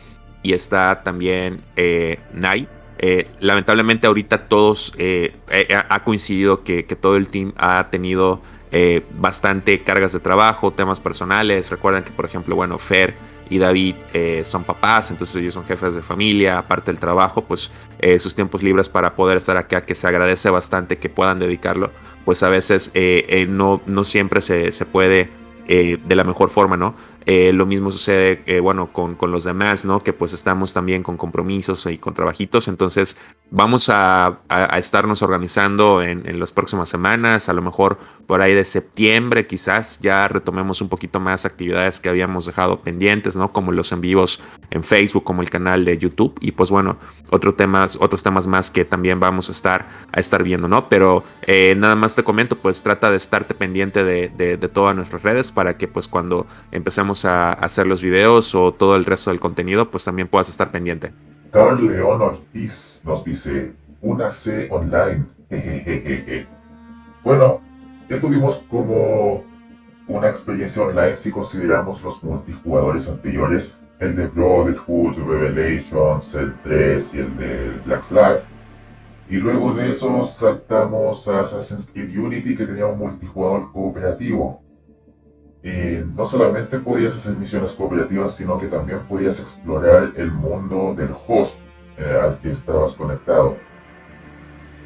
y 0.43 0.53
está 0.53 1.03
también 1.03 1.63
eh, 1.77 2.19
Nai. 2.33 2.69
Eh, 2.99 3.29
lamentablemente 3.41 4.07
ahorita 4.07 4.47
todos 4.49 4.93
ha 5.89 6.05
coincidido 6.05 6.63
que, 6.63 6.83
todo 6.83 7.17
el 7.17 7.29
team 7.29 7.53
ha 7.57 7.89
tenido 7.91 8.43
bastante 9.17 9.83
cargas 9.83 10.13
de 10.13 10.21
trabajo, 10.21 10.73
temas 10.73 11.01
personales. 11.01 11.71
Recuerden 11.71 12.05
que 12.05 12.13
por 12.13 12.27
ejemplo, 12.27 12.55
bueno, 12.55 12.79
Fer 12.79 13.15
y 13.51 13.59
David 13.59 13.97
eh, 14.15 14.43
son 14.45 14.65
papás, 14.65 15.11
entonces 15.11 15.37
ellos 15.37 15.55
son 15.55 15.67
jefes 15.67 15.95
de 15.95 16.03
familia, 16.03 16.59
aparte 16.59 16.91
del 16.93 17.01
trabajo, 17.01 17.45
pues 17.45 17.71
eh, 17.99 18.19
sus 18.19 18.35
tiempos 18.35 18.63
libres 18.63 18.89
para 18.89 19.15
poder 19.15 19.37
estar 19.37 19.57
acá, 19.57 19.83
que 19.83 19.95
se 19.95 20.07
agradece 20.07 20.49
bastante 20.49 20.97
que 20.99 21.11
puedan 21.11 21.39
dedicarlo, 21.41 21.91
pues 22.25 22.43
a 22.43 22.49
veces 22.49 22.93
eh, 22.95 23.47
no, 23.49 23.83
no 23.87 24.05
siempre 24.05 24.41
se, 24.41 24.71
se 24.73 24.87
puede 24.87 25.40
de 25.71 26.17
la 26.17 26.25
mejor 26.25 26.51
forma, 26.51 26.77
¿no? 26.77 26.97
Eh, 27.27 27.53
lo 27.53 27.67
mismo 27.67 27.91
sucede, 27.91 28.43
eh, 28.47 28.61
bueno, 28.61 28.93
con, 28.93 29.15
con, 29.15 29.31
los 29.31 29.45
demás, 29.45 29.85
¿no? 29.85 30.01
Que 30.01 30.13
pues 30.13 30.33
estamos 30.33 30.73
también 30.73 31.03
con 31.03 31.17
compromisos 31.17 31.87
y 31.87 31.99
con 31.99 32.15
trabajitos. 32.15 32.67
Entonces, 32.67 33.17
vamos 33.51 33.89
a, 33.89 34.41
a, 34.49 34.79
estarnos 34.79 35.23
organizando 35.23 36.03
en, 36.03 36.29
en, 36.29 36.41
las 36.41 36.51
próximas 36.51 36.89
semanas. 36.89 37.49
A 37.49 37.53
lo 37.53 37.61
mejor 37.63 37.99
por 38.27 38.41
ahí 38.41 38.55
de 38.55 38.65
septiembre, 38.65 39.47
quizás 39.47 40.01
ya 40.01 40.29
retomemos 40.29 40.81
un 40.81 40.89
poquito 40.89 41.21
más 41.21 41.45
actividades 41.45 42.01
que 42.01 42.09
habíamos 42.09 42.47
dejado 42.47 42.81
pendientes, 42.81 43.37
¿no? 43.37 43.53
Como 43.53 43.71
los 43.73 43.93
en 43.93 44.01
vivos 44.01 44.41
en 44.71 44.83
Facebook, 44.83 45.25
como 45.25 45.43
el 45.43 45.51
canal 45.51 45.85
de 45.85 45.99
YouTube. 45.99 46.37
Y 46.41 46.53
pues 46.53 46.71
bueno, 46.71 46.97
otros 47.31 47.57
temas, 47.57 47.97
otros 48.01 48.23
temas 48.23 48.47
más 48.47 48.71
que 48.71 48.85
también 48.87 49.21
vamos 49.21 49.51
a 49.51 49.53
estar, 49.53 49.87
a 50.11 50.21
estar 50.21 50.43
viendo, 50.43 50.69
¿no? 50.69 50.89
Pero 50.89 51.23
eh, 51.43 51.75
nada 51.77 51.97
más 51.97 52.17
te 52.17 52.25
comento, 52.25 52.57
pues 52.57 52.83
trata 52.83 53.11
de 53.11 53.19
estarte 53.19 53.55
pendiente 53.55 54.05
de, 54.05 54.29
de, 54.29 54.57
de 54.57 54.69
todas 54.69 54.97
nuestras 54.97 55.23
redes 55.23 55.53
para 55.61 55.77
que 55.77 55.87
pues 55.87 56.09
cuando 56.09 56.47
empecemos 56.73 57.27
a 57.27 57.53
hacer 57.53 57.87
los 57.87 58.01
videos 58.01 58.55
o 58.55 58.73
todo 58.73 58.97
el 58.97 59.05
resto 59.05 59.29
del 59.29 59.39
contenido, 59.39 59.91
pues 59.91 60.05
también 60.05 60.27
puedas 60.27 60.49
estar 60.49 60.71
pendiente. 60.71 61.13
Carl 61.51 61.87
León 61.87 62.23
Ortiz 62.23 63.03
nos 63.05 63.27
dice, 63.27 63.75
una 64.01 64.31
C 64.31 64.69
online. 64.71 65.27
bueno, 67.23 67.61
ya 68.09 68.19
tuvimos 68.19 68.65
como 68.71 69.45
una 70.09 70.31
experiencia 70.31 70.83
online 70.83 71.19
si 71.19 71.31
consideramos 71.31 72.03
los 72.03 72.25
multijugadores 72.25 73.11
anteriores, 73.11 73.83
el 73.99 74.17
de 74.17 74.29
Brotherhood, 74.29 75.19
Revelations, 75.29 76.37
el 76.37 76.55
3 76.63 77.15
y 77.17 77.19
el 77.19 77.37
de 77.37 77.81
Black 77.85 78.03
Flag. 78.03 78.45
Y 79.29 79.37
luego 79.37 79.75
de 79.75 79.91
eso 79.91 80.25
saltamos 80.25 81.29
a 81.29 81.41
Assassin's 81.41 81.91
Creed 81.93 82.19
Unity 82.19 82.57
que 82.57 82.65
tenía 82.65 82.87
un 82.87 82.99
multijugador 82.99 83.71
cooperativo. 83.73 84.63
Y 85.63 86.05
no 86.17 86.25
solamente 86.25 86.79
podías 86.79 87.17
hacer 87.17 87.37
misiones 87.37 87.73
cooperativas, 87.73 88.35
sino 88.35 88.59
que 88.59 88.67
también 88.67 89.01
podías 89.07 89.41
explorar 89.41 90.13
el 90.17 90.33
mundo 90.33 90.95
del 90.95 91.11
host 91.27 91.65
eh, 91.99 92.19
al 92.23 92.39
que 92.39 92.51
estabas 92.51 92.95
conectado. 92.95 93.59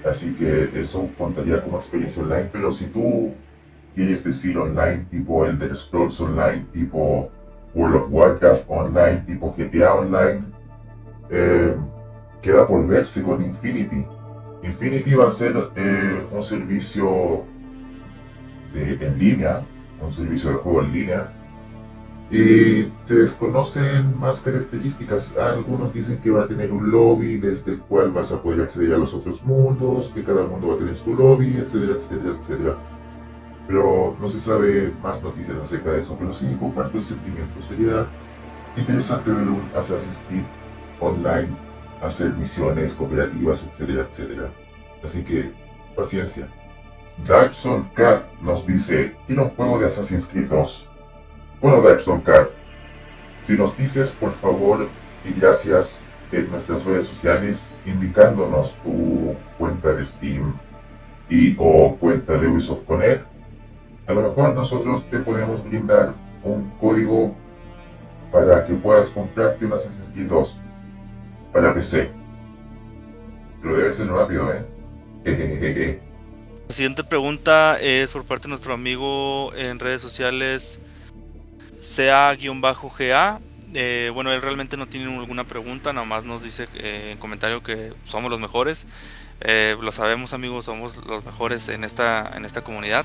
Así 0.05 0.35
que 0.35 0.71
eso 0.75 1.09
contaría 1.17 1.63
como 1.63 1.77
experiencia 1.77 2.23
online, 2.23 2.51
pero 2.53 2.73
si 2.73 2.87
tú 2.87 3.33
quieres 3.95 4.25
decir 4.25 4.59
online 4.59 5.07
tipo 5.11 5.47
Elder 5.47 5.75
Scrolls 5.75 6.21
Online, 6.21 6.67
tipo 6.73 7.31
World 7.75 7.97
of 7.97 8.09
Warcraft 8.11 8.65
Online, 8.69 9.23
tipo 9.27 9.55
GTA 9.57 9.95
Online, 9.95 10.43
eh, 11.31 11.75
queda 12.43 12.67
por 12.67 12.87
verse 12.87 13.23
con 13.23 13.43
Infinity. 13.43 14.05
Infinity 14.63 15.15
va 15.15 15.29
a 15.29 15.31
ser 15.31 15.55
eh, 15.77 16.27
un 16.31 16.43
servicio 16.43 17.45
de, 18.73 19.07
en 19.07 19.19
línea 19.19 19.65
un 20.01 20.13
servicio 20.13 20.51
de 20.51 20.57
juego 20.57 20.83
en 20.83 20.93
línea. 20.93 21.33
Y 22.31 22.91
se 23.05 23.15
desconocen 23.15 24.19
más 24.19 24.41
características. 24.43 25.37
Algunos 25.37 25.93
dicen 25.93 26.19
que 26.19 26.31
va 26.31 26.45
a 26.45 26.49
tener 26.49 26.73
un 26.73 26.91
lobby 26.91 27.37
desde 27.37 27.73
el 27.73 27.79
cual 27.81 28.11
vas 28.11 28.33
a 28.33 28.43
poder 28.43 28.63
acceder 28.63 28.95
a 28.95 28.99
los 28.99 29.15
otros 29.15 29.45
mundos, 29.45 30.11
que 30.15 30.25
cada 30.25 30.47
mundo 30.47 30.69
va 30.69 30.75
a 30.75 30.79
tener 30.79 30.97
su 30.97 31.15
lobby, 31.15 31.57
etcétera, 31.59 31.93
etcétera, 31.95 32.35
etcétera. 32.39 32.79
Pero 33.67 34.17
no 34.21 34.29
se 34.29 34.41
sabe 34.41 34.93
más 35.03 35.23
noticias 35.23 35.57
acerca 35.59 35.93
de 35.93 36.01
eso. 36.01 36.17
Pero 36.19 36.33
sí 36.33 36.57
comparto 36.59 36.99
el 36.99 37.05
sentimiento. 37.05 37.63
Sería 37.63 38.07
interesante 38.77 39.31
ver 39.31 39.49
un 39.49 39.71
Assassin's 39.77 40.25
Creed 40.29 40.45
online, 41.01 41.49
hacer 42.03 42.35
misiones 42.35 42.95
cooperativas, 42.95 43.65
etcétera, 43.65 44.07
etcétera. 44.09 44.53
Así 45.03 45.23
que, 45.23 45.53
paciencia. 45.95 46.49
Darkson 47.23 47.89
Cat 47.95 48.25
nos 48.41 48.67
dice, 48.67 49.17
quiero 49.27 49.45
un 49.45 49.51
juego 49.51 49.79
de 49.79 49.87
Assassin's 49.87 50.29
Creed 50.29 50.49
2. 50.49 50.91
Bueno, 51.61 51.81
Darkson 51.81 52.21
Cat, 52.21 52.49
si 53.45 53.57
nos 53.57 53.77
dices 53.77 54.11
por 54.11 54.33
favor 54.33 54.89
y 55.25 55.39
gracias 55.39 56.11
en 56.33 56.51
nuestras 56.51 56.85
redes 56.85 57.07
sociales 57.07 57.79
indicándonos 57.87 58.79
tu 58.83 59.37
cuenta 59.59 59.93
de 59.93 60.05
Steam 60.05 60.59
y 61.31 61.55
o 61.59 61.97
cuenta 61.97 62.37
de 62.37 62.49
Ubisoft 62.49 62.85
Connect, 62.85 63.25
a 64.07 64.13
lo 64.13 64.23
mejor 64.23 64.55
nosotros 64.55 65.09
te 65.09 65.21
podemos 65.21 65.65
brindar 65.65 66.15
un 66.43 66.69
código 66.81 67.35
para 68.33 68.67
que 68.67 68.75
puedas 68.75 69.11
comprarte 69.11 69.65
un 69.65 69.73
Assassin's 69.73 70.11
Creed 70.13 70.29
2 70.29 70.61
para 71.53 71.73
PC. 71.73 72.11
Pero 73.63 73.77
debe 73.77 73.93
ser 73.93 74.09
rápido, 74.09 74.49
¿eh? 74.53 76.01
La 76.67 76.75
siguiente 76.75 77.05
pregunta 77.05 77.79
es 77.79 78.13
por 78.13 78.25
parte 78.25 78.45
de 78.45 78.49
nuestro 78.49 78.73
amigo 78.73 79.53
en 79.55 79.79
redes 79.79 80.01
sociales, 80.01 80.81
CA-GA. 81.81 83.41
Eh, 83.75 84.11
bueno, 84.15 84.33
él 84.33 84.41
realmente 84.41 84.79
no 84.79 84.89
tiene 84.89 85.07
ninguna 85.07 85.45
pregunta, 85.45 85.93
nada 85.93 86.07
más 86.07 86.25
nos 86.25 86.43
dice 86.43 86.67
eh, 86.77 87.11
en 87.13 87.19
comentario 87.19 87.61
que 87.61 87.93
somos 88.07 88.31
los 88.31 88.41
mejores. 88.41 88.87
Eh, 89.43 89.77
lo 89.79 89.93
sabemos 89.93 90.33
amigos, 90.33 90.65
somos 90.65 90.97
los 91.05 91.27
mejores 91.27 91.69
en 91.69 91.85
esta, 91.85 92.33
en 92.35 92.47
esta 92.47 92.65
comunidad. 92.65 93.05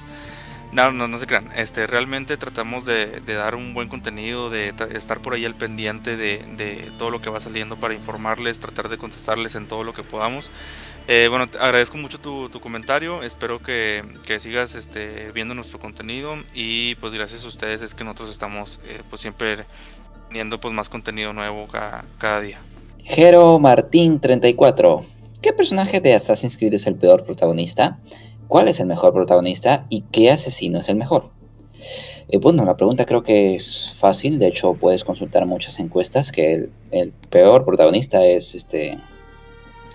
No, 0.72 0.91
no, 0.93 1.10
no 1.10 1.18
se 1.18 1.26
crean. 1.26 1.49
Este, 1.55 1.86
realmente 1.86 2.38
tratamos 2.38 2.86
de, 2.86 3.20
dar 3.26 3.55
un 3.55 3.74
buen 3.74 3.89
contenido, 3.89 4.49
de 4.49 4.74
estar 4.93 5.20
por 5.20 5.34
ahí 5.34 5.43
al 5.43 5.55
pendiente 5.55 6.16
de, 6.16 6.38
de, 6.55 6.91
todo 6.97 7.10
lo 7.10 7.22
que 7.22 7.30
va 7.30 7.39
saliendo 7.39 7.78
para 7.78 7.95
informarles, 7.95 8.60
tratar 8.60 8.88
de 8.88 8.97
contestarles 8.97 9.55
en 9.55 9.68
todo 9.68 9.84
lo 9.84 9.93
que 9.93 10.03
podamos. 10.03 10.49
Eh, 11.12 11.28
bueno, 11.28 11.45
agradezco 11.60 11.97
mucho 11.97 12.20
tu, 12.20 12.51
comentario, 12.62 13.24
espero 13.24 13.60
que, 13.60 14.03
sigas 14.39 14.76
este, 14.76 15.32
viendo 15.32 15.55
nuestro 15.55 15.80
contenido 15.80 16.36
y 16.53 16.93
pues 16.95 17.16
gracias 17.16 17.43
a 17.45 17.47
ustedes 17.47 17.82
es 17.82 17.95
que 17.95 18.03
nosotros 18.03 18.30
estamos 18.30 18.80
eh, 18.88 19.01
pues 19.10 19.20
siempre 19.20 19.66
teniendo 20.28 20.60
pues 20.60 20.72
más 20.72 20.88
contenido 20.88 21.34
nuevo 21.34 21.66
cada, 21.66 22.05
cada 22.20 22.41
día. 22.41 22.60
Jero 22.99 23.57
Martín 23.57 24.20
34. 24.20 25.03
¿Qué 25.41 25.51
personaje 25.51 25.99
de 25.99 26.14
Assassin's 26.14 26.57
Creed 26.57 26.76
es 26.76 26.86
el 26.86 26.93
peor 26.93 27.24
protagonista? 27.24 27.97
¿Cuál 28.47 28.68
es 28.68 28.80
el 28.80 28.86
mejor 28.86 29.12
protagonista? 29.12 29.88
¿Y 29.89 30.01
qué 30.12 30.30
asesino 30.30 30.78
es 30.78 30.89
el 30.89 30.97
mejor? 30.97 31.32
Eh, 32.28 32.38
bueno, 32.38 32.66
la 32.66 32.78
pregunta 32.78 33.07
creo 33.07 33.24
que 33.24 33.55
es 33.55 33.95
fácil, 33.95 34.38
de 34.38 34.49
hecho 34.49 34.76
puedes 34.76 35.03
consultar 35.03 35.47
muchas 35.47 35.80
encuestas 35.80 36.32
que 36.32 36.53
el, 36.53 36.72
el 36.91 37.14
peor 37.32 37.66
protagonista 37.66 38.24
es 38.24 38.53
este 38.53 38.99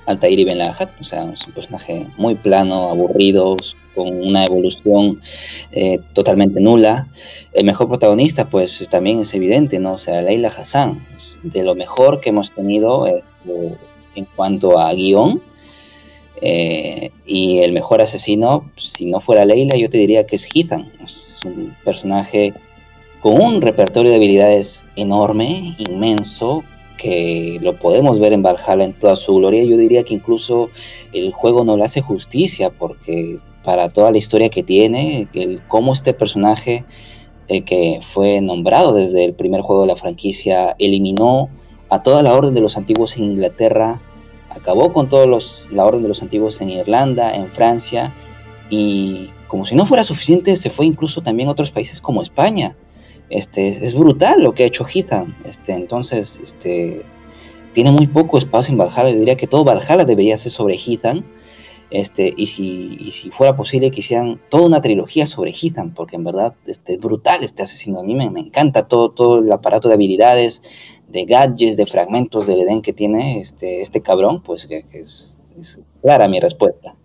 Altair 0.07 0.39
Ibn 0.39 0.59
Lahat, 0.59 0.91
o 1.01 1.05
sea, 1.05 1.25
es 1.33 1.47
un 1.47 1.53
personaje 1.53 2.07
muy 2.17 2.35
plano, 2.35 2.91
aburrido, 2.91 3.57
con 3.95 4.09
una 4.09 4.45
evolución 4.45 5.21
eh, 5.73 6.01
totalmente 6.13 6.61
nula. 6.61 7.09
El 7.53 7.65
mejor 7.65 7.89
protagonista, 7.89 8.49
pues 8.49 8.87
también 8.89 9.21
es 9.21 9.33
evidente, 9.35 9.79
¿no? 9.79 9.93
O 9.93 9.99
sea, 9.99 10.21
Leila 10.23 10.49
Hassan, 10.49 11.07
es 11.15 11.41
de 11.43 11.63
lo 11.63 11.75
mejor 11.75 12.21
que 12.21 12.31
hemos 12.31 12.53
tenido 12.53 13.07
eh, 13.07 13.23
en 14.15 14.25
cuanto 14.37 14.79
a 14.79 14.93
guion. 14.93 15.43
Eh, 16.41 17.11
y 17.25 17.59
el 17.59 17.73
mejor 17.73 18.03
asesino, 18.03 18.71
si 18.77 19.07
no 19.07 19.21
fuera 19.21 19.45
Leila, 19.45 19.77
yo 19.77 19.89
te 19.89 19.99
diría 19.99 20.27
que 20.27 20.37
es 20.37 20.49
Ethan. 20.55 20.93
Es 21.03 21.41
un 21.45 21.75
personaje 21.85 22.53
con 23.21 23.41
un 23.41 23.63
repertorio 23.63 24.11
de 24.11 24.17
habilidades 24.17 24.87
enorme, 24.97 25.77
inmenso, 25.79 26.65
que 26.97 27.59
lo 27.61 27.77
podemos 27.77 28.21
ver 28.21 28.33
en 28.33 28.43
Valhalla 28.43 28.85
en 28.85 28.93
toda 28.93 29.17
su 29.17 29.35
gloria. 29.35 29.65
Yo 29.65 29.77
diría 29.77 30.05
que 30.05 30.15
incluso 30.15 30.71
el 31.13 31.33
juego 31.33 31.65
no 31.65 31.77
le 31.77 31.85
hace 31.85 32.01
justicia 32.01 32.71
porque 32.71 33.41
para 33.63 33.89
toda 33.89 34.11
la 34.11 34.19
historia 34.19 34.51
que 34.51 34.63
tiene, 34.63 35.29
el 35.33 35.63
cómo 35.67 35.93
este 35.93 36.13
personaje 36.13 36.85
eh, 37.49 37.63
que 37.63 37.99
fue 38.03 38.41
nombrado 38.41 38.93
desde 38.93 39.25
el 39.25 39.35
primer 39.35 39.61
juego 39.61 39.83
de 39.83 39.89
la 39.89 39.97
franquicia 39.97 40.77
eliminó 40.79 41.49
a 41.91 42.03
toda 42.03 42.23
la 42.23 42.35
orden 42.35 42.55
de 42.55 42.61
los 42.61 42.77
antiguos 42.77 43.17
en 43.17 43.25
Inglaterra, 43.25 44.01
acabó 44.51 44.93
con 44.93 45.09
todos 45.09 45.67
la 45.71 45.85
orden 45.85 46.03
de 46.03 46.09
los 46.09 46.23
antiguos 46.23 46.61
en 46.61 46.71
Irlanda, 46.71 47.35
en 47.35 47.51
Francia 47.51 48.15
y 48.71 49.31
como 49.49 49.65
si 49.65 49.75
no 49.75 49.87
fuera 49.87 50.05
suficiente 50.05 50.57
se 50.57 50.71
fue 50.71 50.87
incluso 50.87 51.23
también 51.23 51.49
a 51.49 51.53
otros 51.53 51.71
países 51.71 52.01
como 52.01 52.23
España 52.23 52.77
este, 53.31 53.68
es 53.68 53.95
brutal 53.95 54.43
lo 54.43 54.55
que 54.55 54.64
ha 54.64 54.66
hecho 54.66 54.87
Ethan. 54.93 55.37
Este, 55.45 55.72
entonces, 55.72 56.41
este, 56.43 57.05
tiene 57.72 57.91
muy 57.91 58.07
poco 58.07 58.39
espacio 58.39 58.72
en 58.72 58.79
Valhalla. 58.79 59.11
Yo 59.11 59.18
diría 59.18 59.37
que 59.37 59.47
todo 59.47 59.64
Valhalla 59.64 60.05
debería 60.05 60.37
ser 60.37 60.53
sobre 60.53 60.75
Ethan. 60.77 61.25
Este, 61.91 62.33
y, 62.37 62.47
si, 62.47 63.31
fuera 63.31 63.57
posible 63.57 63.91
que 63.91 64.01
hicieran 64.01 64.41
toda 64.51 64.66
una 64.66 64.83
trilogía 64.83 65.27
sobre 65.27 65.53
Ethan, 65.53 65.95
porque 65.95 66.16
en 66.16 66.25
verdad 66.25 66.55
este, 66.66 66.95
es 66.95 66.99
brutal 66.99 67.45
este 67.45 67.62
asesino. 67.62 68.01
A 68.01 68.05
mí 68.05 68.14
me, 68.14 68.25
encanta 68.41 68.89
todo, 68.89 69.11
todo 69.11 69.39
el 69.39 69.53
aparato 69.53 69.89
de 69.89 69.95
habilidades, 69.95 70.62
de 71.09 71.25
gadgets, 71.25 71.77
de 71.77 71.87
fragmentos 71.87 72.47
del 72.47 72.62
Edén 72.62 72.83
que 72.83 72.93
tiene 72.93 73.39
este, 73.39 73.81
este 73.81 74.01
cabrón, 74.01 74.43
pues 74.43 74.66
que, 74.66 74.85
es, 74.93 75.41
es, 75.57 75.81
clara 76.03 76.27
mi 76.27 76.41
respuesta. 76.41 76.97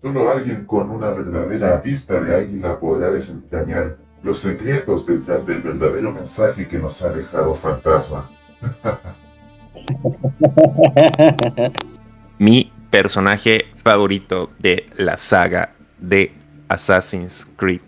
Solo 0.00 0.30
alguien 0.30 0.64
con 0.64 0.90
una 0.90 1.10
verdadera 1.10 1.80
vista 1.80 2.20
de 2.20 2.34
águila 2.34 2.78
podrá 2.78 3.10
desentrañar 3.10 4.05
los 4.22 4.38
secretos 4.38 5.06
detrás 5.06 5.46
del 5.46 5.62
verdadero 5.62 6.12
mensaje 6.12 6.66
que 6.66 6.78
nos 6.78 7.02
ha 7.02 7.10
dejado 7.10 7.54
Fantasma. 7.54 8.30
Mi 12.38 12.72
personaje 12.90 13.66
favorito 13.82 14.48
de 14.58 14.86
la 14.96 15.16
saga 15.16 15.74
de 15.98 16.32
Assassin's 16.68 17.50
Creed 17.56 17.80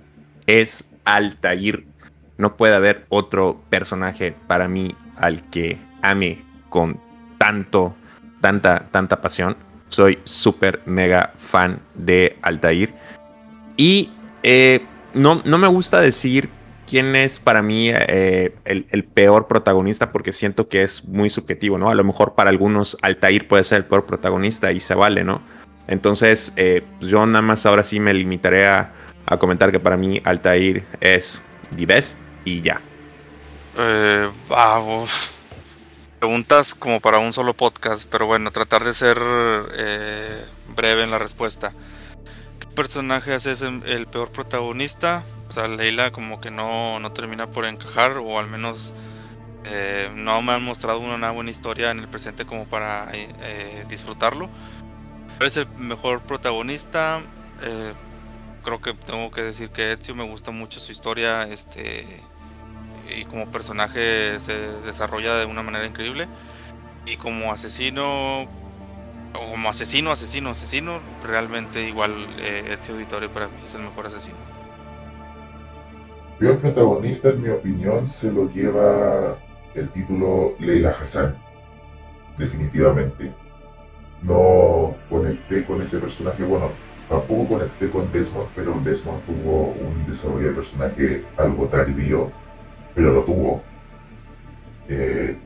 es 0.46 0.90
Altair. 1.04 1.84
no 2.36 2.56
puede 2.56 2.74
haber 2.74 3.06
otro 3.08 3.60
personaje 3.68 4.34
para 4.46 4.68
mí 4.68 4.94
al 5.16 5.42
que 5.50 5.78
ame 6.02 6.44
con 6.68 7.00
tanto, 7.38 7.94
tanta, 8.40 8.88
tanta 8.90 9.20
pasión. 9.20 9.56
Soy 9.88 10.18
súper 10.24 10.82
mega 10.86 11.32
fan 11.36 11.80
de 11.94 12.36
Altair. 12.42 12.94
Y 13.76 14.10
eh, 14.42 14.84
no, 15.18 15.42
no 15.44 15.58
me 15.58 15.68
gusta 15.68 16.00
decir 16.00 16.50
quién 16.88 17.14
es 17.16 17.38
para 17.38 17.60
mí 17.62 17.90
eh, 17.90 18.54
el, 18.64 19.04
peor 19.04 19.46
protagonista 19.46 20.10
porque 20.10 20.32
siento 20.32 20.68
que 20.68 20.82
es 20.82 21.04
muy 21.06 21.28
subjetivo, 21.28 21.76
¿no? 21.76 21.90
A 21.90 21.94
lo 21.94 22.02
mejor 22.02 22.34
para 22.34 22.50
algunos 22.50 22.96
Altair 23.02 23.46
puede 23.46 23.64
ser 23.64 23.78
el 23.78 23.84
peor 23.84 24.06
protagonista 24.06 24.72
y 24.72 24.80
se 24.80 24.94
vale, 24.94 25.22
¿no? 25.22 25.42
Entonces, 25.86 26.52
eh, 26.56 26.82
pues 26.98 27.10
yo 27.10 27.24
nada 27.26 27.42
más 27.42 27.66
ahora 27.66 27.84
sí 27.84 28.00
me 28.00 28.14
limitaré 28.14 28.66
a, 28.66 28.92
comentar 29.38 29.70
que 29.70 29.78
para 29.78 29.98
mí 29.98 30.22
Altair 30.24 30.84
es 31.00 31.42
the 31.76 31.84
best 31.84 32.18
y 32.46 32.62
ya. 32.62 32.80
Eh, 33.76 34.26
preguntas 36.18 36.74
como 36.74 37.00
para 37.00 37.18
un 37.18 37.34
solo 37.34 37.52
podcast, 37.52 38.08
pero 38.10 38.26
bueno, 38.26 38.50
tratar 38.50 38.84
de 38.84 38.94
ser 38.94 39.18
breve 40.74 41.04
en 41.04 41.10
la 41.10 41.18
respuesta. 41.18 41.74
¿Qué 42.78 42.84
personaje 42.84 43.34
es 43.34 43.44
el 43.44 44.06
peor 44.06 44.30
protagonista? 44.30 45.24
O 45.48 45.50
sea, 45.50 45.66
Leila 45.66 46.12
como 46.12 46.40
que 46.40 46.52
no, 46.52 47.00
no 47.00 47.10
termina 47.10 47.50
por 47.50 47.64
encajar 47.64 48.18
o 48.18 48.38
al 48.38 48.46
menos 48.46 48.94
eh, 49.64 50.08
no 50.14 50.40
me 50.42 50.52
han 50.52 50.62
mostrado 50.62 51.00
una 51.00 51.32
buena 51.32 51.50
historia 51.50 51.90
en 51.90 51.98
el 51.98 52.06
presente 52.06 52.46
como 52.46 52.66
para 52.66 53.10
eh, 53.12 53.34
eh, 53.40 53.84
disfrutarlo. 53.88 54.48
Es 55.40 55.56
el 55.56 55.66
mejor 55.76 56.22
protagonista. 56.22 57.20
creo 58.62 58.80
que 58.80 58.94
tengo 58.94 59.32
que 59.32 59.42
decir 59.42 59.70
que 59.70 59.94
Ezio 59.94 60.14
me 60.14 60.22
gusta 60.22 60.52
mucho 60.52 60.78
su 60.78 60.92
historia 60.92 61.48
este, 61.48 62.06
y 63.12 63.24
como 63.24 63.50
personaje 63.50 64.38
se 64.38 64.56
desarrolla 64.82 65.34
de 65.34 65.46
una 65.46 65.64
manera 65.64 65.84
increíble. 65.84 66.28
Y 67.06 67.16
como 67.16 67.52
asesino, 67.52 68.48
como 69.32 69.68
asesino, 69.68 70.10
asesino, 70.10 70.50
asesino, 70.50 71.00
realmente 71.22 71.88
igual 71.88 72.12
Ezio 72.40 72.94
Auditorio 72.94 73.32
para 73.32 73.48
mí 73.48 73.54
es 73.66 73.74
el 73.74 73.82
mejor 73.82 74.06
asesino. 74.06 74.36
Peor 76.38 76.58
protagonista, 76.58 77.30
en 77.30 77.42
mi 77.42 77.48
opinión, 77.48 78.06
se 78.06 78.32
lo 78.32 78.48
lleva 78.48 79.38
el 79.74 79.90
título 79.90 80.54
Leila 80.60 80.90
Hassan. 80.90 81.36
Definitivamente. 82.36 83.32
No 84.22 84.94
conecté 85.10 85.64
con 85.64 85.82
ese 85.82 85.98
personaje. 85.98 86.44
Bueno, 86.44 86.70
tampoco 87.08 87.48
conecté 87.48 87.90
con 87.90 88.10
Desmond, 88.12 88.48
pero 88.54 88.78
Desmond 88.80 89.24
tuvo 89.26 89.72
un 89.72 90.06
desarrollo 90.06 90.48
de 90.48 90.54
personaje 90.54 91.24
algo 91.36 91.66
tardío, 91.66 92.30
pero 92.94 93.12
lo 93.12 93.24
tuvo. 93.24 93.62
Eh, 94.88 95.36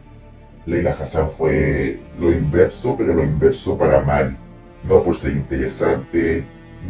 Leila 0.67 0.97
Hassan 0.99 1.29
fue 1.29 2.01
lo 2.19 2.31
inverso, 2.31 2.97
pero 2.97 3.15
lo 3.15 3.25
inverso 3.25 3.77
para 3.77 4.01
mal. 4.03 4.37
No 4.85 5.03
por 5.03 5.17
ser 5.17 5.33
interesante, 5.33 6.45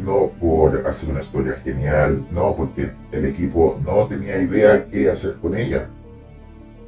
no 0.04 0.30
por 0.40 0.86
hacer 0.86 1.10
una 1.10 1.20
historia 1.20 1.54
genial, 1.62 2.26
no 2.30 2.54
porque 2.56 2.90
el 3.12 3.24
equipo 3.26 3.78
no 3.84 4.06
tenía 4.06 4.40
idea 4.40 4.86
qué 4.86 5.10
hacer 5.10 5.34
con 5.40 5.56
ella. 5.56 5.88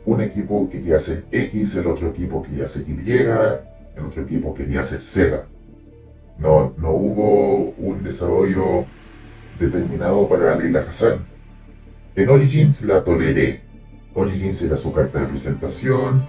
Un 0.07 0.21
equipo 0.21 0.69
quería 0.71 0.97
hacer 0.97 1.25
X, 1.31 1.77
el 1.77 1.87
otro 1.87 2.09
equipo 2.09 2.43
quería 2.43 2.65
hacer 2.65 2.85
Y, 2.89 3.11
el 3.97 4.05
otro 4.05 4.23
equipo 4.23 4.55
quería 4.55 4.81
hacer 4.81 5.03
Z. 5.03 5.47
No, 6.39 6.75
no 6.79 6.91
hubo 6.91 7.75
un 7.79 8.03
desarrollo 8.03 8.85
determinado 9.59 10.29
para 10.29 10.57
Leila 10.57 10.81
Hassan. 10.81 11.25
En 12.17 12.29
Origins 12.29 12.85
la 12.85 13.03
toleré. 13.03 13.63
Origins 14.15 14.63
era 14.63 14.77
su 14.77 14.93
carta 14.93 15.21
de 15.21 15.27
presentación. 15.27 16.27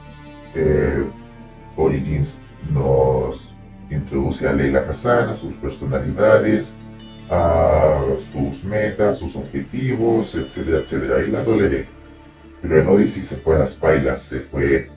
Origins 1.76 2.47
nos 2.72 3.56
introduce 3.89 4.47
a 4.47 4.53
Leila 4.53 4.86
Hassan, 4.88 5.30
a 5.30 5.36
sus 5.36 5.53
personalidades, 5.56 6.78
a 7.30 8.01
sus 8.32 8.66
metas, 8.66 9.20
sus 9.20 9.36
objetivos, 9.36 10.36
etcétera, 10.36 10.80
etcétera. 10.80 11.24
Y 11.24 11.32
la 11.32 11.43
toleré. 11.43 11.88
Pero 12.62 12.80
en 12.80 12.88
Odyssey 12.88 13.24
se 13.24 13.38
fue 13.38 13.56
a 13.56 13.60
las 13.60 13.76
pailas, 13.76 14.22
se 14.22 14.39
fue 14.41 14.89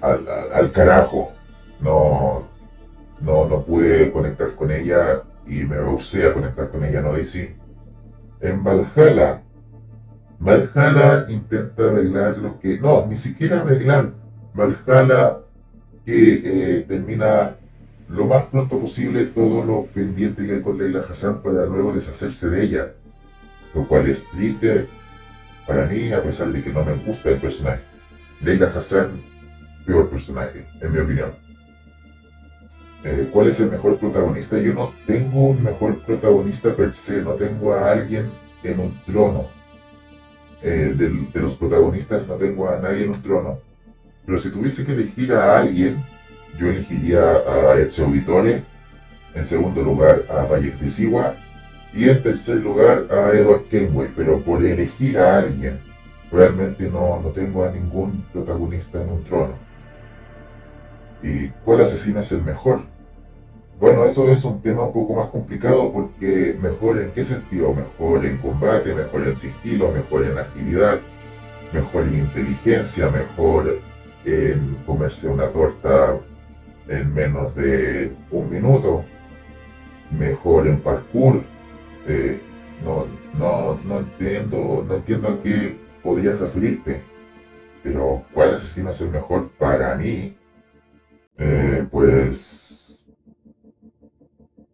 al, 0.00 0.72
carajo. 0.72 1.32
No, 1.80 2.48
no, 3.20 3.48
no 3.48 3.64
pude 3.64 4.12
conectar 4.12 4.54
con 4.54 4.70
ella 4.70 5.22
y 5.46 5.64
me 5.64 5.76
rehusé 5.76 6.26
a 6.26 6.34
conectar 6.34 6.70
con 6.70 6.84
ella 6.84 7.00
en 7.00 7.06
Odyssey. 7.06 7.56
En 8.40 8.62
Valhalla, 8.62 9.42
Valhalla 10.38 11.26
intenta 11.28 11.84
arreglar 11.84 12.38
lo 12.38 12.58
que... 12.58 12.78
No, 12.78 13.06
ni 13.06 13.16
siquiera 13.16 13.60
arreglar. 13.60 14.19
Valhalla 14.54 15.38
que 16.04 16.42
eh, 16.44 16.84
termina 16.88 17.56
lo 18.08 18.26
más 18.26 18.44
pronto 18.46 18.80
posible 18.80 19.26
todo 19.26 19.64
lo 19.64 19.86
pendiente 19.86 20.44
que 20.44 20.54
hay 20.54 20.62
con 20.62 20.78
Leila 20.78 21.04
Hassan 21.08 21.42
para 21.42 21.66
luego 21.66 21.92
deshacerse 21.92 22.50
de 22.50 22.64
ella. 22.64 22.92
Lo 23.74 23.86
cual 23.86 24.08
es 24.08 24.28
triste 24.30 24.88
para 25.66 25.86
mí 25.86 26.12
a 26.12 26.22
pesar 26.22 26.48
de 26.48 26.62
que 26.62 26.72
no 26.72 26.84
me 26.84 26.94
gusta 26.94 27.30
el 27.30 27.40
personaje. 27.40 27.82
Leila 28.40 28.72
Hassan, 28.74 29.22
peor 29.86 30.10
personaje, 30.10 30.66
en 30.80 30.92
mi 30.92 30.98
opinión. 30.98 31.32
Eh, 33.04 33.30
¿Cuál 33.32 33.48
es 33.48 33.60
el 33.60 33.70
mejor 33.70 33.98
protagonista? 33.98 34.58
Yo 34.58 34.74
no 34.74 34.92
tengo 35.06 35.50
un 35.50 35.62
mejor 35.62 36.02
protagonista 36.02 36.74
per 36.74 36.92
se, 36.92 37.22
no 37.22 37.34
tengo 37.34 37.72
a 37.72 37.92
alguien 37.92 38.30
en 38.64 38.80
un 38.80 39.00
trono. 39.04 39.48
Eh, 40.62 40.94
de 40.96 41.40
los 41.40 41.54
protagonistas 41.54 42.26
no 42.26 42.34
tengo 42.34 42.68
a 42.68 42.78
nadie 42.78 43.04
en 43.04 43.10
un 43.10 43.22
trono. 43.22 43.69
Pero 44.30 44.40
si 44.40 44.52
tuviese 44.52 44.86
que 44.86 44.92
elegir 44.92 45.32
a 45.32 45.58
alguien, 45.58 46.04
yo 46.56 46.68
elegiría 46.68 47.20
a 47.20 47.80
Ezio 47.80 48.04
Auditore, 48.04 48.62
en 49.34 49.44
segundo 49.44 49.82
lugar 49.82 50.22
a 50.30 50.44
Valle 50.44 50.70
de 50.70 50.88
Sigua 50.88 51.34
y 51.92 52.08
en 52.08 52.22
tercer 52.22 52.58
lugar 52.58 53.08
a 53.10 53.32
Edward 53.32 53.64
Kenway, 53.64 54.08
pero 54.14 54.40
por 54.40 54.64
elegir 54.64 55.18
a 55.18 55.38
alguien, 55.38 55.80
realmente 56.30 56.88
no, 56.88 57.20
no 57.20 57.30
tengo 57.30 57.64
a 57.64 57.72
ningún 57.72 58.24
protagonista 58.32 59.02
en 59.02 59.08
un 59.08 59.24
trono. 59.24 59.54
¿Y 61.24 61.48
cuál 61.64 61.80
asesino 61.80 62.20
es 62.20 62.30
el 62.30 62.44
mejor? 62.44 62.82
Bueno, 63.80 64.04
eso 64.04 64.30
es 64.30 64.44
un 64.44 64.62
tema 64.62 64.84
un 64.84 64.92
poco 64.92 65.16
más 65.16 65.28
complicado 65.30 65.92
porque 65.92 66.56
mejor 66.62 67.00
en 67.00 67.10
qué 67.10 67.24
sentido? 67.24 67.74
Mejor 67.74 68.24
en 68.24 68.36
combate, 68.36 68.94
mejor 68.94 69.26
en 69.26 69.34
sigilo, 69.34 69.90
mejor 69.90 70.24
en 70.24 70.38
agilidad, 70.38 71.00
mejor 71.72 72.04
en 72.04 72.20
inteligencia, 72.20 73.10
mejor 73.10 73.89
en 74.24 74.76
comerse 74.86 75.28
una 75.28 75.48
torta 75.48 76.18
en 76.88 77.14
menos 77.14 77.54
de 77.54 78.14
un 78.30 78.50
minuto, 78.50 79.04
mejor 80.10 80.66
en 80.66 80.80
parkour. 80.80 81.42
Eh, 82.06 82.40
no, 82.84 83.06
no, 83.38 83.80
no 83.84 83.98
entiendo, 84.00 84.84
no 84.86 84.96
entiendo 84.96 85.28
a 85.28 85.42
qué 85.42 85.78
podrías 86.02 86.40
referirte, 86.40 87.02
pero 87.82 88.24
cuál 88.34 88.54
asesino 88.54 88.90
es 88.90 89.00
el 89.00 89.10
mejor 89.10 89.50
para 89.58 89.94
mí, 89.96 90.36
eh, 91.38 91.86
pues 91.90 93.10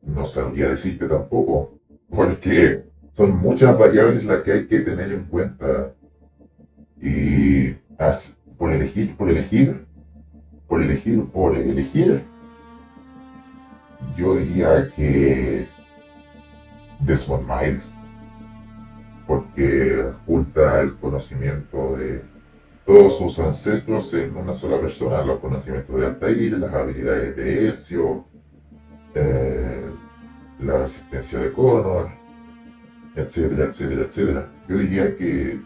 no 0.02 0.24
sabría 0.24 0.68
decirte 0.68 1.06
tampoco, 1.06 1.78
porque 2.08 2.84
son 3.12 3.38
muchas 3.38 3.78
variables 3.78 4.24
las 4.24 4.42
que 4.42 4.52
hay 4.52 4.66
que 4.66 4.80
tener 4.80 5.12
en 5.12 5.24
cuenta. 5.24 5.92
Y 7.00 7.74
por 8.58 8.72
elegir, 8.72 9.16
por 9.16 9.28
elegir, 9.28 9.86
por 10.68 10.82
elegir, 10.82 11.24
por 11.26 11.56
elegir, 11.56 12.24
yo 14.16 14.36
diría 14.36 14.90
que 14.94 15.68
Desmond 17.00 17.46
Miles, 17.46 17.96
porque 19.26 20.12
junta 20.24 20.80
el 20.80 20.96
conocimiento 20.96 21.96
de 21.96 22.22
todos 22.84 23.18
sus 23.18 23.38
ancestros 23.40 24.14
en 24.14 24.36
una 24.36 24.54
sola 24.54 24.80
persona, 24.80 25.24
los 25.24 25.40
conocimientos 25.40 25.98
de 25.98 26.06
Altair, 26.06 26.52
las 26.58 26.72
habilidades 26.72 27.36
de 27.36 27.68
Ezio, 27.68 28.24
eh, 29.14 29.90
la 30.60 30.84
asistencia 30.84 31.40
de 31.40 31.52
Connor, 31.52 32.10
etcétera, 33.14 33.64
etcétera, 33.64 34.02
etcétera. 34.02 34.52
Yo 34.68 34.78
diría 34.78 35.16
que 35.16 35.60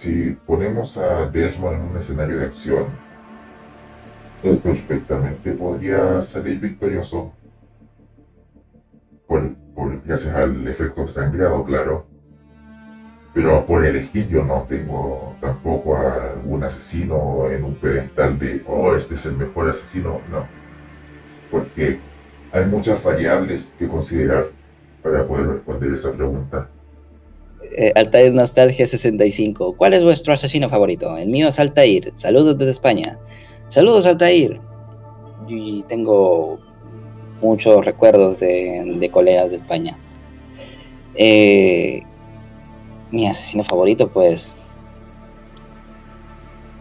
si 0.00 0.34
ponemos 0.46 0.96
a 0.96 1.26
Desmond 1.26 1.76
en 1.76 1.90
un 1.90 1.96
escenario 1.98 2.38
de 2.38 2.46
acción, 2.46 2.86
él 4.42 4.56
perfectamente 4.56 5.52
podría 5.52 6.22
salir 6.22 6.58
victorioso. 6.58 7.34
Por, 9.26 9.54
gracias 10.06 10.34
al 10.34 10.66
efecto 10.66 11.02
extranjero, 11.02 11.62
claro. 11.66 12.06
Pero 13.34 13.66
por 13.66 13.84
elegir 13.84 14.26
yo 14.28 14.42
no 14.42 14.62
tengo 14.66 15.36
tampoco 15.38 15.98
a 15.98 16.34
un 16.46 16.64
asesino 16.64 17.50
en 17.50 17.62
un 17.62 17.74
pedestal 17.74 18.38
de, 18.38 18.64
oh, 18.66 18.94
este 18.94 19.16
es 19.16 19.26
el 19.26 19.36
mejor 19.36 19.68
asesino. 19.68 20.22
No. 20.30 20.46
Porque 21.50 22.00
hay 22.52 22.64
muchas 22.64 23.04
variables 23.04 23.74
que 23.78 23.86
considerar 23.86 24.44
para 25.02 25.26
poder 25.26 25.48
responder 25.48 25.92
esa 25.92 26.12
pregunta. 26.12 26.70
Eh, 27.72 27.92
Altair 27.94 28.32
Nostalgia 28.32 28.86
65. 28.86 29.76
¿Cuál 29.76 29.94
es 29.94 30.02
vuestro 30.02 30.32
asesino 30.32 30.68
favorito? 30.68 31.16
El 31.16 31.28
mío 31.28 31.48
es 31.48 31.60
Altair. 31.60 32.12
Saludos 32.16 32.58
desde 32.58 32.72
España. 32.72 33.18
Saludos, 33.68 34.06
Altair. 34.06 34.60
Y 35.48 35.82
tengo 35.84 36.58
muchos 37.40 37.84
recuerdos 37.84 38.40
de, 38.40 39.08
colegas 39.12 39.50
de 39.50 39.56
España. 39.56 39.98
Eh, 41.14 42.02
mi 43.10 43.26
asesino 43.26 43.62
favorito, 43.62 44.10
pues. 44.10 44.54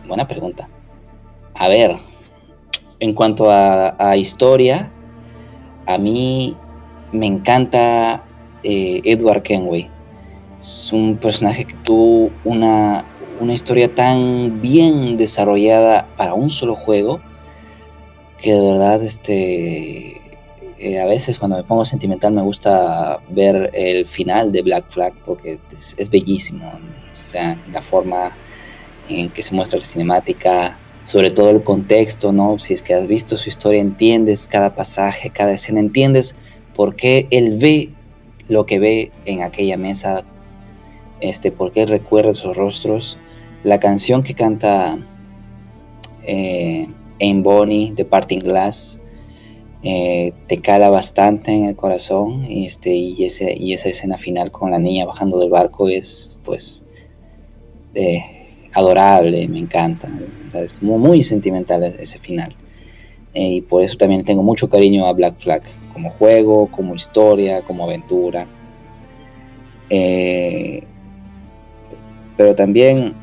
Buena 0.07 0.27
pregunta. 0.27 0.67
A 1.53 1.67
ver, 1.67 1.97
en 2.99 3.13
cuanto 3.13 3.51
a, 3.51 4.17
historia, 4.17 4.91
a 5.85 5.99
mí 5.99 6.55
me 7.11 7.27
encanta 7.27 8.23
eh, 8.63 9.01
Edward 9.03 9.43
Kenway. 9.43 9.98
Es 10.61 10.91
un 10.91 11.17
personaje 11.17 11.65
que 11.65 11.75
tuvo 11.75 12.31
una, 12.43 13.05
una 13.39 13.53
historia 13.53 13.93
tan 13.93 14.61
bien 14.61 15.17
desarrollada 15.17 16.07
para 16.17 16.33
un 16.33 16.49
solo 16.49 16.75
juego 16.75 17.21
que 18.41 18.53
de 18.53 18.61
verdad 18.61 19.01
este 19.01 20.19
eh, 20.79 20.97
a 20.99 21.05
veces 21.05 21.37
cuando 21.37 21.57
me 21.57 21.63
pongo 21.63 21.83
sentimental 21.83 22.31
me 22.31 22.41
gusta 22.41 23.19
ver 23.29 23.69
el 23.73 24.07
final 24.07 24.53
de 24.53 24.61
Black 24.61 24.85
Flag 24.89 25.13
porque 25.25 25.59
es, 25.71 26.09
bellísimo. 26.09 26.69
O 26.69 27.15
sea, 27.15 27.57
la 27.71 27.81
forma 27.81 28.31
en 29.09 29.29
que 29.29 29.41
se 29.41 29.53
muestra 29.53 29.79
la 29.79 29.85
cinemática, 29.85 30.77
sobre 31.01 31.31
todo 31.31 31.49
el 31.49 31.63
contexto, 31.63 32.31
¿no? 32.31 32.59
Si 32.59 32.73
es 32.73 32.81
que 32.81 32.93
has 32.93 33.07
visto 33.07 33.35
su 33.35 33.49
historia, 33.49 33.81
entiendes 33.81 34.47
cada 34.47 34.73
pasaje, 34.73 35.31
cada 35.31 35.51
escena, 35.51 35.81
entiendes 35.81 36.37
por 36.73 36.95
qué 36.95 37.27
él 37.29 37.57
ve 37.57 37.89
lo 38.47 38.65
que 38.65 38.79
ve 38.79 39.11
en 39.25 39.43
aquella 39.43 39.75
mesa, 39.75 40.23
este, 41.21 41.51
por 41.51 41.71
qué 41.71 41.85
recuerda 41.85 42.33
sus 42.33 42.55
rostros. 42.55 43.17
La 43.63 43.79
canción 43.79 44.23
que 44.23 44.33
canta 44.33 44.97
eh, 46.23 46.87
en 47.19 47.43
Bonnie 47.43 47.93
de 47.93 48.05
Parting 48.05 48.39
Glass 48.39 48.99
eh, 49.81 50.33
te 50.47 50.59
cala 50.59 50.89
bastante 50.89 51.51
en 51.53 51.65
el 51.65 51.75
corazón 51.75 52.43
y, 52.43 52.65
este, 52.65 52.93
y, 52.93 53.23
ese, 53.23 53.55
y 53.57 53.73
esa 53.73 53.87
escena 53.87 54.17
final 54.17 54.51
con 54.51 54.71
la 54.71 54.79
niña 54.79 55.05
bajando 55.05 55.39
del 55.39 55.49
barco 55.49 55.87
es 55.87 56.37
pues 56.43 56.85
eh, 57.93 58.67
adorable, 58.73 59.47
me 59.47 59.59
encanta, 59.59 60.09
es 60.53 60.81
muy, 60.81 61.23
sentimental 61.23 61.83
ese 61.83 62.19
final. 62.19 62.55
Eh, 63.33 63.47
y 63.47 63.61
por 63.61 63.83
eso 63.83 63.95
también 63.95 64.25
tengo 64.25 64.43
mucho 64.43 64.69
cariño 64.69 65.05
a 65.05 65.13
Black 65.13 65.39
Flag, 65.39 65.63
como 65.93 66.09
juego, 66.09 66.67
como 66.67 66.95
historia, 66.95 67.61
como 67.61 67.85
aventura. 67.85 68.47
Pero 72.39 72.55
también 72.55 73.15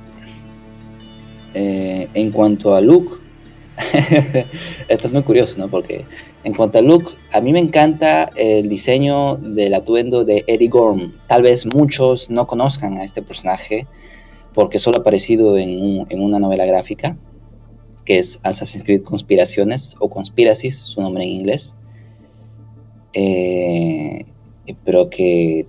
en 1.55 2.31
cuanto 2.33 2.75
a 2.75 2.83
Luke, 2.83 3.13
esto 4.89 5.07
es 5.09 5.13
muy 5.15 5.23
curioso, 5.23 5.55
¿no? 5.57 5.69
Porque 5.69 6.05
en 6.45 6.53
cuanto 6.53 6.79
a 6.79 6.83
look, 6.83 7.15
a 7.33 7.41
mí 7.41 7.51
me 7.51 7.61
encanta 7.61 8.31
el 8.37 8.69
diseño 8.69 9.37
del 9.37 9.73
atuendo 9.73 10.27
de 10.27 10.45
Eddie 10.47 10.69
Gorm. 10.69 11.15
Tal 11.29 11.41
vez 11.41 11.65
muchos 11.75 12.29
no 12.29 12.47
conozcan 12.47 12.99
a 12.99 13.05
este 13.05 13.23
personaje 13.23 13.87
porque 14.53 14.79
solo 14.79 14.99
ha 14.99 15.01
aparecido 15.01 15.57
en, 15.57 16.07
una 16.11 16.39
novela 16.39 16.67
gráfica 16.67 17.17
que 18.05 18.19
es 18.19 18.39
Assassin's 18.43 18.85
Creed 18.85 19.01
Conspiraciones 19.01 19.97
o 19.99 20.11
Conspiracies, 20.11 20.77
su 20.77 21.01
nombre 21.01 21.25
en 21.25 21.31
inglés. 21.31 21.79
Eh, 23.15 24.27
pero 24.85 25.09
que 25.09 25.67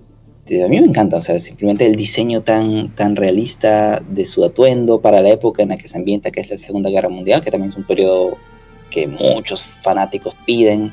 a 0.50 0.68
mí 0.68 0.80
me 0.80 0.86
encanta, 0.86 1.16
o 1.16 1.20
sea, 1.20 1.38
simplemente 1.38 1.86
el 1.86 1.96
diseño 1.96 2.40
tan, 2.42 2.94
tan 2.94 3.16
realista 3.16 4.00
de 4.00 4.24
su 4.26 4.44
atuendo 4.44 5.00
para 5.00 5.20
la 5.20 5.30
época 5.30 5.62
en 5.62 5.70
la 5.70 5.76
que 5.76 5.88
se 5.88 5.98
ambienta, 5.98 6.30
que 6.30 6.40
es 6.40 6.50
la 6.50 6.56
Segunda 6.56 6.90
Guerra 6.90 7.08
Mundial, 7.08 7.42
que 7.42 7.50
también 7.50 7.70
es 7.70 7.76
un 7.76 7.86
periodo 7.86 8.38
que 8.90 9.06
muchos 9.06 9.60
fanáticos 9.62 10.34
piden. 10.46 10.92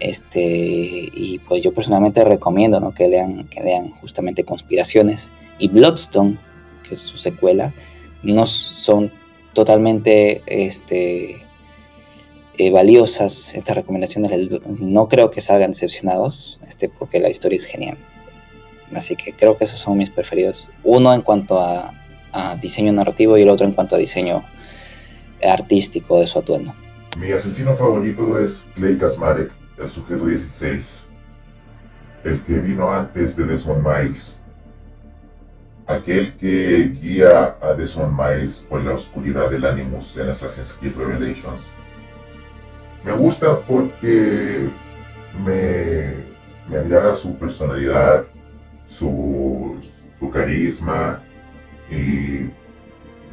Este, 0.00 0.40
y 0.42 1.40
pues 1.46 1.62
yo 1.62 1.72
personalmente 1.72 2.24
recomiendo 2.24 2.80
¿no? 2.80 2.92
que, 2.92 3.08
lean, 3.08 3.44
que 3.44 3.62
lean 3.62 3.90
justamente 4.00 4.44
Conspiraciones 4.44 5.32
y 5.58 5.68
Bloodstone, 5.68 6.36
que 6.86 6.94
es 6.94 7.00
su 7.00 7.16
secuela, 7.16 7.72
no 8.22 8.44
son 8.46 9.12
totalmente 9.52 10.42
este, 10.46 11.44
eh, 12.58 12.70
valiosas 12.70 13.54
estas 13.54 13.76
recomendaciones. 13.76 14.60
No 14.66 15.08
creo 15.08 15.30
que 15.30 15.40
salgan 15.40 15.70
decepcionados, 15.70 16.60
este, 16.66 16.88
porque 16.88 17.20
la 17.20 17.30
historia 17.30 17.56
es 17.56 17.66
genial. 17.66 17.96
Así 18.94 19.16
que 19.16 19.32
creo 19.32 19.56
que 19.56 19.64
esos 19.64 19.80
son 19.80 19.96
mis 19.96 20.10
preferidos. 20.10 20.68
Uno 20.82 21.12
en 21.12 21.22
cuanto 21.22 21.60
a, 21.60 21.92
diseño 22.60 22.92
narrativo 22.92 23.38
y 23.38 23.42
el 23.42 23.48
otro 23.48 23.64
en 23.64 23.72
cuanto 23.72 23.94
a 23.94 23.98
diseño 23.98 24.44
artístico 25.40 26.18
de 26.18 26.26
su 26.26 26.40
atuendo. 26.40 26.74
Mi 27.16 27.30
asesino 27.30 27.76
favorito 27.76 28.40
es 28.40 28.70
Clay 28.74 28.98
Kasmarek, 28.98 29.52
el 29.78 29.88
sujeto 29.88 30.26
16, 30.26 31.12
el 32.24 32.42
que 32.42 32.58
vino 32.58 32.92
antes 32.92 33.36
de 33.36 33.44
Desmond 33.44 33.86
Miles, 33.86 34.42
aquel 35.86 36.32
que 36.36 36.88
guía 37.00 37.56
a 37.62 37.74
Desmond 37.74 38.18
Miles 38.18 38.66
por 38.68 38.82
la 38.82 38.94
oscuridad 38.94 39.48
del 39.48 39.64
Animus 39.64 40.16
en 40.16 40.28
Assassin's 40.28 40.76
Creed 40.80 40.96
Revelations. 40.96 41.70
Me 43.04 43.12
gusta 43.12 43.60
porque 43.60 44.70
me, 45.44 46.14
me 46.68 46.78
agrada 46.78 47.14
su 47.14 47.36
personalidad, 47.36 48.24
su, 48.98 49.80
carisma 50.32 51.22
y 51.90 52.50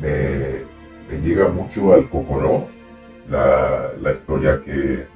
me, 0.01 1.19
llega 1.23 1.47
mucho 1.47 1.93
al 1.93 2.09
cocoró 2.09 2.61
la, 3.29 4.11
historia 4.11 4.61
que, 4.63 5.07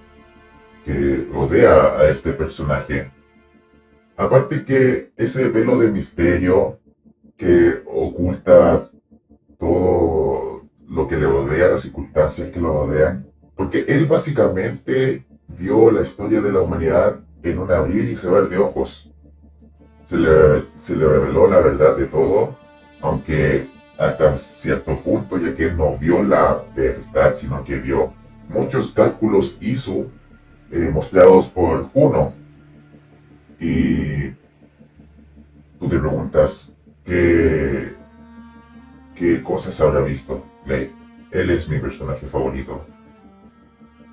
que 0.85 1.27
rodea 1.33 1.99
a 1.99 2.09
este 2.09 2.31
personaje. 2.31 3.11
Aparte 4.15 4.63
que 4.63 5.11
ese 5.17 5.49
velo 5.49 5.77
de 5.77 5.91
misterio 5.91 6.79
que 7.35 7.83
oculta 7.85 8.81
todo 9.59 10.61
lo 10.87 11.07
que 11.07 11.17
le 11.17 11.25
rodea, 11.25 11.67
las 11.67 11.81
circunstancias 11.81 12.49
que 12.49 12.61
lo 12.61 12.85
rodean, 12.85 13.27
porque 13.55 13.85
él 13.87 14.05
básicamente 14.05 15.25
vio 15.59 15.91
la 15.91 16.01
historia 16.01 16.39
de 16.39 16.53
la 16.53 16.61
humanidad 16.61 17.19
en 17.43 17.59
un 17.59 17.71
abrir 17.71 18.05
y 18.09 18.15
cerrar 18.15 18.47
de 18.47 18.57
ojos. 18.57 19.14
Se 20.05 20.17
le, 20.17 21.07
reveló 21.07 21.47
la 21.47 21.59
verdad 21.61 21.95
de 21.97 22.05
todo, 22.05 22.55
aunque 23.01 23.67
hasta 23.97 24.37
cierto 24.37 24.99
punto, 24.99 25.37
ya 25.37 25.55
que 25.55 25.71
no 25.71 25.97
vio 25.97 26.21
la 26.23 26.57
verdad, 26.75 27.33
sino 27.33 27.63
que 27.63 27.77
vio 27.77 28.13
muchos 28.49 28.91
cálculos 28.91 29.57
hizo 29.61 30.11
eh, 30.71 30.89
mostrados 30.93 31.49
por 31.49 31.89
uno. 31.93 32.33
Y 33.59 34.29
tú 35.79 35.89
te 35.89 35.97
preguntas 35.97 36.75
qué, 37.03 37.95
qué 39.15 39.41
cosas 39.41 39.79
habrá 39.81 40.01
visto 40.01 40.43
Él 41.31 41.49
es 41.49 41.69
mi 41.69 41.79
personaje 41.79 42.27
favorito. 42.27 42.85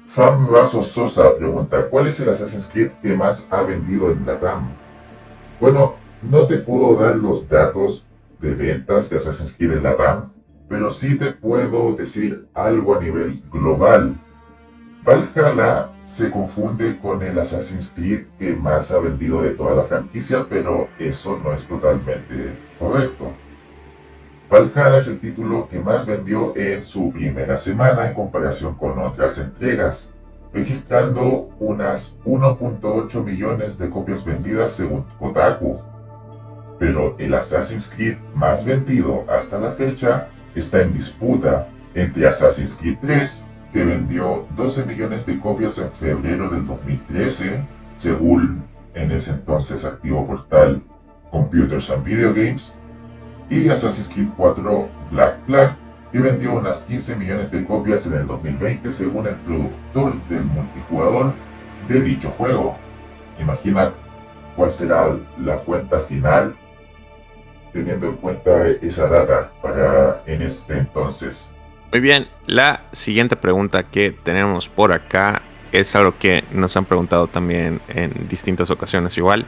Fam 0.06 0.48
Razo 0.50 0.82
Sosa 0.82 1.34
pregunta, 1.36 1.88
¿cuál 1.88 2.06
es 2.06 2.20
el 2.20 2.28
Assassin's 2.28 2.68
Creed 2.68 2.90
que 3.02 3.16
más 3.16 3.48
ha 3.50 3.62
vendido 3.62 4.10
en 4.10 4.26
Latam? 4.26 4.68
Bueno, 5.62 5.94
no 6.22 6.48
te 6.48 6.58
puedo 6.58 6.96
dar 6.96 7.14
los 7.14 7.48
datos 7.48 8.08
de 8.40 8.52
ventas 8.52 9.10
de 9.10 9.18
Assassin's 9.18 9.54
Creed 9.56 9.74
en 9.74 9.84
Latam, 9.84 10.32
pero 10.68 10.90
sí 10.90 11.16
te 11.16 11.30
puedo 11.30 11.92
decir 11.92 12.48
algo 12.52 12.96
a 12.96 13.00
nivel 13.00 13.32
global. 13.48 14.20
Valhalla 15.06 15.92
se 16.02 16.32
confunde 16.32 16.98
con 16.98 17.22
el 17.22 17.38
Assassin's 17.38 17.92
Creed 17.94 18.24
que 18.40 18.56
más 18.56 18.90
ha 18.90 18.98
vendido 18.98 19.40
de 19.40 19.50
toda 19.50 19.76
la 19.76 19.84
franquicia, 19.84 20.44
pero 20.50 20.88
eso 20.98 21.40
no 21.44 21.52
es 21.52 21.68
totalmente 21.68 22.58
correcto. 22.80 23.32
Valhalla 24.50 24.98
es 24.98 25.06
el 25.06 25.20
título 25.20 25.68
que 25.68 25.78
más 25.78 26.06
vendió 26.06 26.56
en 26.56 26.82
su 26.82 27.12
primera 27.12 27.56
semana 27.56 28.08
en 28.08 28.14
comparación 28.14 28.74
con 28.74 28.98
otras 28.98 29.38
entregas, 29.38 30.16
registrando 30.52 31.50
unas 31.58 32.18
1.8 32.24 33.24
millones 33.24 33.78
de 33.78 33.90
copias 33.90 34.24
vendidas 34.24 34.72
según 34.72 35.04
Kotaku, 35.18 35.78
pero 36.78 37.16
el 37.18 37.32
Assassin's 37.34 37.92
Creed 37.94 38.18
más 38.34 38.64
vendido 38.64 39.24
hasta 39.30 39.58
la 39.58 39.70
fecha 39.70 40.28
está 40.54 40.82
en 40.82 40.92
disputa 40.92 41.68
entre 41.94 42.26
Assassin's 42.26 42.76
Creed 42.80 42.98
3, 43.00 43.46
que 43.72 43.84
vendió 43.84 44.46
12 44.56 44.86
millones 44.86 45.26
de 45.26 45.40
copias 45.40 45.78
en 45.78 45.90
febrero 45.90 46.50
del 46.50 46.66
2013, 46.66 47.66
según 47.96 48.64
en 48.94 49.10
ese 49.10 49.32
entonces 49.32 49.84
activo 49.84 50.26
portal 50.26 50.82
Computers 51.30 51.90
and 51.90 52.04
Video 52.04 52.34
Games, 52.34 52.74
y 53.48 53.68
Assassin's 53.68 54.10
Creed 54.12 54.28
4 54.36 54.90
Black 55.10 55.46
Flag, 55.46 55.76
que 56.12 56.20
vendió 56.20 56.52
unas 56.52 56.82
15 56.82 57.16
millones 57.16 57.50
de 57.50 57.64
copias 57.64 58.06
en 58.06 58.20
el 58.20 58.26
2020 58.26 58.90
según 58.90 59.26
el 59.26 59.34
productor 59.36 60.14
del 60.28 60.44
multijugador 60.44 61.34
de 61.88 62.00
dicho 62.02 62.28
juego. 62.30 62.76
Imagina 63.40 63.92
cuál 64.54 64.70
será 64.70 65.06
la 65.38 65.56
cuenta 65.56 65.98
final 65.98 66.54
teniendo 67.72 68.08
en 68.08 68.16
cuenta 68.16 68.68
esa 68.68 69.08
data 69.08 69.50
para 69.62 70.22
en 70.26 70.42
este 70.42 70.76
entonces. 70.76 71.56
Muy 71.90 72.00
bien, 72.00 72.28
la 72.46 72.84
siguiente 72.92 73.36
pregunta 73.36 73.84
que 73.84 74.12
tenemos 74.12 74.68
por 74.68 74.92
acá 74.92 75.42
es 75.72 75.96
algo 75.96 76.14
que 76.18 76.44
nos 76.52 76.76
han 76.76 76.84
preguntado 76.84 77.26
también 77.28 77.80
en 77.88 78.28
distintas 78.28 78.70
ocasiones 78.70 79.16
igual. 79.16 79.46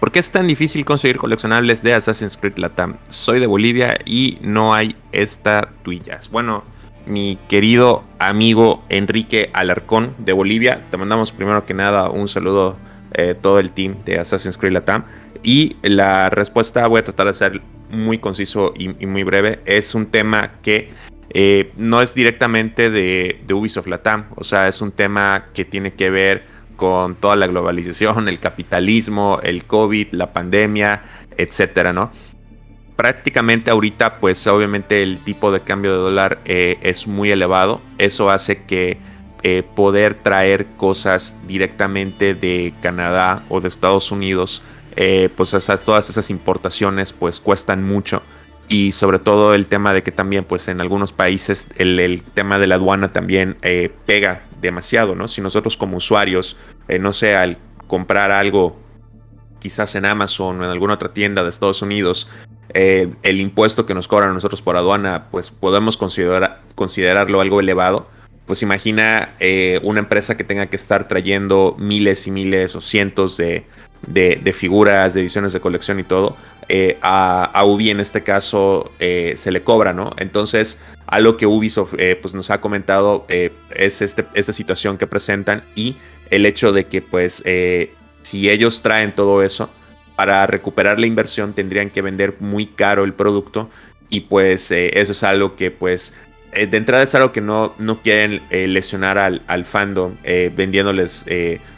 ¿Por 0.00 0.12
qué 0.12 0.20
es 0.20 0.30
tan 0.30 0.46
difícil 0.46 0.84
conseguir 0.84 1.16
coleccionables 1.16 1.82
de 1.82 1.92
Assassin's 1.92 2.36
Creed 2.36 2.56
Latam? 2.58 2.98
Soy 3.08 3.40
de 3.40 3.48
Bolivia 3.48 3.98
y 4.06 4.38
no 4.42 4.72
hay 4.72 4.94
estatuillas. 5.10 6.30
Bueno, 6.30 6.62
mi 7.04 7.36
querido 7.48 8.04
amigo 8.20 8.84
Enrique 8.90 9.50
Alarcón 9.54 10.14
de 10.18 10.32
Bolivia, 10.32 10.84
te 10.92 10.96
mandamos 10.96 11.32
primero 11.32 11.66
que 11.66 11.74
nada 11.74 12.10
un 12.10 12.28
saludo 12.28 12.78
eh, 13.14 13.34
todo 13.34 13.58
el 13.58 13.72
team 13.72 13.96
de 14.04 14.20
Assassin's 14.20 14.56
Creed 14.56 14.72
Latam. 14.72 15.04
Y 15.42 15.76
la 15.82 16.30
respuesta 16.30 16.86
voy 16.86 17.00
a 17.00 17.04
tratar 17.04 17.26
de 17.26 17.34
ser 17.34 17.60
muy 17.90 18.18
conciso 18.18 18.74
y, 18.76 18.88
muy 19.04 19.24
breve. 19.24 19.62
Es 19.64 19.96
un 19.96 20.06
tema 20.06 20.60
que 20.62 20.90
eh, 21.30 21.72
no 21.76 22.02
es 22.02 22.14
directamente 22.14 22.90
de, 22.90 23.42
de 23.44 23.54
Ubisoft 23.54 23.88
Latam, 23.88 24.26
o 24.36 24.44
sea, 24.44 24.68
es 24.68 24.80
un 24.80 24.92
tema 24.92 25.46
que 25.54 25.64
tiene 25.64 25.90
que 25.90 26.08
ver 26.08 26.57
con 26.78 27.16
toda 27.16 27.34
la 27.34 27.48
globalización, 27.48 28.28
el 28.28 28.38
capitalismo, 28.38 29.40
el 29.42 29.64
COVID, 29.64 30.12
la 30.12 30.32
pandemia, 30.32 31.02
etcétera, 31.36 31.92
¿no? 31.92 32.12
Prácticamente 32.94 33.72
ahorita, 33.72 34.20
pues 34.20 34.46
obviamente 34.46 35.02
el 35.02 35.18
tipo 35.24 35.50
de 35.50 35.60
cambio 35.62 35.90
de 35.90 35.98
dólar 35.98 36.38
eh, 36.44 36.78
es 36.82 37.08
muy 37.08 37.32
elevado. 37.32 37.80
Eso 37.98 38.30
hace 38.30 38.62
que 38.62 38.98
eh, 39.42 39.64
poder 39.74 40.14
traer 40.14 40.66
cosas 40.76 41.36
directamente 41.48 42.34
de 42.34 42.72
Canadá 42.80 43.44
o 43.48 43.60
de 43.60 43.66
Estados 43.66 44.12
Unidos, 44.12 44.62
eh, 44.94 45.30
pues 45.36 45.50
todas 45.84 46.10
esas 46.10 46.30
importaciones 46.30 47.12
pues 47.12 47.40
cuestan 47.40 47.84
mucho 47.84 48.22
y 48.68 48.92
sobre 48.92 49.18
todo 49.18 49.54
el 49.54 49.66
tema 49.66 49.92
de 49.92 50.02
que 50.02 50.12
también 50.12 50.44
pues 50.44 50.68
en 50.68 50.80
algunos 50.80 51.12
países 51.12 51.68
el, 51.76 52.22
tema 52.34 52.58
de 52.58 52.66
la 52.66 52.76
aduana 52.76 53.12
también 53.12 53.56
pega 54.06 54.42
demasiado, 54.60 55.14
¿no? 55.14 55.28
Si 55.28 55.40
nosotros 55.40 55.76
como 55.76 55.96
usuarios, 55.96 56.56
no 57.00 57.12
sé, 57.12 57.34
al 57.34 57.58
comprar 57.86 58.30
algo 58.30 58.78
quizás 59.58 59.94
en 59.94 60.04
Amazon 60.04 60.60
o 60.60 60.64
en 60.64 60.70
alguna 60.70 60.94
otra 60.94 61.12
tienda 61.12 61.42
de 61.42 61.50
Estados 61.50 61.82
Unidos, 61.82 62.28
el 62.74 63.40
impuesto 63.40 63.86
que 63.86 63.94
nos 63.94 64.06
cobran 64.06 64.34
nosotros 64.34 64.60
por 64.60 64.76
aduana, 64.76 65.28
pues 65.30 65.50
podemos 65.50 65.96
considerar, 65.96 66.60
considerarlo 66.74 67.40
algo 67.40 67.60
elevado 67.60 68.08
pues 68.48 68.62
imagina 68.62 69.34
eh, 69.40 69.78
una 69.82 70.00
empresa 70.00 70.36
que 70.38 70.42
tenga 70.42 70.66
que 70.66 70.76
estar 70.76 71.06
trayendo 71.06 71.76
miles 71.78 72.26
y 72.26 72.30
miles 72.30 72.74
o 72.74 72.80
cientos 72.80 73.36
de, 73.36 73.66
figuras, 74.54 75.12
de 75.12 75.20
ediciones 75.20 75.52
de 75.52 75.60
colección 75.60 76.00
y 76.00 76.02
todo. 76.02 76.34
Eh, 76.68 76.98
a, 77.00 77.64
Ubi 77.64 77.90
en 77.90 78.00
este 78.00 78.22
caso 78.22 78.92
eh, 78.98 79.34
se 79.36 79.50
le 79.50 79.62
cobra, 79.62 79.92
¿no? 79.92 80.10
Entonces, 80.18 80.78
algo 81.06 81.36
que 81.36 81.46
Ubisoft 81.46 81.94
pues 82.20 82.34
nos 82.34 82.50
ha 82.50 82.60
comentado 82.60 83.26
es 83.28 84.02
este, 84.02 84.26
esta 84.34 84.52
situación 84.52 84.98
que 84.98 85.06
presentan 85.06 85.64
y 85.74 85.96
el 86.30 86.44
hecho 86.44 86.72
de 86.72 86.86
que 86.86 87.00
pues 87.00 87.42
si 88.22 88.50
ellos 88.50 88.82
traen 88.82 89.14
todo 89.14 89.42
eso, 89.42 89.70
para 90.16 90.46
recuperar 90.46 90.98
la 90.98 91.06
inversión 91.06 91.54
tendrían 91.54 91.88
que 91.88 92.02
vender 92.02 92.34
muy 92.40 92.66
caro 92.66 93.04
el 93.04 93.14
producto 93.14 93.70
y 94.10 94.20
pues 94.20 94.70
eso 94.70 95.12
es 95.12 95.22
algo 95.22 95.56
que 95.56 95.70
pues 95.70 96.12
eh, 96.52 96.66
de 96.66 96.76
entrada 96.78 97.02
es 97.02 97.14
algo 97.14 97.30
que 97.30 97.40
no, 97.40 97.74
no 97.78 98.00
quieren 98.00 98.42
eh, 98.50 98.66
lesionar 98.66 99.18
al, 99.18 99.42
al 99.46 99.64
fandom 99.64 100.14
eh, 100.24 100.50
vendiéndoles, 100.54 101.26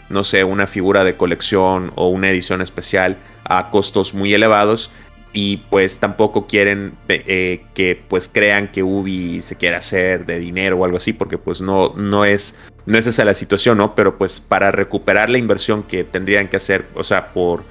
no 0.09 0.25
sé, 0.25 0.45
una 0.45 0.67
figura 0.67 1.05
de 1.05 1.17
colección 1.17 1.93
o 1.97 2.09
una 2.09 2.31
edición 2.31 2.61
especial 2.61 3.17
a 3.51 3.71
costos 3.71 4.15
muy 4.15 4.33
elevados 4.33 4.91
y 5.33 5.59
pues 5.69 5.99
tampoco 5.99 6.47
quieren 6.47 6.97
que 7.07 8.03
pues 8.09 8.29
crean 8.33 8.73
que 8.73 8.83
Ubi 8.83 9.43
se 9.43 9.57
quiere 9.57 9.77
hacer 9.77 10.27
de 10.27 10.39
dinero 10.39 10.79
o 10.79 10.85
algo 10.85 10.97
así 10.97 11.13
porque 11.13 11.39
pues 11.39 11.61
no, 11.61 11.95
no 11.97 12.25
es 12.25 12.57
no 12.87 12.99
es 12.99 13.07
esa 13.07 13.25
la 13.25 13.35
situación, 13.35 13.79
¿no? 13.79 13.95
Pero 13.95 14.19
pues 14.19 14.41
para 14.41 14.73
recuperar 14.73 15.29
la 15.29 15.39
inversión 15.39 15.83
que 15.83 16.03
tendrían 16.03 16.49
que 16.49 16.57
hacer, 16.57 16.89
o 16.95 17.05
sea, 17.05 17.33
por, 17.33 17.63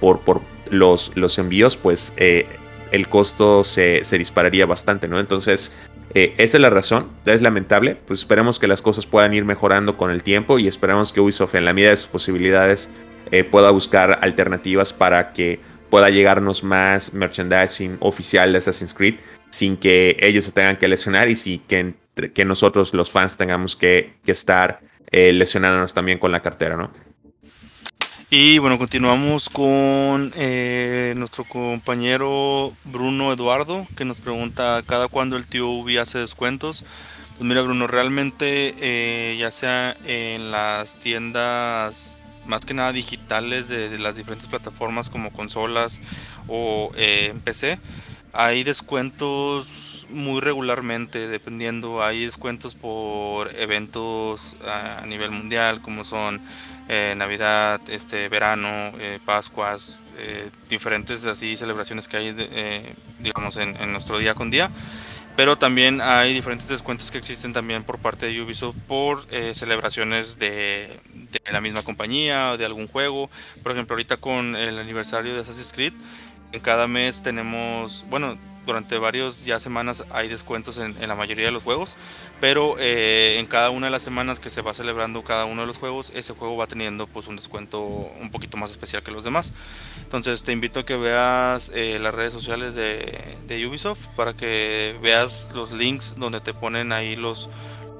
por, 0.00 0.20
por 0.20 0.42
los, 0.70 1.12
los 1.14 1.38
envíos, 1.38 1.76
pues 1.76 2.12
el 2.18 3.08
costo 3.08 3.64
se, 3.64 4.04
se 4.04 4.18
dispararía 4.18 4.66
bastante, 4.66 5.08
¿no? 5.08 5.18
Entonces 5.18 5.72
eh, 6.14 6.32
esa 6.38 6.56
es 6.56 6.60
la 6.62 6.70
razón, 6.70 7.08
es 7.26 7.42
lamentable, 7.42 7.94
pues 7.94 8.20
esperemos 8.20 8.58
que 8.58 8.66
las 8.66 8.80
cosas 8.80 9.06
puedan 9.06 9.34
ir 9.34 9.44
mejorando 9.44 9.98
con 9.98 10.10
el 10.10 10.22
tiempo 10.22 10.58
y 10.58 10.66
esperemos 10.66 11.12
que 11.12 11.20
Ubisoft 11.20 11.54
en 11.56 11.64
la 11.64 11.74
medida 11.74 11.90
de 11.90 11.96
sus 11.98 12.08
posibilidades 12.08 12.90
eh, 13.30 13.44
pueda 13.44 13.70
buscar 13.70 14.18
alternativas 14.22 14.92
para 14.92 15.32
que 15.32 15.60
pueda 15.90 16.10
llegarnos 16.10 16.64
más 16.64 17.12
merchandising 17.14 17.96
oficial 18.00 18.52
de 18.52 18.58
Assassin's 18.58 18.94
Creed 18.94 19.16
sin 19.50 19.76
que 19.76 20.16
ellos 20.20 20.44
se 20.44 20.52
tengan 20.52 20.76
que 20.76 20.88
lesionar 20.88 21.28
y 21.28 21.36
sin 21.36 21.60
que, 21.60 21.94
que 22.34 22.44
nosotros 22.44 22.92
los 22.94 23.10
fans 23.10 23.36
tengamos 23.36 23.76
que, 23.76 24.16
estar 24.26 24.80
eh, 25.10 25.32
lesionándonos 25.32 25.94
también 25.94 26.18
con 26.18 26.32
la 26.32 26.42
cartera, 26.42 26.76
¿no? 26.76 26.90
Y 28.28 28.58
bueno, 28.58 28.76
continuamos 28.76 29.48
con 29.48 30.32
eh, 30.36 31.14
nuestro 31.16 31.44
compañero 31.44 32.74
Bruno 32.84 33.32
Eduardo, 33.32 33.86
que 33.96 34.04
nos 34.04 34.18
pregunta 34.18 34.82
cada 34.84 35.06
cuándo 35.06 35.36
el 35.36 35.46
tío 35.46 35.68
Ubi 35.68 35.96
hace 35.98 36.18
descuentos. 36.18 36.84
Pues 37.38 37.48
mira, 37.48 37.62
Bruno, 37.62 37.86
realmente 37.86 38.74
eh, 38.80 39.36
ya 39.38 39.52
sea 39.52 39.96
en 40.04 40.50
las 40.50 40.98
tiendas 40.98 42.18
más 42.46 42.64
que 42.64 42.74
nada 42.74 42.92
digitales 42.92 43.68
de, 43.68 43.98
las 43.98 44.16
diferentes 44.16 44.48
plataformas 44.48 45.10
como 45.10 45.32
consolas 45.32 46.00
o 46.48 46.90
eh, 46.96 47.34
PC, 47.44 47.78
hay 48.32 48.64
descuentos 48.64 50.06
muy 50.10 50.40
regularmente, 50.40 51.26
dependiendo. 51.26 52.04
Hay 52.04 52.26
descuentos 52.26 52.74
por 52.74 53.54
eventos 53.56 54.56
a 54.64 55.04
nivel 55.06 55.30
mundial, 55.30 55.80
como 55.80 56.04
son 56.04 56.40
eh, 56.88 57.14
Navidad, 57.16 57.80
este 57.88 58.28
verano, 58.28 58.92
eh, 58.98 59.18
Pascuas, 59.24 60.00
diferentes 60.70 61.24
así 61.26 61.58
celebraciones 61.58 62.08
que 62.08 62.16
hay, 62.16 62.34
digamos, 63.18 63.58
en, 63.58 63.92
nuestro 63.92 64.18
día 64.18 64.34
con 64.34 64.50
día. 64.50 64.70
Pero 65.36 65.58
también 65.58 66.00
hay 66.00 66.32
diferentes 66.32 66.66
descuentos 66.66 67.10
que 67.10 67.18
existen 67.18 67.52
también 67.52 67.84
por 67.84 67.98
parte 67.98 68.26
de 68.26 68.40
Ubisoft 68.40 68.76
por 68.88 69.26
celebraciones 69.54 70.38
de, 70.38 70.98
de, 71.12 71.52
la 71.52 71.60
misma 71.60 71.82
compañía 71.82 72.52
o 72.52 72.56
de 72.56 72.64
algún 72.64 72.88
juego. 72.88 73.28
Por 73.62 73.72
ejemplo, 73.72 73.94
ahorita 73.94 74.16
con 74.16 74.56
el 74.56 74.78
aniversario 74.78 75.34
de 75.34 75.40
Assassin's 75.40 75.72
Creed, 75.74 75.92
en 76.52 76.60
cada 76.60 76.88
mes 76.88 77.22
tenemos, 77.22 78.06
bueno, 78.08 78.38
durante 78.66 78.98
varios 78.98 79.44
ya 79.44 79.60
semanas 79.60 80.04
hay 80.10 80.28
descuentos 80.28 80.76
en, 80.78 80.96
la 81.06 81.14
mayoría 81.14 81.46
de 81.46 81.52
los 81.52 81.62
juegos, 81.62 81.96
pero 82.40 82.76
eh, 82.78 83.38
en 83.38 83.46
cada 83.46 83.70
una 83.70 83.86
de 83.86 83.92
las 83.92 84.02
semanas 84.02 84.40
que 84.40 84.50
se 84.50 84.60
va 84.60 84.74
celebrando 84.74 85.22
cada 85.22 85.44
uno 85.44 85.62
de 85.62 85.66
los 85.68 85.78
juegos, 85.78 86.12
ese 86.14 86.34
juego 86.34 86.56
va 86.56 86.66
teniendo 86.66 87.06
pues 87.06 87.28
un 87.28 87.36
descuento 87.36 87.80
un 87.80 88.30
poquito 88.30 88.56
más 88.56 88.72
especial 88.72 89.02
que 89.02 89.12
los 89.12 89.24
demás. 89.24 89.52
Entonces 90.02 90.42
te 90.42 90.52
invito 90.52 90.80
a 90.80 90.84
que 90.84 90.96
veas 90.96 91.70
eh, 91.74 91.98
las 92.00 92.14
redes 92.14 92.32
sociales 92.32 92.74
de, 92.74 93.36
de, 93.46 93.66
Ubisoft 93.66 94.08
para 94.16 94.34
que 94.34 94.98
veas 95.00 95.48
los 95.54 95.70
links 95.70 96.14
donde 96.16 96.40
te 96.40 96.52
ponen 96.52 96.92
ahí 96.92 97.14
los, 97.14 97.48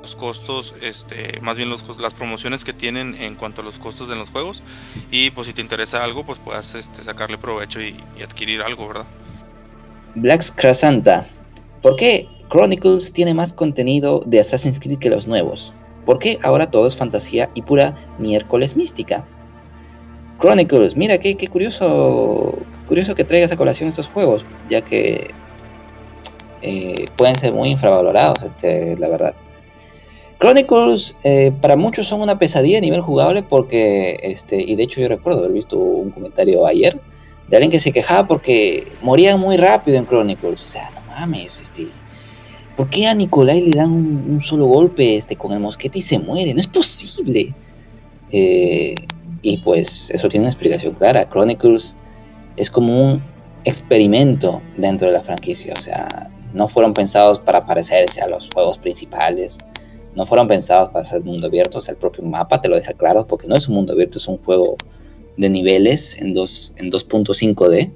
los 0.03 0.17
costos, 0.17 0.75
este, 0.83 1.41
más 1.41 1.57
bien 1.57 1.71
los, 1.71 1.85
las 1.99 2.15
promociones 2.15 2.65
que 2.65 2.73
tienen 2.73 3.15
en 3.15 3.37
cuanto 3.37 3.61
a 3.61 3.65
los 3.65 3.79
costos 3.79 4.09
de 4.09 4.17
los 4.17 4.31
juegos 4.31 4.63
y 5.11 5.31
pues 5.31 5.47
si 5.47 5.53
te 5.53 5.63
interesa 5.63 6.03
algo 6.03 6.27
pues 6.27 6.39
puedas 6.39 6.75
este, 6.75 7.05
sacarle 7.05 7.39
provecho 7.39 7.81
y, 7.81 7.97
y 8.19 8.23
adquirir 8.23 8.63
algo, 8.63 8.89
¿verdad? 8.89 9.07
Black 10.17 10.43
Crasanta. 10.55 11.27
¿Por 11.83 11.97
qué 11.97 12.27
Chronicles 12.49 13.13
tiene 13.13 13.35
más 13.35 13.53
contenido 13.53 14.23
de 14.25 14.41
Assassin's 14.41 14.81
Creed 14.81 14.99
que 14.99 15.11
los 15.11 15.27
nuevos? 15.27 15.75
¿Por 16.07 16.19
qué 16.19 16.39
ahora 16.43 16.71
todo 16.71 16.87
es 16.87 16.97
fantasía 16.97 17.51
y 17.53 17.61
pura 17.61 17.95
miércoles 18.19 18.77
mística? 18.77 19.27
Chronicles, 20.41 20.97
mira 20.97 21.19
qué, 21.19 21.37
curioso, 21.49 22.59
curioso 22.89 23.15
que 23.15 23.25
traigas 23.25 23.53
a 23.53 23.59
colación 23.59 23.91
estos 23.91 24.09
juegos, 24.09 24.47
ya 24.71 24.81
que 24.81 25.29
eh, 26.63 27.05
pueden 27.17 27.35
ser 27.35 27.53
muy 27.53 27.69
infravalorados, 27.69 28.43
este, 28.43 28.97
la 28.97 29.11
verdad. 29.11 29.35
Chronicles 30.39 31.15
eh, 31.25 31.53
para 31.61 31.77
muchos 31.77 32.07
son 32.07 32.23
una 32.23 32.39
pesadilla 32.39 32.79
a 32.79 32.81
nivel 32.81 33.03
jugable 33.03 33.43
porque, 33.43 34.19
este, 34.23 34.63
y 34.63 34.77
de 34.77 34.83
hecho 34.83 35.03
yo 35.03 35.09
recuerdo 35.09 35.41
haber 35.41 35.53
visto 35.53 35.77
un 35.77 36.11
comentario 36.11 36.67
ayer 36.67 37.03
de 37.49 37.57
alguien 37.57 37.71
que 37.71 37.79
se 37.79 37.93
quejaba 37.93 38.27
porque 38.27 38.93
moría 39.03 39.37
muy 39.37 39.57
rápido 39.57 39.99
en 39.99 40.07
Chronicles. 40.07 40.65
O 40.65 40.69
sea, 40.69 40.91
no 40.91 41.01
mames, 41.03 41.61
este. 41.61 41.89
¿Por 42.77 42.91
qué 42.91 43.07
a 43.07 43.15
Nicolai 43.15 43.63
le 43.63 43.79
dan 43.79 43.91
un, 43.91 44.43
solo 44.43 44.67
golpe 44.67 45.17
este, 45.17 45.37
con 45.37 45.53
el 45.53 45.61
mosquete 45.61 46.01
y 46.01 46.03
se 46.03 46.19
muere? 46.19 46.53
No 46.53 46.61
es 46.61 46.67
posible. 46.67 47.55
Eh, 48.31 48.95
y 49.41 49.59
pues 49.59 50.11
eso 50.11 50.29
tiene 50.29 50.45
una 50.45 50.51
explicación 50.51 50.95
clara. 50.95 51.29
Chronicles 51.29 51.97
es 52.57 52.71
como 52.71 53.13
un 53.13 53.23
experimento 53.65 54.61
dentro 54.77 55.07
de 55.07 55.15
la 55.15 55.23
franquicia. 55.23 55.73
O 55.75 55.81
sea, 55.81 56.31
no 56.53 56.69
fueron 56.69 56.93
pensados 56.93 57.39
para 57.39 57.65
parecerse 57.65 58.21
a 58.21 58.29
los 58.29 58.51
juegos 58.53 58.79
principales. 58.79 59.59
No 60.15 60.27
fueron 60.27 60.49
pensados 60.49 60.91
para 60.91 61.07
ser 61.07 61.23
mundo 61.23 61.47
abierto. 61.47 61.79
O 61.79 61.81
sea, 61.81 61.93
el 61.93 61.99
propio 61.99 62.25
mapa 62.25 62.61
te 62.61 62.69
lo 62.69 62.77
deja 62.77 62.93
claro 62.93 63.27
porque 63.27 63.47
no 63.47 63.55
es 63.55 63.69
un 63.69 63.77
mundo 63.77 63.95
abierto, 63.95 64.19
es 64.19 64.29
un 64.29 64.39
juego 64.39 64.77
de 65.37 65.49
niveles 65.49 66.19
en, 66.19 66.29
en 66.29 66.35
2.5D. 66.35 67.91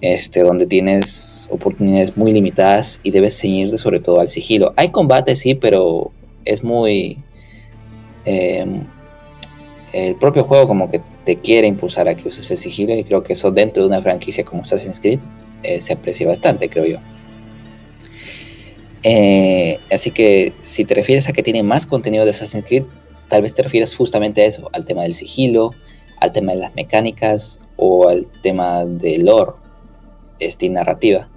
este, 0.00 0.40
donde 0.40 0.66
tienes 0.66 1.48
oportunidades 1.50 2.16
muy 2.16 2.32
limitadas 2.32 3.00
y 3.02 3.10
debes 3.10 3.38
ceñirte 3.38 3.78
sobre 3.78 4.00
todo 4.00 4.20
al 4.20 4.28
sigilo. 4.28 4.72
Hay 4.76 4.90
combate, 4.90 5.36
sí, 5.36 5.54
pero 5.54 6.12
es 6.44 6.62
muy... 6.62 7.18
Em, 8.24 8.84
el 9.92 10.16
propio 10.16 10.44
juego 10.44 10.68
como 10.68 10.90
que 10.90 11.00
te 11.24 11.36
quiere 11.36 11.66
impulsar 11.66 12.08
a 12.08 12.14
que 12.14 12.28
uses 12.28 12.50
el 12.50 12.56
sigilo 12.56 12.94
y 12.94 13.04
creo 13.04 13.22
que 13.22 13.32
eso 13.32 13.50
dentro 13.50 13.82
de 13.82 13.88
una 13.88 14.02
franquicia 14.02 14.44
como 14.44 14.62
Assassin's 14.62 15.00
Creed 15.00 15.20
eh, 15.62 15.80
se 15.80 15.92
aprecia 15.92 16.26
bastante, 16.26 16.68
creo 16.68 16.84
yo. 16.86 16.98
Eh, 19.02 19.78
así 19.90 20.10
que 20.10 20.52
si 20.60 20.84
te 20.84 20.94
refieres 20.94 21.28
a 21.28 21.32
que 21.32 21.42
tiene 21.42 21.62
más 21.62 21.86
contenido 21.86 22.24
de 22.24 22.30
Assassin's 22.30 22.64
Creed, 22.66 22.84
tal 23.28 23.42
vez 23.42 23.54
te 23.54 23.62
refieres 23.62 23.94
justamente 23.94 24.42
a 24.42 24.46
eso, 24.46 24.68
al 24.72 24.84
tema 24.84 25.02
del 25.02 25.14
sigilo, 25.14 25.72
al 26.20 26.32
tema 26.32 26.52
de 26.52 26.58
las 26.58 26.74
mecánicas 26.74 27.60
o 27.76 28.08
al 28.08 28.26
tema 28.42 28.84
del 28.84 29.26
lore 29.26 29.52
este, 30.38 30.68
narrativa. 30.68 31.28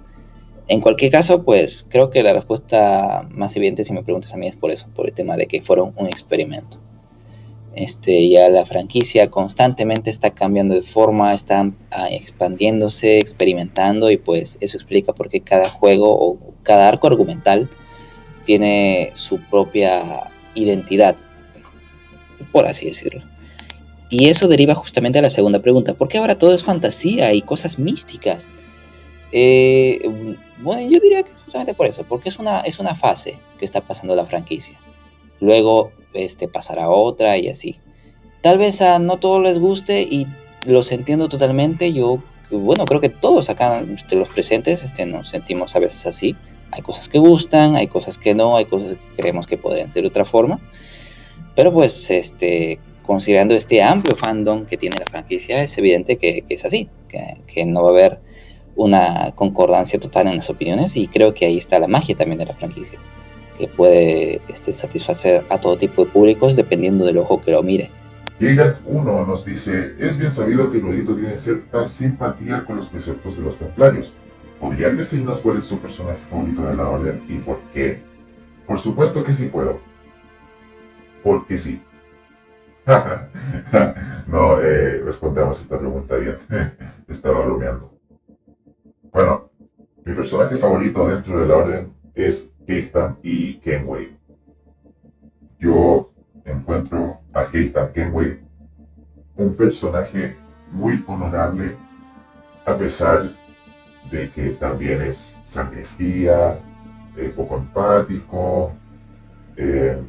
En 0.68 0.80
cualquier 0.80 1.10
caso, 1.10 1.42
pues 1.42 1.86
creo 1.88 2.10
que 2.10 2.22
la 2.22 2.32
respuesta 2.32 3.26
más 3.30 3.56
evidente, 3.56 3.82
si 3.82 3.92
me 3.92 4.04
preguntas 4.04 4.34
a 4.34 4.36
mí, 4.36 4.46
es 4.46 4.56
por 4.56 4.70
eso, 4.70 4.86
por 4.94 5.06
el 5.06 5.12
tema 5.12 5.36
de 5.36 5.46
que 5.46 5.62
fueron 5.62 5.92
un 5.96 6.06
experimento. 6.06 6.78
Este, 7.74 8.28
ya 8.28 8.48
la 8.48 8.66
franquicia 8.66 9.30
constantemente 9.30 10.10
está 10.10 10.30
cambiando 10.30 10.74
de 10.74 10.82
forma, 10.82 11.32
está 11.32 11.70
ah, 11.90 12.08
expandiéndose, 12.10 13.18
experimentando 13.18 14.10
y 14.10 14.16
pues 14.16 14.58
eso 14.60 14.76
explica 14.76 15.12
por 15.12 15.28
qué 15.28 15.40
cada 15.40 15.68
juego 15.68 16.08
o 16.10 16.38
cada 16.62 16.88
arco 16.88 17.06
argumental 17.06 17.68
tiene 18.44 19.10
su 19.14 19.40
propia 19.40 20.30
identidad, 20.54 21.16
por 22.52 22.66
así 22.66 22.86
decirlo. 22.86 23.22
Y 24.10 24.28
eso 24.28 24.48
deriva 24.48 24.74
justamente 24.74 25.20
a 25.20 25.22
la 25.22 25.30
segunda 25.30 25.62
pregunta, 25.62 25.94
¿por 25.94 26.08
qué 26.08 26.18
ahora 26.18 26.36
todo 26.36 26.52
es 26.52 26.64
fantasía 26.64 27.32
y 27.32 27.42
cosas 27.42 27.78
místicas? 27.78 28.48
Eh, 29.30 30.36
bueno, 30.58 30.82
yo 30.82 31.00
diría 31.00 31.22
que 31.22 31.30
justamente 31.44 31.74
por 31.74 31.86
eso, 31.86 32.04
porque 32.04 32.28
es 32.28 32.40
una, 32.40 32.60
es 32.62 32.80
una 32.80 32.96
fase 32.96 33.38
que 33.58 33.64
está 33.64 33.80
pasando 33.80 34.16
la 34.16 34.26
franquicia. 34.26 34.76
Luego 35.38 35.92
este, 36.12 36.48
pasará 36.48 36.90
otra 36.90 37.38
y 37.38 37.48
así. 37.48 37.78
Tal 38.42 38.58
vez 38.58 38.82
a 38.82 38.98
no 38.98 39.18
todos 39.18 39.42
les 39.42 39.60
guste 39.60 40.02
y 40.02 40.26
los 40.66 40.90
entiendo 40.90 41.28
totalmente. 41.28 41.92
Yo, 41.92 42.20
bueno, 42.50 42.84
creo 42.86 43.00
que 43.00 43.10
todos 43.10 43.48
acá, 43.48 43.80
este, 43.94 44.16
los 44.16 44.28
presentes, 44.28 44.82
este, 44.82 45.06
nos 45.06 45.28
sentimos 45.28 45.76
a 45.76 45.78
veces 45.78 46.06
así. 46.06 46.36
Hay 46.72 46.82
cosas 46.82 47.08
que 47.08 47.18
gustan, 47.18 47.76
hay 47.76 47.86
cosas 47.86 48.18
que 48.18 48.34
no, 48.34 48.56
hay 48.56 48.64
cosas 48.64 48.94
que 48.94 49.22
creemos 49.22 49.46
que 49.46 49.56
podrían 49.56 49.90
ser 49.90 50.02
de 50.02 50.08
otra 50.08 50.24
forma. 50.24 50.60
Pero 51.54 51.72
pues, 51.72 52.10
este, 52.10 52.80
considerando 53.04 53.54
este 53.54 53.82
amplio 53.82 54.16
fandom 54.16 54.66
que 54.66 54.76
tiene 54.76 54.96
la 54.98 55.06
franquicia, 55.06 55.62
es 55.62 55.76
evidente 55.78 56.16
que, 56.16 56.44
es 56.48 56.64
así, 56.64 56.88
que, 57.08 57.66
no 57.66 57.82
va 57.82 57.88
a 57.88 57.92
haber 57.92 58.18
una 58.76 59.32
concordancia 59.34 59.98
total 59.98 60.28
en 60.28 60.36
las 60.36 60.50
opiniones 60.50 60.96
y 60.96 61.08
creo 61.08 61.34
que 61.34 61.46
ahí 61.46 61.58
está 61.58 61.78
la 61.78 61.88
magia 61.88 62.14
también 62.16 62.38
de 62.38 62.46
la 62.46 62.54
franquicia, 62.54 62.98
que 63.58 63.68
puede 63.68 64.40
este, 64.48 64.72
satisfacer 64.72 65.44
a 65.50 65.58
todo 65.58 65.76
tipo 65.76 66.04
de 66.04 66.10
públicos 66.10 66.56
dependiendo 66.56 67.04
del 67.04 67.18
ojo 67.18 67.40
que 67.40 67.52
lo 67.52 67.62
mire. 67.62 67.90
Gigat 68.38 68.78
1 68.86 69.26
nos 69.26 69.44
dice, 69.44 69.96
es 69.98 70.16
bien 70.16 70.30
sabido 70.30 70.72
que 70.72 70.78
el 70.78 71.04
tiene 71.04 71.38
cierta 71.38 71.86
simpatía 71.86 72.64
con 72.64 72.76
los 72.76 72.88
preceptos 72.88 73.36
de 73.36 73.42
los 73.42 73.58
templarios. 73.58 74.14
¿Podrían 74.58 74.96
decirnos 74.96 75.40
cuál 75.40 75.58
es 75.58 75.64
su 75.64 75.78
personaje 75.78 76.20
favorito 76.22 76.62
de 76.62 76.74
la 76.74 76.88
orden 76.88 77.22
y 77.28 77.36
por 77.38 77.60
qué? 77.74 78.02
Por 78.66 78.78
supuesto 78.78 79.24
que 79.24 79.34
sí 79.34 79.48
puedo. 79.48 79.80
Porque 81.22 81.58
sí. 81.58 81.82
no, 84.28 84.60
eh, 84.60 85.02
respondamos 85.04 85.60
esta 85.60 85.78
pregunta 85.78 86.16
bien. 86.16 86.36
Estaba 87.08 87.44
bromeando. 87.44 87.92
Bueno, 89.12 89.50
mi 90.04 90.14
personaje 90.14 90.56
favorito 90.56 91.08
dentro 91.08 91.38
de 91.38 91.48
la 91.48 91.56
orden 91.56 91.94
es 92.14 92.54
Heitan 92.66 93.18
y 93.22 93.58
Kenway. 93.58 94.16
Yo 95.58 96.10
encuentro 96.44 97.20
a 97.32 97.44
Heitan 97.52 97.92
Kenway 97.92 98.40
un 99.36 99.56
personaje 99.56 100.36
muy 100.70 101.02
honorable, 101.06 101.76
a 102.64 102.76
pesar 102.76 103.22
de 104.10 104.30
que 104.30 104.50
también 104.50 105.00
es 105.02 105.40
sangre 105.42 105.84
fría, 105.84 106.52
poco 107.36 107.58
empático, 107.58 108.72
eh, 109.56 110.02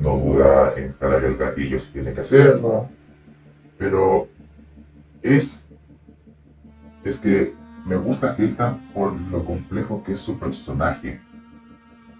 no 0.00 0.16
duda 0.16 0.74
en 0.76 0.92
parar 0.92 1.24
el 1.24 1.36
gatillo 1.36 1.78
si 1.78 1.92
tiene 1.92 2.12
que 2.12 2.20
hacerlo, 2.20 2.88
pero 3.76 4.28
es, 5.22 5.70
es 7.04 7.18
que 7.18 7.52
me 7.84 7.96
gusta 7.96 8.34
Heitan 8.38 8.92
por 8.92 9.18
lo 9.30 9.44
complejo 9.44 10.02
que 10.02 10.12
es 10.12 10.20
su 10.20 10.38
personaje. 10.38 11.20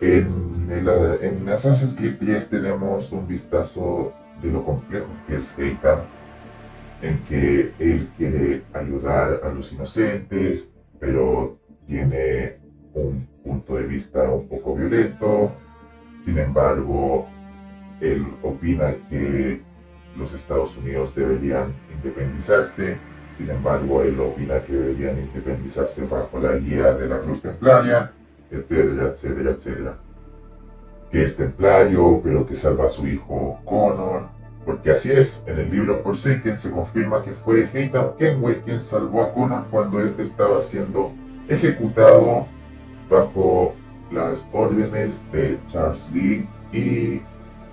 En, 0.01 0.68
el, 0.70 0.89
en 1.22 1.49
Assassin's 1.49 1.97
Creed 1.97 2.18
3 2.18 2.51
tenemos 2.51 3.11
un 3.12 3.26
vistazo 3.26 4.12
de 4.41 4.53
lo 4.53 4.64
complejo 4.64 5.09
que 5.26 5.37
es 5.37 5.59
Heitan, 5.59 6.03
en 7.03 7.22
que 7.24 7.72
él 7.79 8.09
quiere 8.16 8.62
ayudar 8.72 9.41
a 9.43 9.49
los 9.51 9.72
inocentes, 9.72 10.74
pero 10.99 11.51
tiene 11.87 12.59
un 12.95 13.26
punto 13.45 13.76
de 13.76 13.85
vista 13.85 14.22
un 14.31 14.49
poco 14.49 14.74
violento. 14.74 15.53
Sin 16.24 16.39
embargo, 16.39 17.29
él 18.01 18.26
opina 18.42 18.94
que 19.09 19.62
los 20.16 20.34
Estados 20.34 20.76
Unidos 20.76 21.14
deberían 21.14 21.74
independizarse 21.94 22.99
sin 23.38 23.51
embargo, 23.51 24.03
él 24.03 24.18
opina 24.18 24.61
que 24.64 24.72
deberían 24.72 25.16
independizarse 25.16 26.05
bajo 26.07 26.40
la 26.40 26.57
guía 26.57 26.94
de 26.94 27.07
la 27.07 27.20
Cruz 27.20 27.40
Templaria, 27.40 28.11
etcétera, 28.51 29.11
etcétera, 29.11 29.51
etcétera. 29.51 29.94
Que 31.09 31.22
es 31.22 31.36
templario, 31.36 32.20
pero 32.22 32.44
que 32.44 32.57
salva 32.57 32.86
a 32.86 32.88
su 32.88 33.07
hijo 33.07 33.61
Connor. 33.64 34.28
Porque 34.66 34.90
así 34.90 35.12
es, 35.12 35.44
en 35.46 35.57
el 35.57 35.70
libro 35.70 35.94
Forsaken 35.94 36.57
se 36.57 36.72
confirma 36.72 37.22
que 37.22 37.30
fue 37.30 37.68
Haytham 37.72 38.16
Kenway 38.18 38.61
quien 38.62 38.80
salvó 38.80 39.22
a 39.22 39.32
Connor 39.32 39.66
cuando 39.70 40.01
éste 40.01 40.22
estaba 40.22 40.61
siendo 40.61 41.12
ejecutado 41.49 42.49
bajo 43.09 43.74
las 44.11 44.49
órdenes 44.53 45.30
de 45.30 45.61
Charles 45.68 46.12
Lee 46.12 46.49
y 46.72 47.22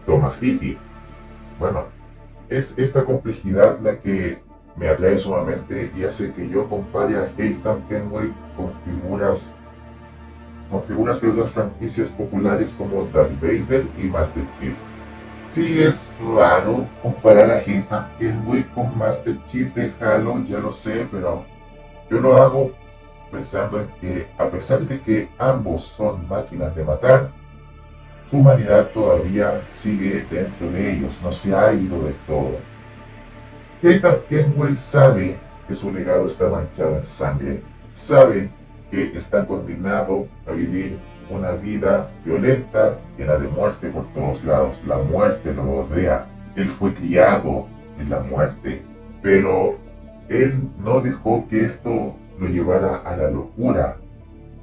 Thomas 0.06 0.41
Hickey. 0.41 0.78
Bueno, 1.60 1.86
es 2.49 2.78
esta 2.78 3.03
complejidad 3.03 3.80
la 3.80 3.99
que 3.99 4.38
me 4.76 4.89
atrae 4.89 5.18
sumamente 5.18 5.91
y 5.95 6.03
hace 6.03 6.34
que 6.34 6.47
yo 6.47 6.68
compare 6.70 7.16
a 7.18 7.30
Haytham 7.38 7.88
Kenway 7.88 8.34
con 8.58 8.74
figuras 8.74 9.58
con 10.70 10.82
figuras 10.82 11.22
de 11.22 11.30
otras 11.30 11.51
franquicias 11.51 12.10
populares 12.10 12.76
como 12.78 13.06
Darth 13.06 13.39
Vader 13.39 13.86
y 14.01 14.08
Master 14.08 14.43
Chief. 14.60 14.76
Sí 15.45 15.82
es 15.82 16.20
raro 16.36 16.88
comparar 17.03 17.51
a 17.51 17.58
Haytham 17.60 18.06
Kenway 18.18 18.64
con 18.74 18.97
Master 18.97 19.38
Chief 19.45 19.74
de 19.76 19.93
Halo, 20.01 20.43
ya 20.43 20.58
lo 20.58 20.72
sé, 20.72 21.08
pero 21.12 21.45
yo 22.10 22.20
lo 22.20 22.36
hago 22.41 22.72
pensando 23.32 23.80
en 23.80 23.88
que 24.01 24.28
a 24.38 24.49
pesar 24.49 24.82
de 24.82 24.99
que 25.01 25.30
ambos 25.38 25.84
son 25.84 26.28
máquinas 26.28 26.76
de 26.76 26.84
matar, 26.84 27.32
humanidad 28.32 28.89
todavía 28.93 29.65
sigue 29.69 30.26
dentro 30.30 30.71
de 30.71 30.93
ellos, 30.93 31.19
no 31.23 31.32
se 31.32 31.55
ha 31.55 31.73
ido 31.73 32.03
del 32.03 32.15
todo 32.28 32.59
Haytham 33.86 34.15
Kenway 34.30 34.76
sabe 34.76 35.38
que 35.67 35.73
su 35.73 35.93
legado 35.93 36.28
está 36.28 36.49
manchado 36.49 36.95
en 36.95 37.03
sangre, 37.03 37.61
sabe 37.91 38.49
que 38.89 39.15
está 39.15 39.45
condenado 39.45 40.26
a 40.47 40.53
vivir 40.53 40.99
una 41.30 41.51
vida 41.51 42.11
violenta, 42.23 42.97
llena 43.17 43.38
de 43.38 43.47
muerte 43.47 43.89
por 43.89 44.11
todos 44.13 44.43
lados. 44.43 44.84
La 44.88 44.97
muerte 44.97 45.53
lo 45.53 45.63
rodea. 45.63 46.28
Él 46.55 46.69
fue 46.69 46.93
criado 46.93 47.67
en 47.99 48.09
la 48.09 48.21
muerte, 48.21 48.82
pero 49.21 49.78
él 50.30 50.69
no 50.80 51.01
dejó 51.01 51.47
que 51.47 51.65
esto 51.65 52.15
lo 52.39 52.47
llevara 52.47 52.95
a 53.05 53.17
la 53.17 53.30
locura 53.30 53.97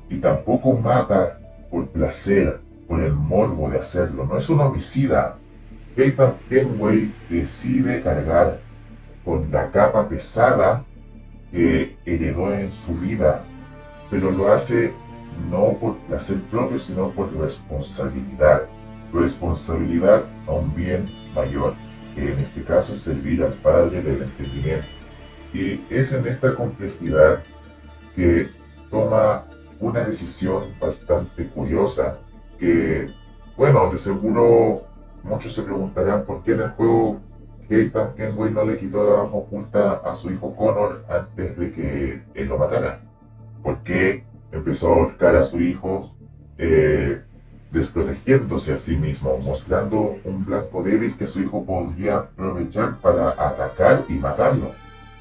y 0.08 0.18
tampoco 0.18 0.78
mata 0.78 1.38
por 1.70 1.88
placer, 1.88 2.60
por 2.92 3.00
el 3.00 3.14
morbo 3.14 3.70
de 3.70 3.78
hacerlo. 3.78 4.26
No 4.26 4.36
es 4.36 4.50
un 4.50 4.60
homicida. 4.60 5.38
Haytham 5.96 6.34
Kenway 6.50 7.10
decide 7.30 8.02
cargar 8.02 8.60
con 9.24 9.50
la 9.50 9.70
capa 9.70 10.06
pesada 10.06 10.84
que 11.50 11.96
heredó 12.04 12.52
en 12.52 12.70
su 12.70 12.94
vida, 12.96 13.46
pero 14.10 14.30
lo 14.30 14.52
hace 14.52 14.92
no 15.50 15.78
por 15.80 15.96
placer 16.00 16.42
propio, 16.50 16.78
sino 16.78 17.08
por 17.12 17.34
responsabilidad. 17.34 18.68
Responsabilidad 19.10 20.24
a 20.46 20.52
un 20.52 20.74
bien 20.74 21.08
mayor, 21.34 21.72
que 22.14 22.30
en 22.30 22.38
este 22.40 22.62
caso 22.62 22.92
es 22.92 23.00
servir 23.00 23.42
al 23.42 23.54
Padre 23.54 24.02
del 24.02 24.20
entendimiento. 24.20 24.86
Y 25.54 25.82
es 25.88 26.12
en 26.12 26.26
esta 26.26 26.54
complejidad 26.54 27.42
que 28.14 28.48
toma 28.90 29.44
una 29.80 30.00
decisión 30.00 30.64
bastante 30.78 31.48
curiosa, 31.48 32.18
bueno, 33.56 33.90
de 33.90 33.98
seguro 33.98 34.80
muchos 35.22 35.52
se 35.52 35.62
preguntarán 35.62 36.24
por 36.24 36.42
qué 36.42 36.52
en 36.52 36.60
el 36.60 36.70
juego 36.70 37.20
Haytham 37.70 38.14
Kenway 38.14 38.52
no 38.52 38.64
le 38.64 38.78
quitó 38.78 39.00
abajo 39.00 39.38
oculta 39.38 40.02
a 40.04 40.14
su 40.14 40.30
hijo 40.30 40.54
Connor 40.54 41.04
antes 41.08 41.56
de 41.56 41.72
que 41.72 42.22
él 42.34 42.48
lo 42.48 42.58
matara. 42.58 43.00
por 43.62 43.82
qué 43.82 44.24
empezó 44.50 44.92
a 44.92 44.96
ahorcar 44.96 45.36
a 45.36 45.44
su 45.44 45.60
hijo, 45.60 46.00
eh, 46.58 47.22
desprotegiéndose 47.70 48.74
a 48.74 48.76
sí 48.78 48.96
mismo, 48.96 49.38
mostrando 49.38 50.16
un 50.24 50.44
blanco 50.44 50.82
débil 50.82 51.16
que 51.16 51.26
su 51.26 51.40
hijo 51.40 51.64
podría 51.64 52.18
aprovechar 52.18 52.98
para 53.00 53.30
atacar 53.30 54.04
y 54.08 54.14
matarlo. 54.14 54.72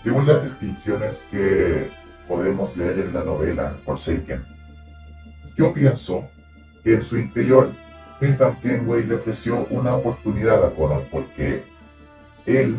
Según 0.04 0.28
las 0.28 0.44
descripciones 0.44 1.26
que 1.32 1.90
podemos 2.28 2.76
leer 2.76 3.00
en 3.00 3.14
la 3.14 3.24
novela 3.24 3.78
Forsaken, 3.86 4.40
yo 5.56 5.74
pienso 5.74 6.28
en 6.84 7.02
su 7.02 7.18
interior 7.18 7.68
Ethan 8.22 8.60
Kenway 8.62 9.04
le 9.04 9.16
ofreció 9.16 9.66
una 9.70 9.96
oportunidad 9.96 10.64
a 10.64 10.72
Connor 10.72 11.08
porque 11.12 11.64
él 12.46 12.78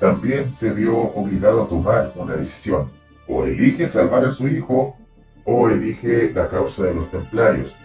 también 0.00 0.52
se 0.52 0.72
vio 0.72 0.96
obligado 0.96 1.62
a 1.62 1.68
tomar 1.68 2.12
una 2.16 2.34
decisión. 2.34 2.90
O 3.28 3.44
elige 3.44 3.86
salvar 3.86 4.24
a 4.24 4.30
su 4.32 4.48
hijo 4.48 4.96
o 5.44 5.68
elige 5.68 6.32
la 6.34 6.48
causa 6.48 6.86
de 6.86 6.94
los 6.94 7.10
templarios 7.10 7.76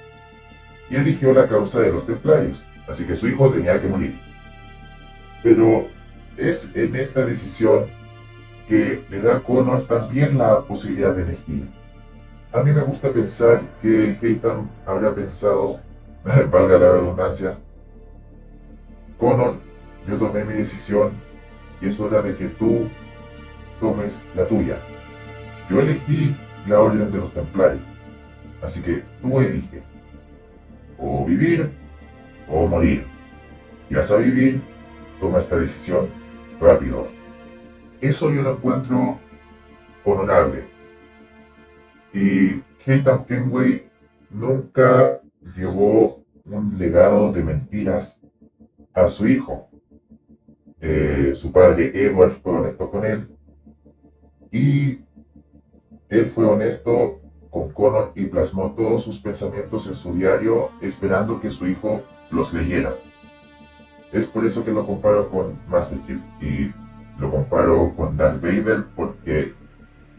y 0.89 0.95
eligió 0.95 1.33
la 1.33 1.47
causa 1.47 1.81
de 1.81 1.91
los 1.91 2.05
templarios, 2.05 2.63
así 2.87 3.05
que 3.05 3.15
su 3.15 3.27
hijo 3.27 3.51
tenía 3.51 3.79
que 3.79 3.87
morir. 3.87 4.19
Pero 5.43 5.87
es 6.37 6.75
en 6.75 6.95
esta 6.95 7.25
decisión 7.25 7.85
que 8.67 9.03
le 9.09 9.21
da 9.21 9.37
a 9.37 9.39
Connor 9.43 9.85
también 9.85 10.37
la 10.37 10.61
posibilidad 10.61 11.15
de 11.15 11.23
elegir. 11.23 11.76
A 12.53 12.63
mí 12.63 12.71
me 12.71 12.81
gusta 12.81 13.11
pensar 13.11 13.59
que 13.81 14.17
Haytham 14.21 14.69
habrá 14.85 15.13
pensado, 15.13 15.79
valga 16.51 16.77
la 16.77 16.91
redundancia, 16.93 17.57
Connor, 19.17 19.55
yo 20.07 20.17
tomé 20.17 20.43
mi 20.45 20.53
decisión 20.53 21.09
y 21.81 21.87
es 21.87 21.99
hora 21.99 22.21
de 22.21 22.35
que 22.35 22.47
tú 22.49 22.87
tomes 23.79 24.27
la 24.35 24.47
tuya. 24.47 24.77
Yo 25.69 25.81
elegí 25.81 26.35
la 26.67 26.79
orden 26.79 27.11
de 27.11 27.17
los 27.17 27.33
templarios, 27.33 27.81
así 28.61 28.83
que 28.83 29.03
tú 29.21 29.39
elige 29.39 29.83
o 30.97 31.25
vivir 31.25 31.71
o 32.47 32.67
morir. 32.67 33.05
Y 33.89 33.95
vas 33.95 34.11
a 34.11 34.17
vivir, 34.17 34.61
toma 35.19 35.39
esta 35.39 35.57
decisión 35.57 36.09
rápido. 36.61 37.07
Eso 37.99 38.31
yo 38.31 38.41
lo 38.43 38.51
encuentro 38.53 39.19
honorable. 40.05 40.76
Y 42.13 42.63
Haytham 42.85 43.25
Kenway 43.25 43.89
nunca 44.29 45.21
llevó 45.55 46.23
un 46.45 46.77
legado 46.77 47.31
de 47.31 47.43
mentiras 47.43 48.21
a 48.93 49.07
su 49.07 49.27
hijo. 49.27 49.69
Eh, 50.79 51.33
su 51.35 51.51
padre 51.51 51.91
Edward 51.93 52.31
fue 52.31 52.53
honesto 52.53 52.91
con 52.91 53.03
él 53.03 53.27
y 54.51 54.99
él 56.09 56.25
fue 56.27 56.45
honesto 56.45 57.19
con 57.49 57.71
Connor 57.71 58.11
y 58.15 58.25
plasmó 58.25 58.73
todos 58.73 59.03
sus 59.03 59.19
pensamientos 59.19 59.87
en 59.87 59.95
su 59.95 60.13
diario 60.13 60.71
esperando 60.81 61.41
que 61.41 61.49
su 61.49 61.67
hijo 61.67 62.01
los 62.29 62.53
leyera. 62.53 62.95
Es 64.11 64.27
por 64.27 64.45
eso 64.45 64.63
que 64.63 64.71
lo 64.71 64.85
comparo 64.85 65.29
con 65.29 65.59
Master 65.67 65.99
Chief 66.05 66.21
y 66.41 66.71
lo 67.19 67.31
comparo 67.31 67.93
con 67.95 68.15
Darth 68.15 68.41
Vader 68.41 68.85
porque 68.95 69.53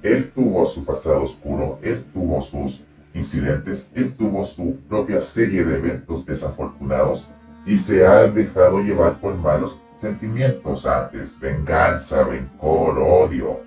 él 0.03 0.31
tuvo 0.35 0.65
su 0.67 0.85
pasado 0.85 1.23
oscuro, 1.23 1.79
él 1.83 2.05
tuvo 2.13 2.41
sus 2.43 2.85
incidentes, 3.15 3.93
él 3.95 4.13
tuvo 4.17 4.45
su 4.45 4.77
propia 4.89 5.21
serie 5.21 5.65
de 5.65 5.79
eventos 5.79 6.25
desafortunados 6.25 7.31
y 7.67 7.77
se 7.77 8.07
ha 8.07 8.27
dejado 8.29 8.81
llevar 8.81 9.21
por 9.21 9.35
malos 9.37 9.81
sentimientos 9.95 10.87
antes, 10.87 11.39
venganza, 11.41 12.25
rencor, 12.25 12.99
odio. 12.99 13.61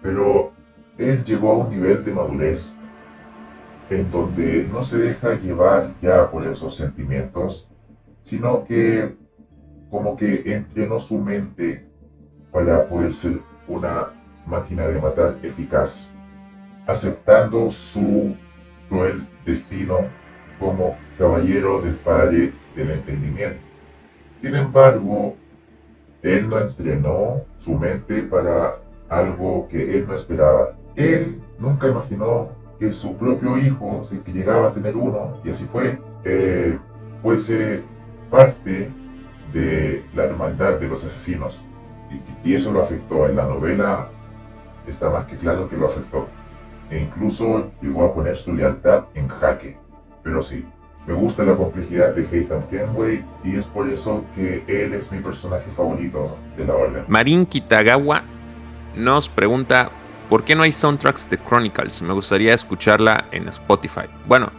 Pero 0.00 0.52
él 0.96 1.24
llegó 1.24 1.52
a 1.52 1.58
un 1.64 1.70
nivel 1.70 2.04
de 2.04 2.12
madurez 2.12 2.78
en 3.90 4.10
donde 4.10 4.68
no 4.70 4.84
se 4.84 4.98
deja 4.98 5.34
llevar 5.34 5.92
ya 6.00 6.30
por 6.30 6.46
esos 6.46 6.76
sentimientos, 6.76 7.70
sino 8.22 8.64
que 8.64 9.16
como 9.90 10.16
que 10.16 10.54
entrenó 10.54 11.00
su 11.00 11.18
mente 11.18 11.88
para 12.52 12.88
poder 12.88 13.14
ser 13.14 13.40
una 13.66 14.17
máquina 14.48 14.86
de 14.86 15.00
matar 15.00 15.38
eficaz, 15.42 16.14
aceptando 16.86 17.70
su 17.70 18.36
cruel 18.88 19.20
destino 19.44 19.98
como 20.58 20.96
caballero 21.18 21.80
del 21.82 21.94
Padre 21.96 22.52
del 22.74 22.90
Entendimiento. 22.90 23.60
Sin 24.38 24.54
embargo, 24.54 25.36
él 26.22 26.48
no 26.48 26.58
entrenó 26.58 27.36
su 27.58 27.78
mente 27.78 28.22
para 28.22 28.76
algo 29.08 29.68
que 29.68 29.98
él 29.98 30.06
no 30.06 30.14
esperaba. 30.14 30.76
Él 30.96 31.40
nunca 31.58 31.88
imaginó 31.88 32.50
que 32.78 32.92
su 32.92 33.16
propio 33.16 33.58
hijo, 33.58 34.04
si 34.04 34.18
que 34.18 34.32
llegaba 34.32 34.68
a 34.68 34.72
tener 34.72 34.96
uno, 34.96 35.40
y 35.44 35.50
así 35.50 35.64
fue, 35.64 36.00
eh, 36.24 36.78
fuese 37.22 37.82
parte 38.30 38.90
de 39.52 40.04
la 40.14 40.24
hermandad 40.24 40.78
de 40.78 40.88
los 40.88 41.04
asesinos. 41.04 41.62
Y, 42.44 42.54
eso 42.54 42.72
lo 42.72 42.80
afectó. 42.80 43.28
En 43.28 43.36
la 43.36 43.44
novela 43.44 44.10
está 44.90 45.10
más 45.10 45.26
que 45.26 45.36
claro 45.36 45.68
que 45.68 45.76
lo 45.76 45.86
afectó. 45.86 46.28
E 46.90 47.00
incluso 47.00 47.72
llegó 47.82 48.04
a 48.04 48.14
poner 48.14 48.36
su 48.36 48.54
lealtad 48.54 49.04
en 49.14 49.28
jaque. 49.28 49.76
Pero 50.22 50.42
sí, 50.42 50.64
me 51.06 51.14
gusta 51.14 51.44
la 51.44 51.56
complejidad 51.56 52.14
de 52.14 52.26
Haytham 52.26 52.62
Kenway 52.68 53.24
y 53.44 53.56
es 53.56 53.66
por 53.66 53.88
eso 53.88 54.24
que 54.34 54.64
él 54.66 54.94
es 54.94 55.12
mi 55.12 55.20
personaje 55.20 55.70
favorito 55.70 56.28
de 56.56 56.64
la 56.66 56.74
orden. 56.74 57.04
Marin 57.08 57.46
Kitagawa 57.46 58.24
nos 58.96 59.28
pregunta 59.28 59.92
¿Por 60.28 60.44
qué 60.44 60.54
no 60.54 60.62
hay 60.62 60.72
soundtracks 60.72 61.28
de 61.30 61.38
Chronicles? 61.38 62.02
Me 62.02 62.12
gustaría 62.12 62.52
escucharla 62.52 63.28
en 63.32 63.48
Spotify. 63.48 64.02
Bueno, 64.26 64.52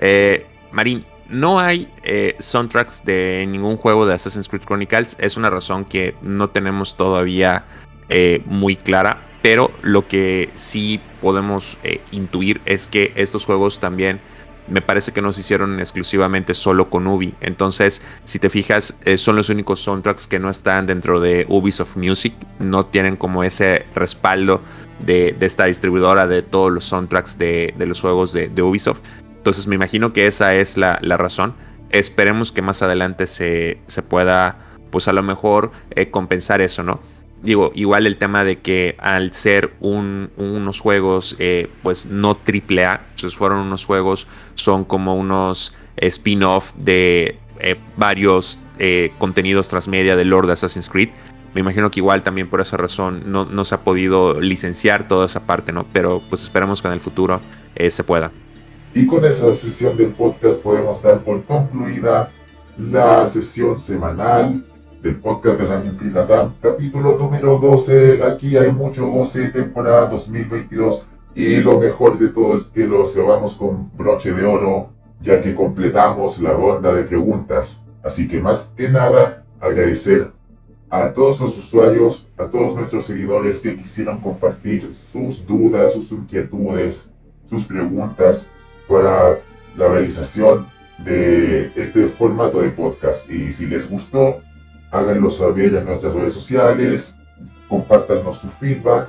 eh, 0.00 0.46
Marín, 0.70 1.04
no 1.28 1.58
hay 1.58 1.92
eh, 2.04 2.36
soundtracks 2.38 3.04
de 3.04 3.44
ningún 3.48 3.76
juego 3.76 4.06
de 4.06 4.14
Assassin's 4.14 4.48
Creed 4.48 4.62
Chronicles. 4.62 5.16
Es 5.18 5.36
una 5.36 5.50
razón 5.50 5.84
que 5.84 6.14
no 6.22 6.50
tenemos 6.50 6.96
todavía 6.96 7.64
eh, 8.08 8.40
muy 8.46 8.76
clara. 8.76 9.25
Pero 9.46 9.70
lo 9.82 10.08
que 10.08 10.50
sí 10.56 11.00
podemos 11.22 11.78
intuir 12.10 12.60
es 12.64 12.88
que 12.88 13.12
estos 13.14 13.46
juegos 13.46 13.78
también 13.78 14.18
me 14.66 14.82
parece 14.82 15.12
que 15.12 15.22
no 15.22 15.32
se 15.32 15.42
hicieron 15.42 15.78
exclusivamente 15.78 16.52
solo 16.52 16.90
con 16.90 17.06
Ubi. 17.06 17.32
Entonces, 17.40 18.02
si 18.24 18.40
te 18.40 18.50
fijas, 18.50 18.96
son 19.16 19.36
los 19.36 19.48
únicos 19.48 19.78
soundtracks 19.78 20.26
que 20.26 20.40
no 20.40 20.50
están 20.50 20.86
dentro 20.86 21.20
de 21.20 21.46
Ubisoft 21.48 21.94
Music. 21.96 22.34
No 22.58 22.86
tienen 22.86 23.14
como 23.14 23.44
ese 23.44 23.86
respaldo 23.94 24.62
de, 24.98 25.36
esta 25.38 25.66
distribuidora 25.66 26.26
de 26.26 26.42
todos 26.42 26.72
los 26.72 26.84
soundtracks 26.84 27.38
de, 27.38 27.72
los 27.78 28.00
juegos 28.00 28.32
de, 28.32 28.50
Ubisoft. 28.60 29.02
Entonces 29.36 29.68
me 29.68 29.76
imagino 29.76 30.12
que 30.12 30.26
esa 30.26 30.56
es 30.56 30.76
la, 30.76 30.98
razón. 30.98 31.54
Esperemos 31.90 32.50
que 32.50 32.62
más 32.62 32.82
adelante 32.82 33.28
se, 33.28 33.78
pueda, 34.08 34.58
pues 34.90 35.06
a 35.06 35.12
lo 35.12 35.22
mejor, 35.22 35.70
eh, 35.90 36.10
compensar 36.10 36.60
eso, 36.60 36.82
¿no? 36.82 36.98
Digo, 37.42 37.70
igual 37.74 38.06
el 38.06 38.16
tema 38.16 38.44
de 38.44 38.58
que 38.60 38.96
al 38.98 39.32
ser 39.32 39.74
unos 39.80 40.80
juegos, 40.80 41.36
eh, 41.38 41.68
pues 41.82 42.06
no 42.06 42.34
triple 42.34 42.84
A, 42.84 43.06
pues 43.20 43.36
fueron 43.36 43.58
unos 43.58 43.84
juegos, 43.84 44.26
son 44.54 44.84
como 44.84 45.14
unos 45.14 45.74
spin-off 45.96 46.72
de 46.74 47.38
eh, 47.60 47.76
varios 47.96 48.58
contenidos 49.16 49.70
transmedia 49.70 50.16
del 50.16 50.28
Lord 50.28 50.50
Assassin's 50.50 50.90
Creed. 50.90 51.08
Me 51.56 51.60
imagino 51.60 51.90
que 51.90 52.00
igual 52.00 52.22
también 52.22 52.50
por 52.50 52.60
esa 52.60 52.76
razón 52.76 53.32
no, 53.32 53.64
se 53.64 53.74
ha 53.74 53.82
podido 53.82 54.38
licenciar 54.42 55.08
toda 55.08 55.24
esa 55.24 55.46
parte, 55.46 55.72
¿no? 55.72 55.86
Pero 55.90 56.22
pues 56.28 56.42
esperemos 56.42 56.82
que 56.82 56.88
en 56.88 56.92
el 56.92 57.00
futuro 57.00 57.40
eh, 57.74 57.90
se 57.90 58.04
pueda. 58.04 58.30
Y 58.92 59.06
con 59.06 59.24
esa 59.24 59.54
sesión 59.54 59.96
del 59.96 60.12
podcast 60.12 60.62
podemos 60.62 61.02
dar 61.02 61.24
por 61.24 61.42
concluida 61.46 62.30
la 62.76 63.26
sesión 63.26 63.78
semanal 63.78 64.66
del 65.06 65.20
podcast 65.20 65.60
de 65.60 65.66
Assassin's 65.66 65.96
Creed 65.98 66.16
capítulo 66.60 67.16
número 67.16 67.58
12. 67.58 68.24
Aquí 68.24 68.56
hay 68.56 68.72
mucho 68.72 69.06
goce, 69.06 69.50
temporada 69.50 70.06
2022. 70.06 71.06
Y 71.36 71.56
lo 71.58 71.78
mejor 71.78 72.18
de 72.18 72.28
todo 72.28 72.56
es 72.56 72.64
que 72.64 72.88
lo 72.88 73.06
cerramos 73.06 73.54
con 73.54 73.96
broche 73.96 74.32
de 74.32 74.44
oro, 74.44 74.90
ya 75.22 75.40
que 75.40 75.54
completamos 75.54 76.40
la 76.40 76.50
ronda 76.54 76.92
de 76.92 77.04
preguntas. 77.04 77.86
Así 78.02 78.26
que 78.26 78.40
más 78.40 78.74
que 78.76 78.88
nada, 78.88 79.44
agradecer 79.60 80.32
a 80.90 81.12
todos 81.12 81.40
los 81.40 81.56
usuarios, 81.56 82.28
a 82.36 82.46
todos 82.46 82.74
nuestros 82.74 83.04
seguidores 83.04 83.60
que 83.60 83.76
quisieran 83.76 84.20
compartir 84.20 84.92
sus 85.12 85.46
dudas, 85.46 85.92
sus 85.92 86.10
inquietudes, 86.10 87.12
sus 87.48 87.66
preguntas 87.66 88.50
para 88.88 89.38
la 89.76 89.88
realización 89.88 90.66
de 90.98 91.70
este 91.76 92.06
formato 92.06 92.60
de 92.60 92.70
podcast. 92.70 93.30
Y 93.30 93.52
si 93.52 93.66
les 93.66 93.88
gustó, 93.88 94.40
háganlo 94.90 95.30
saber 95.30 95.74
en 95.74 95.84
nuestras 95.84 96.14
redes 96.14 96.34
sociales, 96.34 97.18
compártanos 97.68 98.38
su 98.38 98.48
feedback 98.48 99.08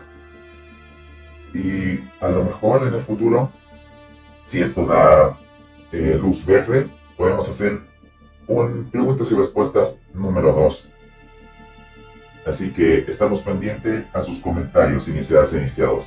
y 1.53 1.99
a 2.19 2.29
lo 2.29 2.43
mejor 2.43 2.87
en 2.87 2.93
el 2.93 3.01
futuro, 3.01 3.51
si 4.45 4.61
esto 4.61 4.85
da 4.85 5.37
eh, 5.91 6.17
luz 6.21 6.45
verde, 6.45 6.87
podemos 7.17 7.49
hacer 7.49 7.79
un 8.47 8.89
preguntas 8.91 9.31
y 9.31 9.35
respuestas 9.35 10.01
número 10.13 10.53
2 10.53 10.89
Así 12.47 12.71
que 12.71 12.99
estamos 12.99 13.41
pendientes 13.41 14.05
a 14.13 14.21
sus 14.21 14.39
comentarios 14.39 15.09
iniciados 15.09 15.53
e 15.53 15.57
iniciados. 15.57 16.05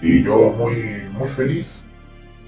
Y 0.00 0.22
yo 0.22 0.54
muy, 0.56 1.06
muy 1.12 1.28
feliz, 1.28 1.84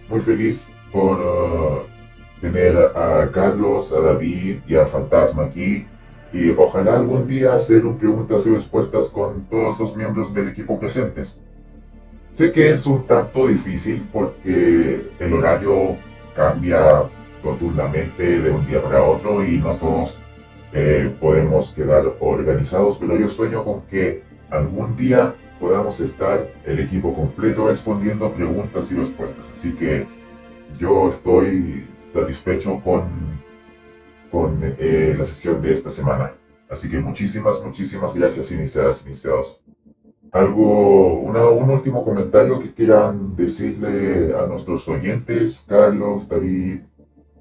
muy 0.08 0.20
feliz 0.20 0.72
por 0.90 1.20
uh, 1.20 2.40
tener 2.40 2.74
a 2.74 3.30
Carlos, 3.30 3.92
a 3.92 4.00
David 4.00 4.60
y 4.66 4.76
a 4.76 4.86
Fantasma 4.86 5.44
aquí. 5.44 5.86
Y 6.32 6.50
ojalá 6.50 6.96
algún 6.96 7.26
día 7.26 7.54
hacer 7.54 7.84
un 7.84 7.98
preguntas 7.98 8.46
y 8.46 8.50
respuestas 8.50 9.10
con 9.10 9.44
todos 9.44 9.78
los 9.78 9.96
miembros 9.96 10.32
del 10.32 10.48
equipo 10.48 10.78
presentes. 10.80 11.40
Sé 12.32 12.50
que 12.50 12.70
es 12.70 12.86
un 12.86 13.06
tanto 13.06 13.46
difícil 13.46 14.08
porque 14.10 15.10
el 15.18 15.32
horario 15.34 15.96
cambia 16.34 17.02
rotundamente 17.44 18.40
de 18.40 18.50
un 18.50 18.66
día 18.66 18.82
para 18.82 19.02
otro 19.02 19.44
y 19.44 19.58
no 19.58 19.76
todos 19.76 20.18
eh, 20.72 21.14
podemos 21.20 21.72
quedar 21.72 22.04
organizados, 22.20 22.96
pero 22.98 23.18
yo 23.18 23.28
sueño 23.28 23.64
con 23.64 23.82
que 23.82 24.22
algún 24.48 24.96
día 24.96 25.34
podamos 25.60 26.00
estar 26.00 26.48
el 26.64 26.80
equipo 26.80 27.14
completo 27.14 27.68
respondiendo 27.68 28.32
preguntas 28.32 28.90
y 28.90 28.96
respuestas. 28.96 29.50
Así 29.52 29.74
que 29.74 30.06
yo 30.78 31.10
estoy 31.10 31.86
satisfecho 32.12 32.80
con, 32.82 33.31
con 34.32 34.58
eh, 34.62 35.14
la 35.16 35.26
sesión 35.26 35.60
de 35.60 35.72
esta 35.72 35.90
semana. 35.90 36.32
Así 36.68 36.90
que 36.90 36.98
muchísimas, 36.98 37.62
muchísimas 37.64 38.14
gracias, 38.14 38.50
iniciadas, 38.50 39.04
iniciados. 39.06 39.60
Algo, 40.32 41.18
un 41.20 41.70
último 41.70 42.02
comentario 42.02 42.58
que 42.58 42.72
quieran 42.72 43.36
decirle 43.36 44.34
a 44.34 44.46
nuestros 44.46 44.88
oyentes, 44.88 45.66
Carlos, 45.68 46.26
David, 46.26 46.80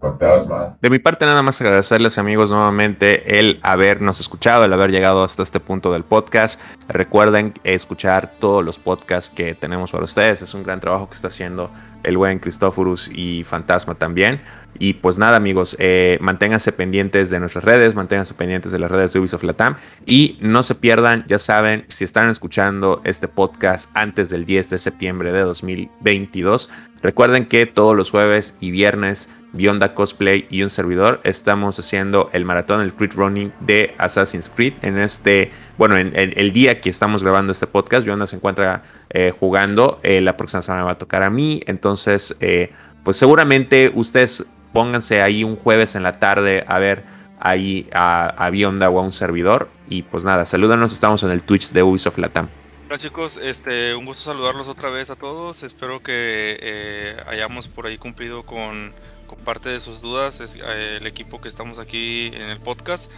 Fantasma. 0.02 0.78
De 0.82 0.90
mi 0.90 1.00
parte, 1.00 1.26
nada 1.26 1.42
más 1.44 1.62
agradecerles, 1.62 2.18
amigos, 2.18 2.52
nuevamente 2.52 3.40
el 3.40 3.60
habernos 3.62 4.20
escuchado, 4.20 4.66
el 4.66 4.74
haber 4.74 4.92
llegado 4.92 5.24
hasta 5.24 5.44
este 5.44 5.60
punto 5.60 5.94
del 5.94 6.04
podcast. 6.04 6.60
Recuerden 6.90 7.54
escuchar 7.64 8.34
todos 8.40 8.66
los 8.66 8.80
podcasts 8.80 9.30
que 9.30 9.54
tenemos 9.54 9.92
para 9.92 10.04
ustedes. 10.04 10.42
Es 10.42 10.54
un 10.54 10.64
gran 10.64 10.82
trabajo 10.82 11.08
que 11.08 11.16
está 11.16 11.30
haciendo 11.30 11.72
el 12.04 12.18
buen 12.18 12.40
Cristóforus 12.40 13.10
y 13.14 13.44
Fantasma 13.44 13.96
también. 13.96 14.42
Y 14.80 14.94
pues 14.94 15.18
nada, 15.18 15.38
amigos, 15.38 15.76
eh, 15.80 16.18
manténganse 16.22 16.72
pendientes 16.72 17.30
de 17.30 17.40
nuestras 17.40 17.64
redes, 17.64 17.94
manténganse 17.94 18.34
pendientes 18.34 18.72
de 18.72 18.80
las 18.80 18.90
redes 18.90 19.14
de 19.14 19.20
Ubisoft 19.20 19.44
Latam 19.44 19.76
y 20.06 20.38
no 20.42 20.64
se 20.64 20.76
pierdan, 20.76 21.26
ya 21.28 21.38
saben, 21.40 21.84
si 21.88 22.06
están 22.06 22.30
escuchando 22.30 23.02
este 23.04 23.28
podcast 23.28 23.90
antes 23.94 24.30
del 24.30 24.46
10 24.46 24.70
de 24.70 24.78
septiembre 24.78 25.32
de 25.34 25.42
2022, 25.42 26.70
recuerden 27.02 27.46
que 27.48 27.66
todos 27.66 27.96
los 27.96 28.12
jueves 28.12 28.56
y 28.60 28.72
viernes 28.72 29.30
Bionda 29.54 29.94
Cosplay 29.94 30.48
y 30.50 30.64
un 30.64 30.70
servidor, 30.70 31.20
estamos 31.24 31.78
haciendo 31.78 32.30
el 32.32 32.46
maratón, 32.46 32.82
el 32.82 32.94
Crit 32.94 33.14
Running 33.14 33.52
de 33.60 33.94
Assassin's 33.98 34.50
Creed. 34.50 34.74
En 34.82 34.98
este, 34.98 35.52
bueno, 35.78 35.98
en, 35.98 36.14
el 36.16 36.54
día 36.54 36.80
que 36.80 36.90
estamos 36.90 37.22
grabando 37.22 37.52
este 37.52 37.68
podcast, 37.68 38.06
Bionda 38.06 38.28
se 38.28 38.38
encuentra 38.38 38.84
eh, 39.10 39.34
jugando. 39.38 40.00
Eh, 40.04 40.22
la 40.22 40.38
próxima 40.38 40.62
semana 40.62 40.84
va 40.84 40.92
a 40.92 40.98
tocar 40.98 41.24
a 41.24 41.30
mí. 41.30 41.62
Entonces, 41.66 42.36
eh, 42.40 42.72
pues 43.04 43.18
seguramente 43.18 43.92
ustedes 43.94 44.46
pónganse 44.72 45.22
ahí 45.22 45.44
un 45.44 45.58
jueves 45.58 45.96
en 45.96 46.04
la 46.04 46.14
tarde 46.14 46.64
a 46.68 46.80
ver 46.80 47.04
ahí 47.40 47.90
a, 47.94 48.28
a 48.28 48.50
Bionda 48.52 48.90
o 48.90 49.00
a 49.00 49.04
un 49.04 49.12
servidor. 49.12 49.70
Y 49.90 50.04
pues 50.04 50.24
nada, 50.24 50.46
salúdanos, 50.46 50.94
estamos 50.94 51.24
en 51.24 51.32
el 51.32 51.44
Twitch 51.44 51.72
de 51.72 51.84
Ubisoft 51.84 52.18
Latam. 52.20 52.48
Hola 52.88 52.98
chicos, 52.98 53.40
este, 53.42 53.96
un 53.96 54.04
gusto 54.06 54.24
saludarlos 54.24 54.68
otra 54.68 54.90
vez 54.90 55.10
a 55.10 55.16
todos. 55.16 55.64
Espero 55.64 56.02
que 56.04 57.16
hayamos 57.26 57.70
por 57.70 57.86
ahí 57.86 57.98
cumplido 57.98 58.44
con 58.44 58.94
parte 59.38 59.70
de 59.70 59.80
sus 59.80 60.02
dudas, 60.02 60.40
es, 60.42 60.56
eh, 60.56 60.98
el 61.00 61.08
equipo 61.08 61.42
que 61.42 61.50
estamos 61.50 61.80
aquí 61.80 62.28
en 62.28 62.50
el 62.50 62.60
podcast. 62.60 63.12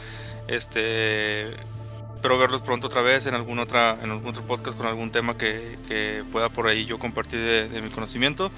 Este, 0.47 1.49
espero 2.15 2.37
verlos 2.37 2.61
pronto 2.61 2.87
otra 2.87 3.01
vez 3.01 3.25
en 3.25 3.33
algún, 3.33 3.59
otra, 3.59 3.97
en 4.01 4.09
algún 4.09 4.29
otro 4.29 4.43
podcast 4.43 4.77
con 4.77 4.87
algún 4.87 5.11
tema 5.11 5.37
que, 5.37 5.77
que 5.87 6.23
pueda 6.31 6.49
por 6.49 6.67
ahí 6.67 6.85
yo 6.85 6.97
compartir 6.97 7.39
de, 7.39 7.81
mi 7.81 7.89
conocimiento. 7.89 8.51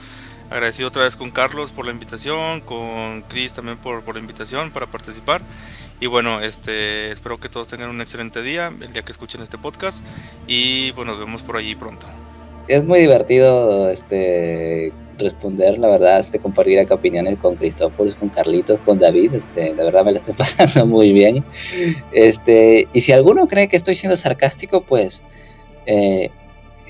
Agradecido 0.52 0.90
otra 0.90 1.04
vez 1.04 1.16
con 1.16 1.32
Carlos 1.32 1.72
por 1.72 1.86
la 1.86 1.92
invitación, 1.92 2.62
con 2.62 3.24
Chris 3.24 3.54
también 3.54 3.78
por, 3.78 4.04
por 4.04 4.16
la 4.16 4.22
invitación 4.22 4.70
para 4.70 4.86
participar. 4.86 5.42
Y 6.00 6.06
bueno, 6.06 6.42
este, 6.42 7.12
espero 7.12 7.40
que 7.40 7.50
todos 7.50 7.68
tengan 7.68 7.90
un 7.90 8.02
excelente 8.02 8.44
día 8.44 8.68
el 8.68 8.94
día 8.94 9.02
que 9.02 9.12
escuchen 9.12 9.42
este 9.42 9.58
podcast. 9.58 10.04
Y 10.46 10.92
bueno, 10.92 11.14
nos 11.14 11.26
vemos 11.26 11.42
por 11.42 11.58
allí 11.58 11.74
pronto. 11.74 12.06
Es 12.68 12.84
muy 12.84 13.00
divertido 13.00 13.90
este 13.90 14.94
responder, 15.18 15.78
la 15.78 15.88
verdad, 15.88 16.20
este, 16.20 16.40
compartir 16.40 16.80
acá 16.80 16.96
opiniones 16.96 17.38
con 17.38 17.56
Cristóforos, 17.56 18.16
con 18.16 18.30
Carlitos, 18.30 18.80
con 18.80 19.00
David, 19.00 19.36
este, 19.36 19.74
de 19.74 19.84
verdad 19.84 20.04
me 20.04 20.12
lo 20.12 20.18
estoy 20.18 20.34
pasando 20.38 20.86
muy 20.86 21.12
bien. 21.12 21.44
Este, 22.12 22.88
y 22.94 23.02
si 23.02 23.12
alguno 23.12 23.48
cree 23.48 23.68
que 23.68 23.78
estoy 23.78 23.96
siendo 23.96 24.18
sarcástico, 24.18 24.82
pues 24.82 25.24
eh, 25.86 26.30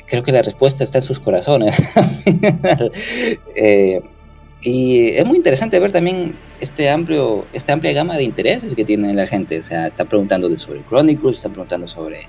creo 0.08 0.24
que 0.24 0.32
la 0.32 0.42
respuesta 0.42 0.84
está 0.84 1.00
en 1.00 1.04
sus 1.04 1.20
corazones. 1.20 1.76
eh, 3.56 4.02
y 4.62 5.10
es 5.10 5.26
muy 5.26 5.38
interesante 5.38 5.80
ver 5.80 5.92
también 5.92 6.36
este 6.60 6.90
amplio, 6.90 7.46
esta 7.54 7.74
amplia 7.74 7.94
gama 7.94 8.18
de 8.18 8.24
intereses 8.24 8.74
que 8.74 8.84
tiene 8.84 9.14
la 9.14 9.28
gente. 9.28 9.60
O 9.60 9.62
sea, 9.62 9.88
está 9.88 10.06
preguntando 10.06 10.56
sobre 10.58 10.84
Chronicles, 10.86 11.38
está 11.38 11.50
preguntando 11.50 11.88
sobre 11.88 12.28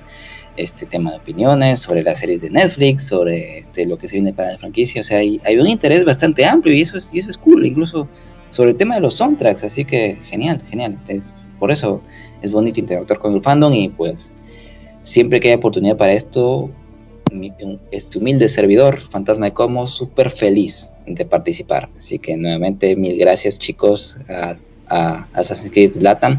este 0.57 0.87
tema 0.87 1.11
de 1.13 1.19
opiniones, 1.19 1.81
sobre 1.81 2.03
las 2.03 2.19
series 2.19 2.41
de 2.41 2.51
Netflix, 2.51 3.09
sobre 3.09 3.59
este, 3.59 3.87
lo 3.87 3.99
que 3.99 4.09
se 4.09 4.17
viene 4.17 4.33
para 4.33 4.53
la 4.53 4.59
franquicia. 4.59 5.01
O 5.01 5.05
sea, 5.05 5.19
hay, 5.19 5.41
hay 5.45 5.59
un 5.59 5.67
interés 5.67 6.05
bastante 6.05 6.45
amplio 6.45 6.75
y 6.75 6.83
eso, 6.83 6.97
es, 6.97 7.11
eso 7.15 7.31
es 7.31 7.39
cool, 7.39 7.67
incluso 7.67 8.09
sobre 8.51 8.71
el 8.71 8.77
tema 8.77 8.95
de 8.95 9.01
los 9.01 9.17
soundtracks. 9.17 9.65
Así 9.65 9.85
que 9.85 10.19
genial, 10.25 10.63
genial. 10.69 10.95
Este, 10.95 11.21
por 11.59 11.71
eso 11.71 12.03
es 12.43 12.51
bonito 12.51 12.81
interactuar 12.81 13.19
con 13.19 13.35
el 13.35 13.43
fandom 13.43 13.73
y 13.73 13.89
pues 13.89 14.35
siempre 15.03 15.41
que 15.41 15.49
hay 15.49 15.55
oportunidad 15.55 15.97
para 15.97 16.13
esto, 16.13 16.71
este 17.91 18.19
humilde 18.19 18.49
servidor, 18.49 18.99
Fantasma 18.99 19.47
de 19.47 19.53
Como, 19.53 19.89
súper 19.89 20.31
feliz 20.31 20.93
de 21.07 21.25
participar. 21.25 21.89
Así 21.99 22.19
que 22.19 22.37
nuevamente 22.37 22.97
mil 22.97 23.19
gracias 23.19 23.59
chicos 23.59 24.19
a, 24.29 24.57
a 24.89 25.29
Assassin's 25.33 25.71
Creed 25.71 25.97
Latam 25.97 26.39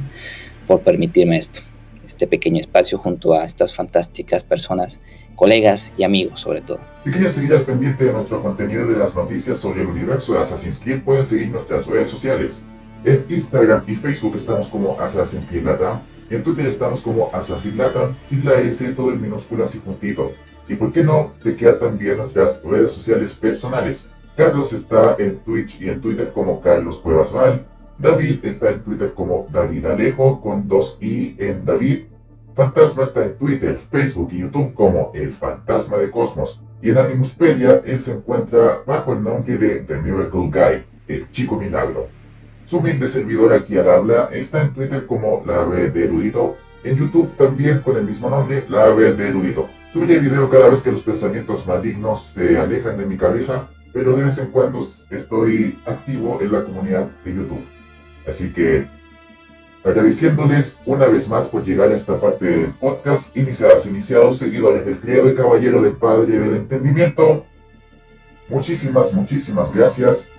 por 0.66 0.82
permitirme 0.82 1.38
esto 1.38 1.62
este 2.08 2.26
pequeño 2.26 2.60
espacio 2.60 2.98
junto 2.98 3.34
a 3.34 3.44
estas 3.44 3.76
fantásticas 3.76 4.44
personas, 4.44 5.02
colegas 5.36 5.94
y 5.98 6.04
amigos 6.04 6.42
sobre 6.42 6.62
todo. 6.62 6.80
Si 7.04 7.12
quieren 7.12 7.32
seguir 7.32 7.54
al 7.54 7.62
pendiente 7.64 8.06
de 8.06 8.14
nuestro 8.14 8.42
contenido 8.42 8.88
de 8.88 8.98
las 8.98 9.16
noticias 9.16 9.60
sobre 9.60 9.82
el 9.82 9.88
universo 9.88 10.34
de 10.34 10.40
Assassin's 10.40 10.82
Creed, 10.84 11.04
pueden 11.04 11.26
seguir 11.26 11.50
nuestras 11.50 11.86
redes 11.88 12.10
sociales. 12.10 12.66
En 13.04 13.26
Instagram 13.30 13.84
y 13.88 13.96
Facebook 13.96 14.36
estamos 14.36 14.70
como 14.70 15.00
Assassin's 15.00 15.46
Creed 15.48 15.64
Latam, 15.64 16.02
y 16.30 16.36
en 16.36 16.44
Twitter 16.44 16.66
estamos 16.66 17.02
como 17.02 17.30
Assassin's 17.34 17.76
Latam, 17.76 18.18
sin 18.24 18.44
la 18.44 18.54
S, 18.56 18.92
todo 18.94 19.12
en 19.12 19.22
minúsculas 19.22 19.76
y 19.76 19.80
juntito. 19.80 20.34
Y 20.68 20.76
por 20.76 20.92
qué 20.92 21.04
no, 21.04 21.34
te 21.44 21.56
quedan 21.56 21.80
también 21.80 22.18
nuestras 22.18 22.62
redes 22.64 22.92
sociales 22.92 23.36
personales. 23.36 24.14
Carlos 24.36 24.74
está 24.74 25.16
en 25.20 25.40
Twitch 25.40 25.82
y 25.82 25.90
en 25.90 26.02
Twitter 26.02 26.32
como 26.34 26.62
Carlos 26.62 27.00
Cuevas 27.00 27.34
Val. 27.34 27.66
David 28.00 28.40
está 28.44 28.70
en 28.70 28.82
Twitter 28.82 29.12
como 29.16 29.48
David 29.52 29.88
Alejo 29.88 30.40
con 30.40 30.68
dos 30.68 31.00
i 31.02 31.36
en 31.40 31.66
David. 31.66 32.06
Fantasma 32.54 33.04
está 33.04 33.24
en 33.24 33.38
Twitter, 33.38 33.78
Facebook 33.78 34.30
y 34.32 34.40
YouTube 34.40 34.74
como 34.76 35.12
El 35.16 35.34
Fantasma 35.34 35.98
de 35.98 36.12
Cosmos. 36.12 36.64
Y 36.80 36.92
en 36.92 37.00
Animuspedia 37.00 37.82
él 37.86 38.00
se 38.00 38.14
encuentra 38.14 38.84
bajo 38.86 39.14
el 39.14 39.24
nombre 39.24 39.58
de 39.58 39.80
The 39.80 39.98
Miracle 40.02 40.52
Guy, 40.52 40.86
el 41.08 41.32
chico 41.32 41.58
milagro. 41.58 42.08
Su 42.66 42.78
humilde 42.78 43.08
servidor 43.08 43.54
aquí 43.54 43.78
al 43.78 43.90
habla 43.90 44.30
está 44.32 44.62
en 44.62 44.74
Twitter 44.74 45.08
como 45.08 45.42
La 45.48 45.66
Red 45.66 45.94
de 45.94 46.06
Erudito, 46.06 46.56
en 46.84 46.98
YouTube 46.98 47.36
también 47.36 47.80
con 47.80 47.98
el 47.98 48.06
mismo 48.06 48.30
nombre, 48.30 48.64
La 48.70 48.94
Red 48.94 49.16
de 49.16 49.30
Erudito. 49.30 49.68
Subiré 49.92 50.20
video 50.20 50.50
cada 50.50 50.70
vez 50.70 50.82
que 50.82 50.92
los 50.92 51.02
pensamientos 51.02 51.66
malignos 51.66 52.22
se 52.22 52.60
alejan 52.60 52.98
de 52.98 53.08
mi 53.08 53.18
cabeza, 53.18 53.70
pero 53.92 54.16
de 54.16 54.26
vez 54.26 54.38
en 54.38 54.52
cuando 54.52 54.80
estoy 54.80 55.80
activo 55.88 56.38
en 56.42 56.52
la 56.52 56.64
comunidad 56.64 57.10
de 57.26 57.34
YouTube. 57.34 57.77
Así 58.28 58.52
que 58.52 58.88
agradeciéndoles 59.84 60.82
una 60.86 61.06
vez 61.06 61.30
más 61.30 61.50
por 61.50 61.64
llegar 61.64 61.92
a 61.92 61.96
esta 61.96 62.20
parte 62.20 62.46
del 62.46 62.74
podcast, 62.74 63.36
iniciadas, 63.38 63.86
iniciados, 63.86 64.38
seguidores 64.38 64.86
del 64.86 65.00
criado 65.00 65.30
y 65.30 65.36
caballero 65.36 65.82
del 65.82 65.94
Padre 65.94 66.38
del 66.40 66.56
Entendimiento. 66.56 67.46
Muchísimas, 68.50 69.14
muchísimas 69.14 69.74
gracias. 69.74 70.34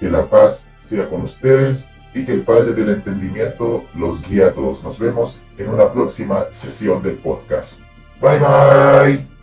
Que 0.00 0.10
la 0.10 0.26
paz 0.26 0.68
sea 0.76 1.08
con 1.08 1.22
ustedes 1.22 1.90
y 2.14 2.24
que 2.24 2.32
el 2.32 2.42
Padre 2.42 2.72
del 2.72 2.90
Entendimiento 2.90 3.84
los 3.94 4.26
guíe 4.26 4.44
a 4.44 4.52
todos. 4.52 4.82
Nos 4.84 4.98
vemos 4.98 5.42
en 5.58 5.68
una 5.68 5.92
próxima 5.92 6.46
sesión 6.52 7.02
del 7.02 7.16
podcast. 7.16 7.82
Bye 8.20 8.38
bye. 8.38 9.33